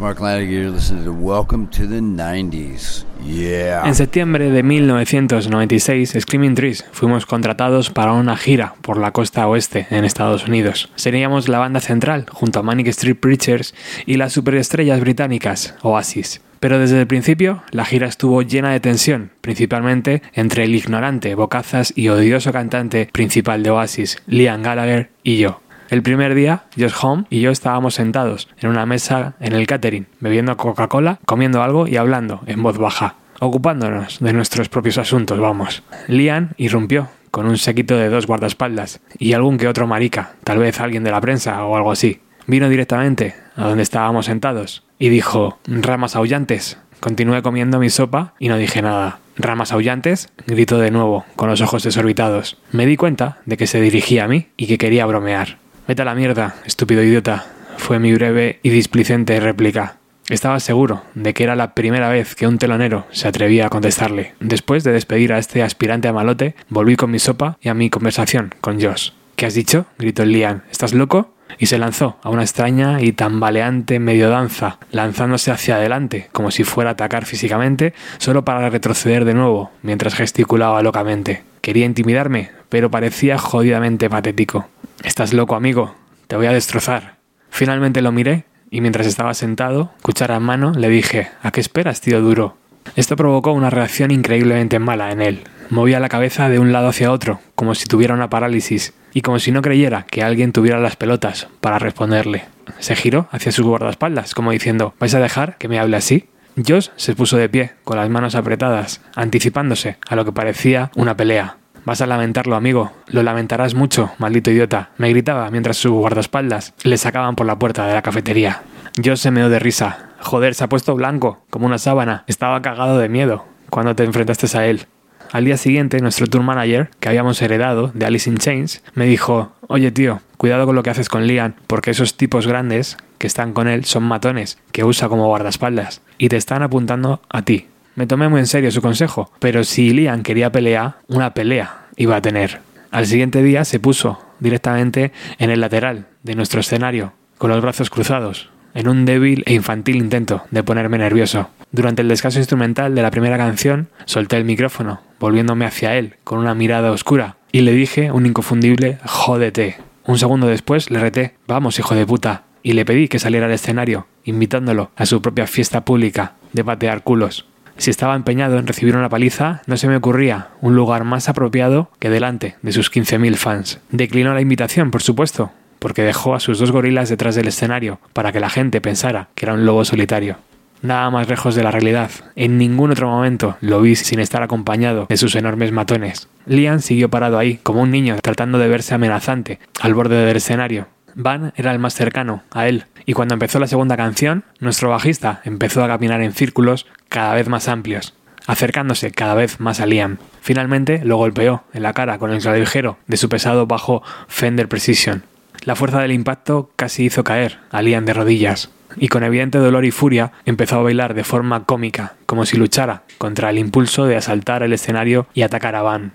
Mark 0.00 0.20
Lanigan. 0.20 0.74
You're 0.74 1.04
to 1.04 1.12
Welcome 1.12 1.68
to 1.68 1.86
the 1.86 2.00
90s. 2.00 3.04
Yeah. 3.24 3.86
En 3.86 3.94
septiembre 3.94 4.50
de 4.50 4.62
1996, 4.62 6.16
Screaming 6.20 6.54
Trees 6.54 6.84
fuimos 6.92 7.26
contratados 7.26 7.90
para 7.90 8.12
una 8.12 8.36
gira 8.36 8.74
por 8.82 8.98
la 8.98 9.12
costa 9.12 9.46
oeste 9.46 9.86
en 9.90 10.04
Estados 10.04 10.46
Unidos. 10.46 10.90
Seríamos 10.96 11.48
la 11.48 11.58
banda 11.58 11.80
central 11.80 12.26
junto 12.30 12.60
a 12.60 12.62
Manic 12.62 12.88
Street 12.88 13.16
Preachers 13.16 13.74
y 14.04 14.16
las 14.16 14.32
superestrellas 14.32 15.00
británicas 15.00 15.74
Oasis. 15.82 16.40
Pero 16.60 16.78
desde 16.78 17.00
el 17.00 17.06
principio, 17.06 17.62
la 17.70 17.84
gira 17.84 18.06
estuvo 18.06 18.42
llena 18.42 18.70
de 18.70 18.80
tensión, 18.80 19.30
principalmente 19.40 20.22
entre 20.32 20.64
el 20.64 20.74
ignorante, 20.74 21.34
bocazas 21.34 21.92
y 21.96 22.08
odioso 22.08 22.52
cantante 22.52 23.08
principal 23.12 23.62
de 23.62 23.70
Oasis, 23.70 24.18
Liam 24.26 24.62
Gallagher, 24.62 25.10
y 25.22 25.38
yo. 25.38 25.60
El 25.88 26.02
primer 26.02 26.34
día, 26.34 26.64
Josh 26.76 26.94
Home 27.00 27.24
y 27.30 27.40
yo 27.40 27.50
estábamos 27.50 27.94
sentados 27.94 28.48
en 28.58 28.70
una 28.70 28.86
mesa 28.86 29.34
en 29.38 29.52
el 29.52 29.68
catering, 29.68 30.06
bebiendo 30.18 30.56
Coca-Cola, 30.56 31.20
comiendo 31.26 31.62
algo 31.62 31.86
y 31.86 31.96
hablando 31.96 32.40
en 32.46 32.62
voz 32.62 32.76
baja, 32.76 33.14
ocupándonos 33.38 34.18
de 34.18 34.32
nuestros 34.32 34.68
propios 34.68 34.98
asuntos, 34.98 35.38
vamos. 35.38 35.84
Liam 36.08 36.50
irrumpió 36.56 37.08
con 37.30 37.46
un 37.46 37.56
sequito 37.56 37.96
de 37.96 38.08
dos 38.08 38.26
guardaespaldas 38.26 39.00
y 39.18 39.34
algún 39.34 39.58
que 39.58 39.68
otro 39.68 39.86
marica, 39.86 40.32
tal 40.42 40.58
vez 40.58 40.80
alguien 40.80 41.04
de 41.04 41.12
la 41.12 41.20
prensa 41.20 41.64
o 41.64 41.76
algo 41.76 41.92
así. 41.92 42.20
Vino 42.48 42.68
directamente 42.68 43.34
a 43.54 43.68
donde 43.68 43.82
estábamos 43.82 44.26
sentados 44.26 44.84
y 44.98 45.08
dijo, 45.08 45.58
ramas 45.66 46.16
aullantes. 46.16 46.78
Continué 46.98 47.42
comiendo 47.42 47.78
mi 47.78 47.90
sopa 47.90 48.34
y 48.38 48.48
no 48.48 48.56
dije 48.56 48.82
nada. 48.82 49.18
¿Ramas 49.36 49.70
aullantes? 49.72 50.30
gritó 50.46 50.78
de 50.78 50.90
nuevo, 50.90 51.26
con 51.36 51.50
los 51.50 51.60
ojos 51.60 51.82
desorbitados. 51.82 52.56
Me 52.72 52.86
di 52.86 52.96
cuenta 52.96 53.38
de 53.44 53.56
que 53.56 53.66
se 53.66 53.80
dirigía 53.80 54.24
a 54.24 54.28
mí 54.28 54.48
y 54.56 54.66
que 54.66 54.78
quería 54.78 55.04
bromear. 55.04 55.58
Vete 55.86 56.02
a 56.02 56.04
la 56.04 56.16
mierda, 56.16 56.56
estúpido 56.64 57.02
idiota, 57.02 57.46
fue 57.76 58.00
mi 58.00 58.12
breve 58.12 58.58
y 58.64 58.70
displicente 58.70 59.38
réplica. 59.38 59.98
Estaba 60.28 60.58
seguro 60.58 61.04
de 61.14 61.32
que 61.32 61.44
era 61.44 61.54
la 61.54 61.74
primera 61.74 62.08
vez 62.08 62.34
que 62.34 62.48
un 62.48 62.58
telonero 62.58 63.06
se 63.12 63.28
atrevía 63.28 63.66
a 63.66 63.68
contestarle. 63.68 64.34
Después 64.40 64.82
de 64.82 64.90
despedir 64.90 65.32
a 65.32 65.38
este 65.38 65.62
aspirante 65.62 66.08
a 66.08 66.12
malote, 66.12 66.56
volví 66.68 66.96
con 66.96 67.12
mi 67.12 67.20
sopa 67.20 67.58
y 67.60 67.68
a 67.68 67.74
mi 67.74 67.90
conversación 67.90 68.52
con 68.60 68.80
Josh. 68.80 69.10
¿Qué 69.36 69.46
has 69.46 69.54
dicho? 69.54 69.86
gritó 69.98 70.24
Liam. 70.24 70.62
¿Estás 70.72 70.92
loco? 70.92 71.35
Y 71.58 71.66
se 71.66 71.78
lanzó 71.78 72.16
a 72.22 72.30
una 72.30 72.42
extraña 72.42 73.00
y 73.00 73.12
tambaleante 73.12 73.98
medio 73.98 74.28
danza, 74.28 74.78
lanzándose 74.90 75.50
hacia 75.50 75.76
adelante, 75.76 76.28
como 76.32 76.50
si 76.50 76.64
fuera 76.64 76.90
a 76.90 76.92
atacar 76.94 77.24
físicamente, 77.24 77.94
solo 78.18 78.44
para 78.44 78.68
retroceder 78.70 79.24
de 79.24 79.34
nuevo, 79.34 79.70
mientras 79.82 80.14
gesticulaba 80.14 80.82
locamente. 80.82 81.42
Quería 81.60 81.86
intimidarme, 81.86 82.50
pero 82.68 82.90
parecía 82.90 83.38
jodidamente 83.38 84.10
patético. 84.10 84.68
Estás 85.02 85.32
loco, 85.32 85.54
amigo, 85.54 85.94
te 86.26 86.36
voy 86.36 86.46
a 86.46 86.52
destrozar. 86.52 87.16
Finalmente 87.50 88.02
lo 88.02 88.12
miré, 88.12 88.44
y 88.70 88.80
mientras 88.80 89.06
estaba 89.06 89.34
sentado, 89.34 89.92
cuchara 90.02 90.36
en 90.36 90.42
mano, 90.42 90.72
le 90.72 90.88
dije, 90.88 91.30
¿a 91.42 91.50
qué 91.50 91.60
esperas, 91.60 92.00
tío 92.00 92.20
duro? 92.20 92.56
Esto 92.94 93.16
provocó 93.16 93.52
una 93.52 93.70
reacción 93.70 94.10
increíblemente 94.10 94.78
mala 94.78 95.10
en 95.10 95.22
él. 95.22 95.44
Movía 95.70 96.00
la 96.00 96.08
cabeza 96.08 96.48
de 96.48 96.58
un 96.58 96.72
lado 96.72 96.88
hacia 96.88 97.10
otro, 97.10 97.40
como 97.54 97.74
si 97.74 97.86
tuviera 97.86 98.14
una 98.14 98.30
parálisis, 98.30 98.94
y 99.12 99.22
como 99.22 99.38
si 99.38 99.50
no 99.50 99.62
creyera 99.62 100.04
que 100.04 100.22
alguien 100.22 100.52
tuviera 100.52 100.78
las 100.78 100.96
pelotas 100.96 101.48
para 101.60 101.78
responderle. 101.78 102.44
Se 102.78 102.94
giró 102.94 103.28
hacia 103.32 103.52
sus 103.52 103.66
guardaespaldas, 103.66 104.34
como 104.34 104.52
diciendo, 104.52 104.94
¿vais 105.00 105.14
a 105.14 105.20
dejar 105.20 105.56
que 105.58 105.68
me 105.68 105.78
hable 105.78 105.96
así? 105.96 106.28
Josh 106.56 106.88
se 106.96 107.14
puso 107.14 107.36
de 107.36 107.48
pie, 107.48 107.72
con 107.84 107.96
las 107.96 108.08
manos 108.08 108.34
apretadas, 108.34 109.02
anticipándose 109.14 109.98
a 110.08 110.16
lo 110.16 110.24
que 110.24 110.32
parecía 110.32 110.90
una 110.94 111.16
pelea. 111.16 111.56
Vas 111.84 112.00
a 112.00 112.06
lamentarlo, 112.06 112.56
amigo. 112.56 112.92
Lo 113.06 113.22
lamentarás 113.22 113.74
mucho, 113.74 114.10
maldito 114.18 114.50
idiota. 114.50 114.90
Me 114.98 115.10
gritaba 115.10 115.50
mientras 115.50 115.76
sus 115.76 115.92
guardaespaldas 115.92 116.74
le 116.82 116.96
sacaban 116.96 117.36
por 117.36 117.46
la 117.46 117.58
puerta 117.58 117.86
de 117.86 117.94
la 117.94 118.02
cafetería. 118.02 118.62
Josh 118.96 119.18
se 119.18 119.30
meó 119.30 119.48
de 119.48 119.58
risa. 119.58 120.10
Joder, 120.20 120.54
se 120.54 120.64
ha 120.64 120.68
puesto 120.68 120.94
blanco, 120.96 121.44
como 121.50 121.66
una 121.66 121.78
sábana. 121.78 122.24
Estaba 122.26 122.62
cagado 122.62 122.98
de 122.98 123.08
miedo 123.08 123.44
cuando 123.70 123.94
te 123.94 124.04
enfrentaste 124.04 124.58
a 124.58 124.66
él. 124.66 124.86
Al 125.32 125.44
día 125.44 125.56
siguiente, 125.56 126.00
nuestro 126.00 126.26
tour 126.26 126.42
manager, 126.42 126.90
que 127.00 127.08
habíamos 127.08 127.40
heredado 127.42 127.90
de 127.94 128.06
Alice 128.06 128.28
in 128.28 128.38
Chains, 128.38 128.82
me 128.94 129.06
dijo, 129.06 129.52
oye 129.66 129.90
tío, 129.90 130.20
cuidado 130.36 130.66
con 130.66 130.74
lo 130.74 130.82
que 130.82 130.90
haces 130.90 131.08
con 131.08 131.26
Liam, 131.26 131.54
porque 131.66 131.90
esos 131.90 132.16
tipos 132.16 132.46
grandes 132.46 132.96
que 133.18 133.26
están 133.26 133.52
con 133.52 133.68
él 133.68 133.84
son 133.84 134.04
matones, 134.04 134.58
que 134.72 134.84
usa 134.84 135.08
como 135.08 135.26
guardaespaldas, 135.26 136.00
y 136.18 136.28
te 136.28 136.36
están 136.36 136.62
apuntando 136.62 137.20
a 137.28 137.42
ti. 137.42 137.66
Me 137.94 138.06
tomé 138.06 138.28
muy 138.28 138.40
en 138.40 138.46
serio 138.46 138.70
su 138.70 138.82
consejo, 138.82 139.30
pero 139.38 139.64
si 139.64 139.90
Liam 139.90 140.22
quería 140.22 140.52
pelea, 140.52 140.96
una 141.08 141.34
pelea 141.34 141.86
iba 141.96 142.16
a 142.16 142.22
tener. 142.22 142.60
Al 142.90 143.06
siguiente 143.06 143.42
día 143.42 143.64
se 143.64 143.80
puso 143.80 144.20
directamente 144.38 145.12
en 145.38 145.50
el 145.50 145.60
lateral 145.60 146.06
de 146.22 146.34
nuestro 146.34 146.60
escenario, 146.60 147.12
con 147.38 147.50
los 147.50 147.60
brazos 147.62 147.90
cruzados, 147.90 148.50
en 148.74 148.88
un 148.88 149.06
débil 149.06 149.42
e 149.46 149.54
infantil 149.54 149.96
intento 149.96 150.42
de 150.50 150.62
ponerme 150.62 150.98
nervioso. 150.98 151.48
Durante 151.76 152.00
el 152.00 152.08
descanso 152.08 152.38
instrumental 152.38 152.94
de 152.94 153.02
la 153.02 153.10
primera 153.10 153.36
canción, 153.36 153.90
solté 154.06 154.38
el 154.38 154.46
micrófono, 154.46 155.02
volviéndome 155.20 155.66
hacia 155.66 155.94
él 155.96 156.14
con 156.24 156.38
una 156.38 156.54
mirada 156.54 156.90
oscura, 156.90 157.36
y 157.52 157.60
le 157.60 157.72
dije 157.72 158.10
un 158.10 158.24
inconfundible 158.24 158.96
jódete. 159.04 159.76
Un 160.06 160.18
segundo 160.18 160.46
después 160.46 160.90
le 160.90 161.00
reté, 161.00 161.34
vamos 161.46 161.78
hijo 161.78 161.94
de 161.94 162.06
puta, 162.06 162.44
y 162.62 162.72
le 162.72 162.86
pedí 162.86 163.08
que 163.08 163.18
saliera 163.18 163.44
al 163.44 163.52
escenario, 163.52 164.06
invitándolo 164.24 164.90
a 164.96 165.04
su 165.04 165.20
propia 165.20 165.46
fiesta 165.46 165.84
pública 165.84 166.32
de 166.54 166.64
patear 166.64 167.02
culos. 167.02 167.46
Si 167.76 167.90
estaba 167.90 168.16
empeñado 168.16 168.58
en 168.58 168.66
recibir 168.66 168.96
una 168.96 169.10
paliza, 169.10 169.60
no 169.66 169.76
se 169.76 169.86
me 169.86 169.96
ocurría 169.96 170.48
un 170.62 170.76
lugar 170.76 171.04
más 171.04 171.28
apropiado 171.28 171.90
que 171.98 172.08
delante 172.08 172.56
de 172.62 172.72
sus 172.72 172.90
15.000 172.90 173.34
fans. 173.34 173.80
Declinó 173.90 174.32
la 174.32 174.40
invitación, 174.40 174.90
por 174.90 175.02
supuesto, 175.02 175.52
porque 175.78 176.04
dejó 176.04 176.34
a 176.34 176.40
sus 176.40 176.58
dos 176.58 176.72
gorilas 176.72 177.10
detrás 177.10 177.34
del 177.34 177.48
escenario 177.48 178.00
para 178.14 178.32
que 178.32 178.40
la 178.40 178.48
gente 178.48 178.80
pensara 178.80 179.28
que 179.34 179.44
era 179.44 179.52
un 179.52 179.66
lobo 179.66 179.84
solitario. 179.84 180.38
Nada 180.82 181.10
más 181.10 181.28
lejos 181.28 181.54
de 181.54 181.62
la 181.62 181.70
realidad. 181.70 182.10
En 182.34 182.58
ningún 182.58 182.90
otro 182.90 183.08
momento 183.08 183.56
lo 183.60 183.80
vi 183.80 183.96
sin 183.96 184.20
estar 184.20 184.42
acompañado 184.42 185.06
de 185.08 185.16
sus 185.16 185.34
enormes 185.34 185.72
matones. 185.72 186.28
Liam 186.46 186.80
siguió 186.80 187.10
parado 187.10 187.38
ahí, 187.38 187.58
como 187.62 187.82
un 187.82 187.90
niño, 187.90 188.16
tratando 188.22 188.58
de 188.58 188.68
verse 188.68 188.94
amenazante, 188.94 189.58
al 189.80 189.94
borde 189.94 190.24
del 190.24 190.36
escenario. 190.36 190.88
Van 191.14 191.52
era 191.56 191.72
el 191.72 191.78
más 191.78 191.94
cercano 191.94 192.42
a 192.50 192.68
él, 192.68 192.84
y 193.06 193.14
cuando 193.14 193.34
empezó 193.34 193.58
la 193.58 193.66
segunda 193.66 193.96
canción, 193.96 194.44
nuestro 194.60 194.90
bajista 194.90 195.40
empezó 195.44 195.82
a 195.82 195.88
caminar 195.88 196.20
en 196.20 196.32
círculos 196.32 196.86
cada 197.08 197.34
vez 197.34 197.48
más 197.48 197.68
amplios, 197.68 198.14
acercándose 198.46 199.12
cada 199.12 199.34
vez 199.34 199.58
más 199.58 199.80
a 199.80 199.86
Liam. 199.86 200.18
Finalmente 200.42 201.00
lo 201.04 201.16
golpeó 201.16 201.64
en 201.72 201.82
la 201.84 201.94
cara 201.94 202.18
con 202.18 202.32
el 202.32 202.42
clavijero 202.42 202.98
de 203.06 203.16
su 203.16 203.30
pesado 203.30 203.66
bajo 203.66 204.02
Fender 204.28 204.68
Precision. 204.68 205.22
La 205.64 205.74
fuerza 205.74 206.00
del 206.00 206.12
impacto 206.12 206.70
casi 206.76 207.06
hizo 207.06 207.24
caer 207.24 207.60
a 207.70 207.80
Liam 207.80 208.04
de 208.04 208.12
rodillas, 208.12 208.70
y 208.98 209.08
con 209.08 209.22
evidente 209.22 209.58
dolor 209.58 209.84
y 209.84 209.90
furia 209.90 210.32
empezó 210.44 210.76
a 210.76 210.82
bailar 210.82 211.14
de 211.14 211.24
forma 211.24 211.64
cómica, 211.64 212.14
como 212.26 212.46
si 212.46 212.56
luchara 212.56 213.02
contra 213.18 213.50
el 213.50 213.58
impulso 213.58 214.06
de 214.06 214.16
asaltar 214.16 214.62
el 214.62 214.72
escenario 214.72 215.26
y 215.34 215.42
atacar 215.42 215.74
a 215.74 215.82
Van. 215.82 216.12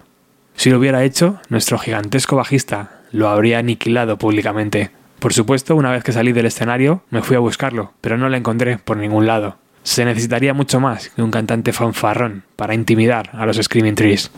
Si 0.55 0.69
lo 0.69 0.79
hubiera 0.79 1.03
hecho, 1.03 1.39
nuestro 1.49 1.77
gigantesco 1.79 2.35
bajista 2.35 3.01
lo 3.11 3.29
habría 3.29 3.59
aniquilado 3.59 4.17
públicamente. 4.17 4.91
Por 5.19 5.33
supuesto, 5.33 5.75
una 5.75 5.91
vez 5.91 6.03
que 6.03 6.11
salí 6.11 6.31
del 6.31 6.45
escenario, 6.45 7.03
me 7.09 7.21
fui 7.21 7.35
a 7.35 7.39
buscarlo, 7.39 7.93
pero 8.01 8.17
no 8.17 8.29
lo 8.29 8.37
encontré 8.37 8.77
por 8.77 8.97
ningún 8.97 9.27
lado. 9.27 9.57
Se 9.83 10.05
necesitaría 10.05 10.53
mucho 10.53 10.79
más 10.79 11.09
que 11.09 11.21
un 11.21 11.31
cantante 11.31 11.73
fanfarrón 11.73 12.43
para 12.55 12.75
intimidar 12.75 13.29
a 13.33 13.45
los 13.45 13.57
Screaming 13.57 13.95
Trees. 13.95 14.31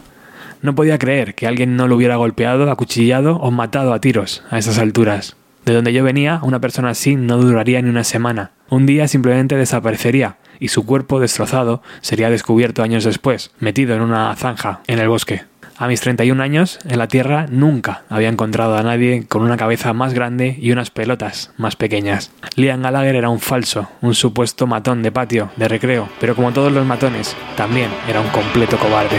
No 0.62 0.76
podía 0.76 0.98
creer 0.98 1.36
que 1.36 1.48
alguien 1.48 1.76
no 1.76 1.88
lo 1.88 1.98
hubiera 1.98 2.16
golpeado, 2.16 2.72
acuchillado 2.72 3.36
o 3.36 3.52
matado 3.52 3.94
a 3.94 4.00
tiros 4.00 4.44
a 4.50 4.58
esas 4.58 4.78
alturas. 4.78 5.36
De 5.66 5.74
donde 5.74 5.94
yo 5.94 6.04
venía, 6.04 6.40
una 6.44 6.60
persona 6.60 6.90
así 6.90 7.16
no 7.16 7.38
duraría 7.38 7.82
ni 7.82 7.90
una 7.90 8.04
semana. 8.04 8.52
Un 8.70 8.86
día 8.86 9.08
simplemente 9.08 9.56
desaparecería 9.56 10.38
y 10.60 10.70
su 10.70 10.86
cuerpo 10.86 11.20
destrozado 11.20 11.82
sería 12.02 12.30
descubierto 12.30 12.84
años 12.84 13.04
después, 13.04 13.52
metido 13.60 13.96
en 13.96 14.02
una 14.02 14.36
zanja 14.36 14.82
en 14.88 15.00
el 15.00 15.10
bosque. 15.10 15.44
A 15.78 15.88
mis 15.88 16.02
31 16.02 16.42
años, 16.42 16.80
en 16.88 17.00
la 17.00 17.08
Tierra 17.08 17.48
nunca 17.50 18.04
había 18.10 18.30
encontrado 18.30 18.78
a 18.78 18.84
nadie 18.84 19.26
con 19.28 19.42
una 19.42 19.58
cabeza 19.58 19.94
más 19.94 20.14
grande 20.14 20.56
y 20.60 20.72
unas 20.72 20.92
pelotas 20.92 21.52
más 21.58 21.76
pequeñas. 21.76 22.32
Liam 22.56 22.84
Gallagher 22.84 23.16
era 23.16 23.30
un 23.30 23.40
falso, 23.40 23.90
un 24.02 24.14
supuesto 24.14 24.68
matón 24.68 25.02
de 25.02 25.12
patio, 25.12 25.50
de 25.56 25.68
recreo, 25.68 26.10
pero 26.20 26.36
como 26.36 26.54
todos 26.54 26.72
los 26.72 26.86
matones, 26.86 27.36
también 27.58 27.90
era 28.08 28.22
un 28.22 28.30
completo 28.30 28.78
cobarde. 28.78 29.18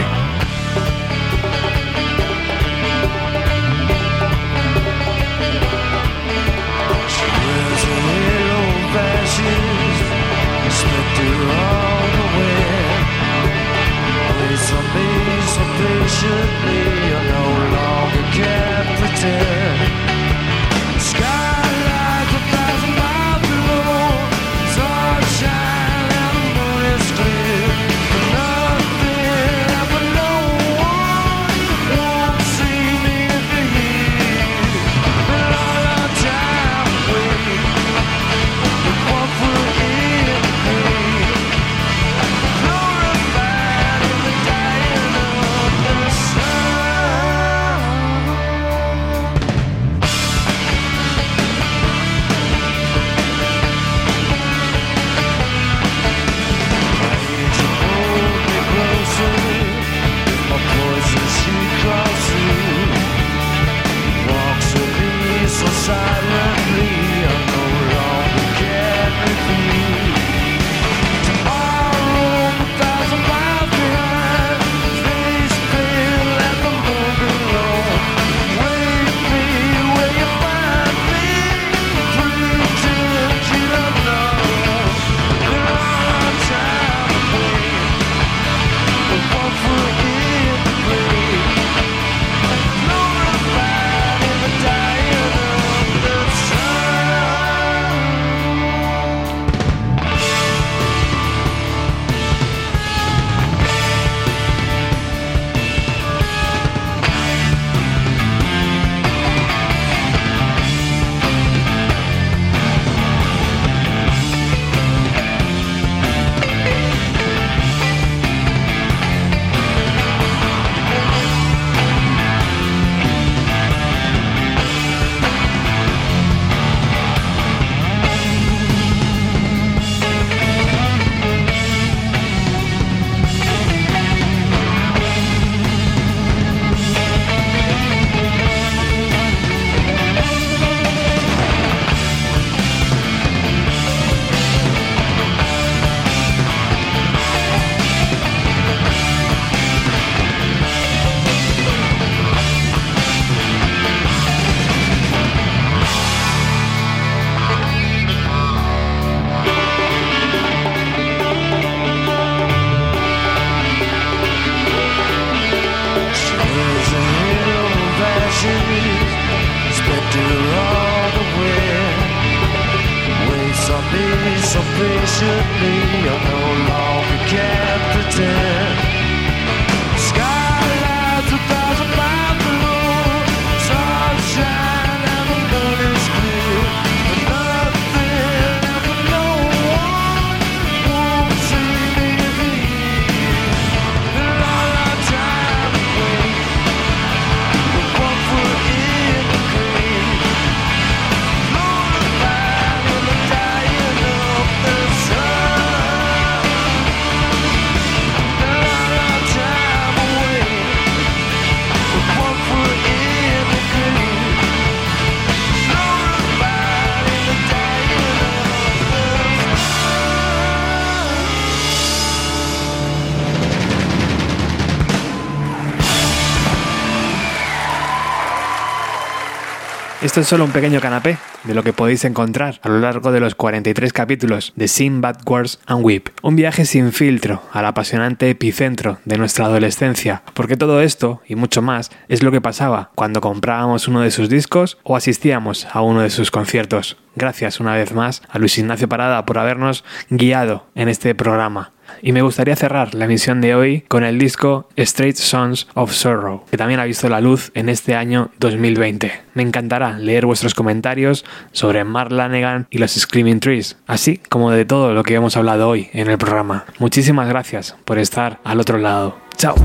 Esto 230.15 230.21
es 230.21 230.27
solo 230.29 230.45
un 230.45 230.51
pequeño 230.51 230.79
canapé 230.79 231.17
de 231.43 231.53
lo 231.53 231.61
que 231.61 231.73
podéis 231.73 232.05
encontrar 232.05 232.61
a 232.63 232.69
lo 232.69 232.79
largo 232.79 233.11
de 233.11 233.19
los 233.19 233.35
43 233.35 233.91
capítulos 233.91 234.53
de 234.55 234.69
Sin 234.69 235.01
Bad 235.01 235.17
Words 235.25 235.59
and 235.65 235.83
Whip. 235.83 236.07
Un 236.21 236.37
viaje 236.37 236.63
sin 236.63 236.93
filtro 236.93 237.43
al 237.51 237.65
apasionante 237.65 238.29
epicentro 238.29 238.99
de 239.03 239.17
nuestra 239.17 239.47
adolescencia, 239.47 240.23
porque 240.33 240.55
todo 240.55 240.79
esto 240.79 241.21
y 241.27 241.35
mucho 241.35 241.61
más 241.61 241.91
es 242.07 242.23
lo 242.23 242.31
que 242.31 242.39
pasaba 242.39 242.91
cuando 242.95 243.19
comprábamos 243.19 243.89
uno 243.89 243.99
de 243.99 244.11
sus 244.11 244.29
discos 244.29 244.77
o 244.83 244.95
asistíamos 244.95 245.67
a 245.73 245.81
uno 245.81 245.99
de 245.99 246.09
sus 246.09 246.31
conciertos. 246.31 246.95
Gracias 247.17 247.59
una 247.59 247.73
vez 247.73 247.93
más 247.93 248.21
a 248.29 248.39
Luis 248.39 248.57
Ignacio 248.57 248.87
Parada 248.87 249.25
por 249.25 249.37
habernos 249.37 249.83
guiado 250.09 250.65
en 250.75 250.87
este 250.87 251.13
programa. 251.13 251.73
Y 252.01 252.11
me 252.11 252.21
gustaría 252.21 252.55
cerrar 252.55 252.93
la 252.93 253.05
emisión 253.05 253.41
de 253.41 253.55
hoy 253.55 253.81
con 253.87 254.03
el 254.03 254.17
disco 254.17 254.67
Straight 254.75 255.15
Sons 255.15 255.67
of 255.73 255.91
Sorrow, 255.91 256.45
que 256.49 256.57
también 256.57 256.79
ha 256.79 256.85
visto 256.85 257.09
la 257.09 257.21
luz 257.21 257.51
en 257.53 257.69
este 257.69 257.95
año 257.95 258.31
2020. 258.39 259.11
Me 259.33 259.43
encantará 259.43 259.97
leer 259.97 260.25
vuestros 260.25 260.53
comentarios 260.53 261.25
sobre 261.51 261.83
Mark 261.83 262.11
Lanegan 262.11 262.67
y 262.69 262.77
los 262.77 262.91
Screaming 262.91 263.39
Trees, 263.39 263.77
así 263.87 264.17
como 264.29 264.51
de 264.51 264.65
todo 264.65 264.93
lo 264.93 265.03
que 265.03 265.15
hemos 265.15 265.37
hablado 265.37 265.69
hoy 265.69 265.89
en 265.93 266.09
el 266.09 266.17
programa. 266.17 266.65
Muchísimas 266.79 267.27
gracias 267.27 267.75
por 267.85 267.99
estar 267.99 268.39
al 268.43 268.59
otro 268.59 268.77
lado. 268.77 269.17
Chao. 269.37 269.55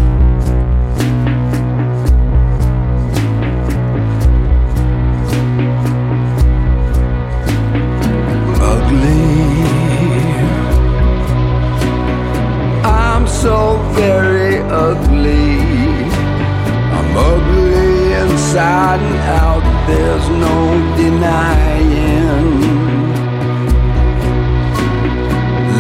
And 18.81 19.17
out, 19.43 19.65
there's 19.87 20.27
no 20.45 20.57
denying. 20.97 22.41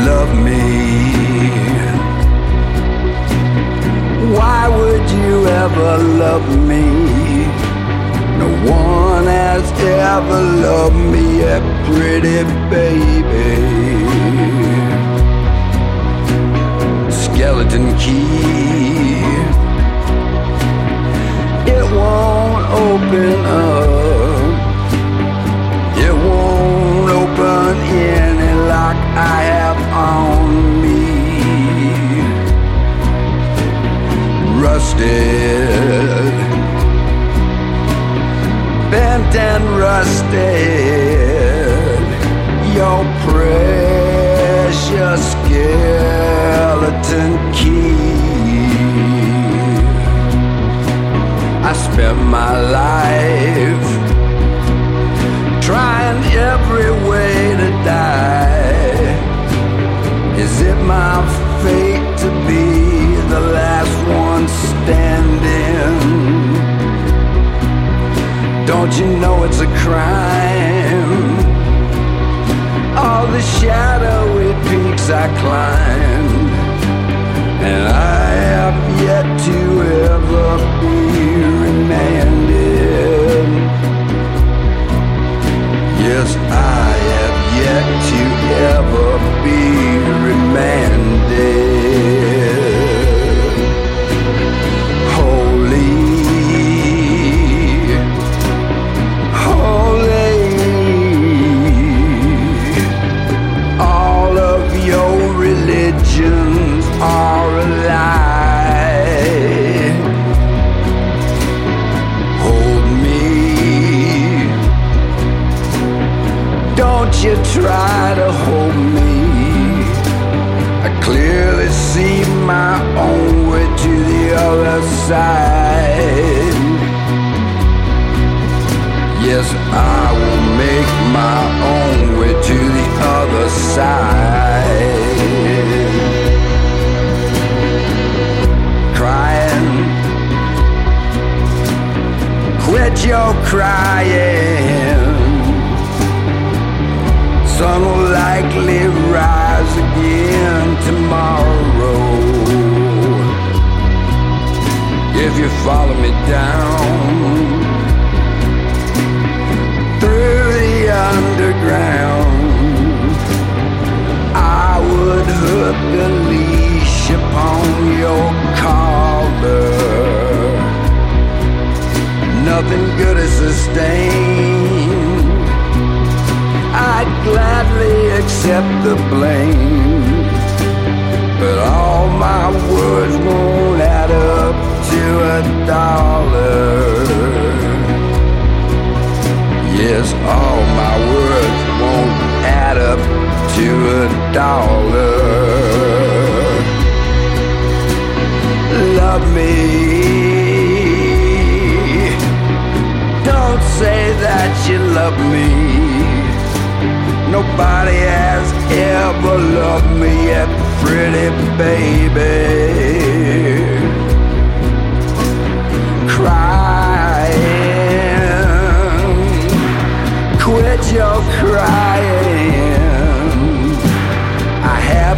Love 0.08 0.32
me. 0.46 0.66
Why 4.36 4.68
would 4.68 5.06
you 5.18 5.46
ever 5.62 5.92
love 6.24 6.48
me? 6.70 6.84
No 8.42 8.48
one 8.70 9.24
has 9.24 9.66
ever 9.80 10.40
loved 10.66 11.02
me 11.12 11.38
yet, 11.38 11.62
pretty 11.86 12.44
baby 12.70 13.80
skeleton 17.40 17.96
key. 17.98 19.39
Open 22.72 23.44
up. 23.46 24.58
It 25.98 26.14
won't 26.14 27.10
open 27.10 27.76
any 27.80 28.52
lock 28.68 28.96
I 28.96 29.42
have 29.54 29.80
on 29.92 30.82
me. 30.82 31.00
Rusted, 34.62 36.34
bent 38.90 39.34
and 39.34 39.64
rusted. 39.84 40.40
Your 42.74 43.00
precious 43.24 43.89
I 52.10 52.12
spent 52.12 52.28
my 52.28 52.60
life 52.60 52.79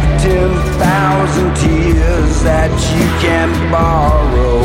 10,000 0.01 1.55
tears 1.55 2.43
that 2.43 2.71
you 2.95 3.05
can 3.21 3.49
borrow. 3.71 4.61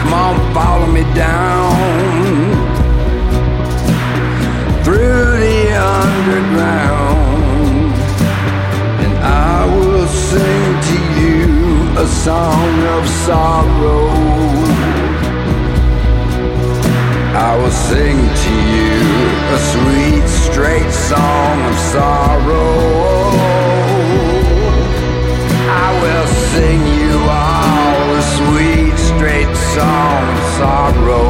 Come 0.00 0.14
on, 0.14 0.54
follow 0.54 0.86
me 0.86 1.02
down 1.14 1.76
through 4.82 5.38
the 5.44 5.76
underground, 5.76 7.16
and 9.04 9.14
I 9.18 9.66
will 9.76 10.06
sing 10.06 10.80
to 10.88 10.98
you 11.20 11.44
a 11.98 12.06
song 12.06 12.72
of 12.96 13.08
sorrow. 13.26 14.06
I 17.36 17.54
will 17.58 17.70
sing 17.70 18.16
to 18.44 18.52
you 18.74 18.96
a 19.52 19.58
sweet, 19.72 20.26
straight 20.26 20.90
song 20.90 21.65
sorrow. 21.96 23.30
I 25.84 25.88
will 26.02 26.28
sing 26.52 26.80
you 27.00 27.14
all 27.42 28.06
a 28.20 28.24
sweet, 28.36 28.96
straight 29.10 29.54
song 29.74 30.24
sorrow. 30.58 31.28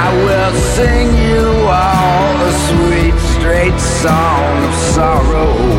I 0.00 0.04
will 0.24 0.54
sing 0.76 1.08
you 1.26 1.46
all 1.82 2.34
a 2.50 2.54
sweet, 2.68 3.16
straight 3.34 3.78
song 4.02 4.54
of 4.68 4.74
sorrow. 4.94 5.77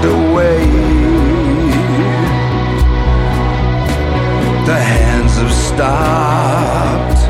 Locked 0.00 0.04
away. 0.04 0.64
The 4.66 4.76
hands 4.76 5.36
have 5.36 5.52
stopped 5.52 7.20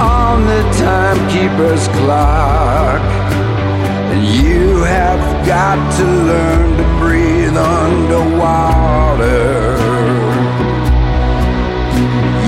on 0.00 0.44
the 0.46 0.62
timekeeper's 0.78 1.88
clock. 1.88 3.02
And 4.12 4.24
you 4.24 4.82
have 4.82 5.46
got 5.46 5.78
to 5.98 6.04
learn 6.04 6.76
to 6.76 6.84
breathe 6.98 7.56
underwater. 7.56 8.58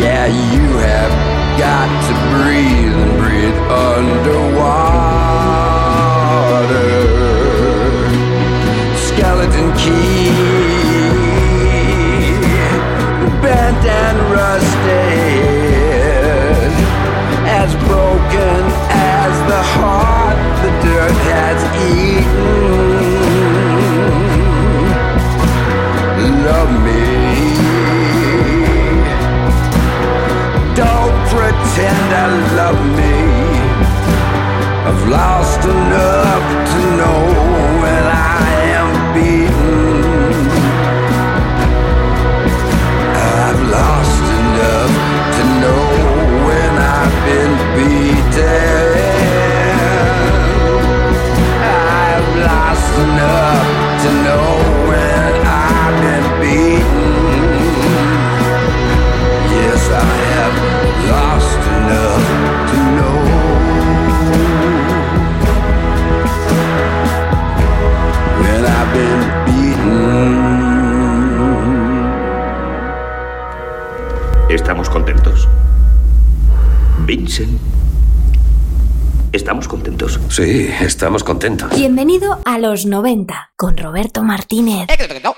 Yeah, 0.01 0.27
you 0.27 0.66
have 0.78 1.12
got 1.59 1.89
to 2.09 2.15
breathe 2.35 2.97
and 2.97 3.19
breathe 3.19 3.61
underwater. 3.70 4.90
Key, 9.77 10.31
bent 13.43 13.85
and 14.03 14.19
rusted, 14.37 15.81
as 17.63 17.71
broken 17.89 18.63
as 18.91 19.33
the 19.51 19.63
heart 19.75 20.39
the 20.63 20.71
dirt 20.85 21.19
has 21.35 21.61
eaten. 21.93 22.81
Love 26.51 26.73
me. 26.87 27.05
Don't 30.75 31.17
pretend 31.33 32.05
to 32.17 32.25
love 32.61 32.81
me. 32.99 33.17
I've 34.89 35.05
lost 35.09 35.63
enough 35.65 36.47
to 36.73 36.81
know 36.99 37.21
when 37.83 38.05
I 38.05 38.45
am 38.79 38.80
¿Estamos 74.71 74.89
contentos? 74.89 75.49
Vincent. 77.11 77.59
¿Estamos 79.32 79.66
contentos? 79.66 80.20
Sí, 80.28 80.69
estamos 80.81 81.24
contentos. 81.24 81.77
Bienvenido 81.77 82.39
a 82.45 82.61
los 82.61 82.87
90 82.87 83.51
con 83.57 83.77
Roberto 83.77 84.23
Martínez. 84.23 84.87
Amigos. 84.89 85.30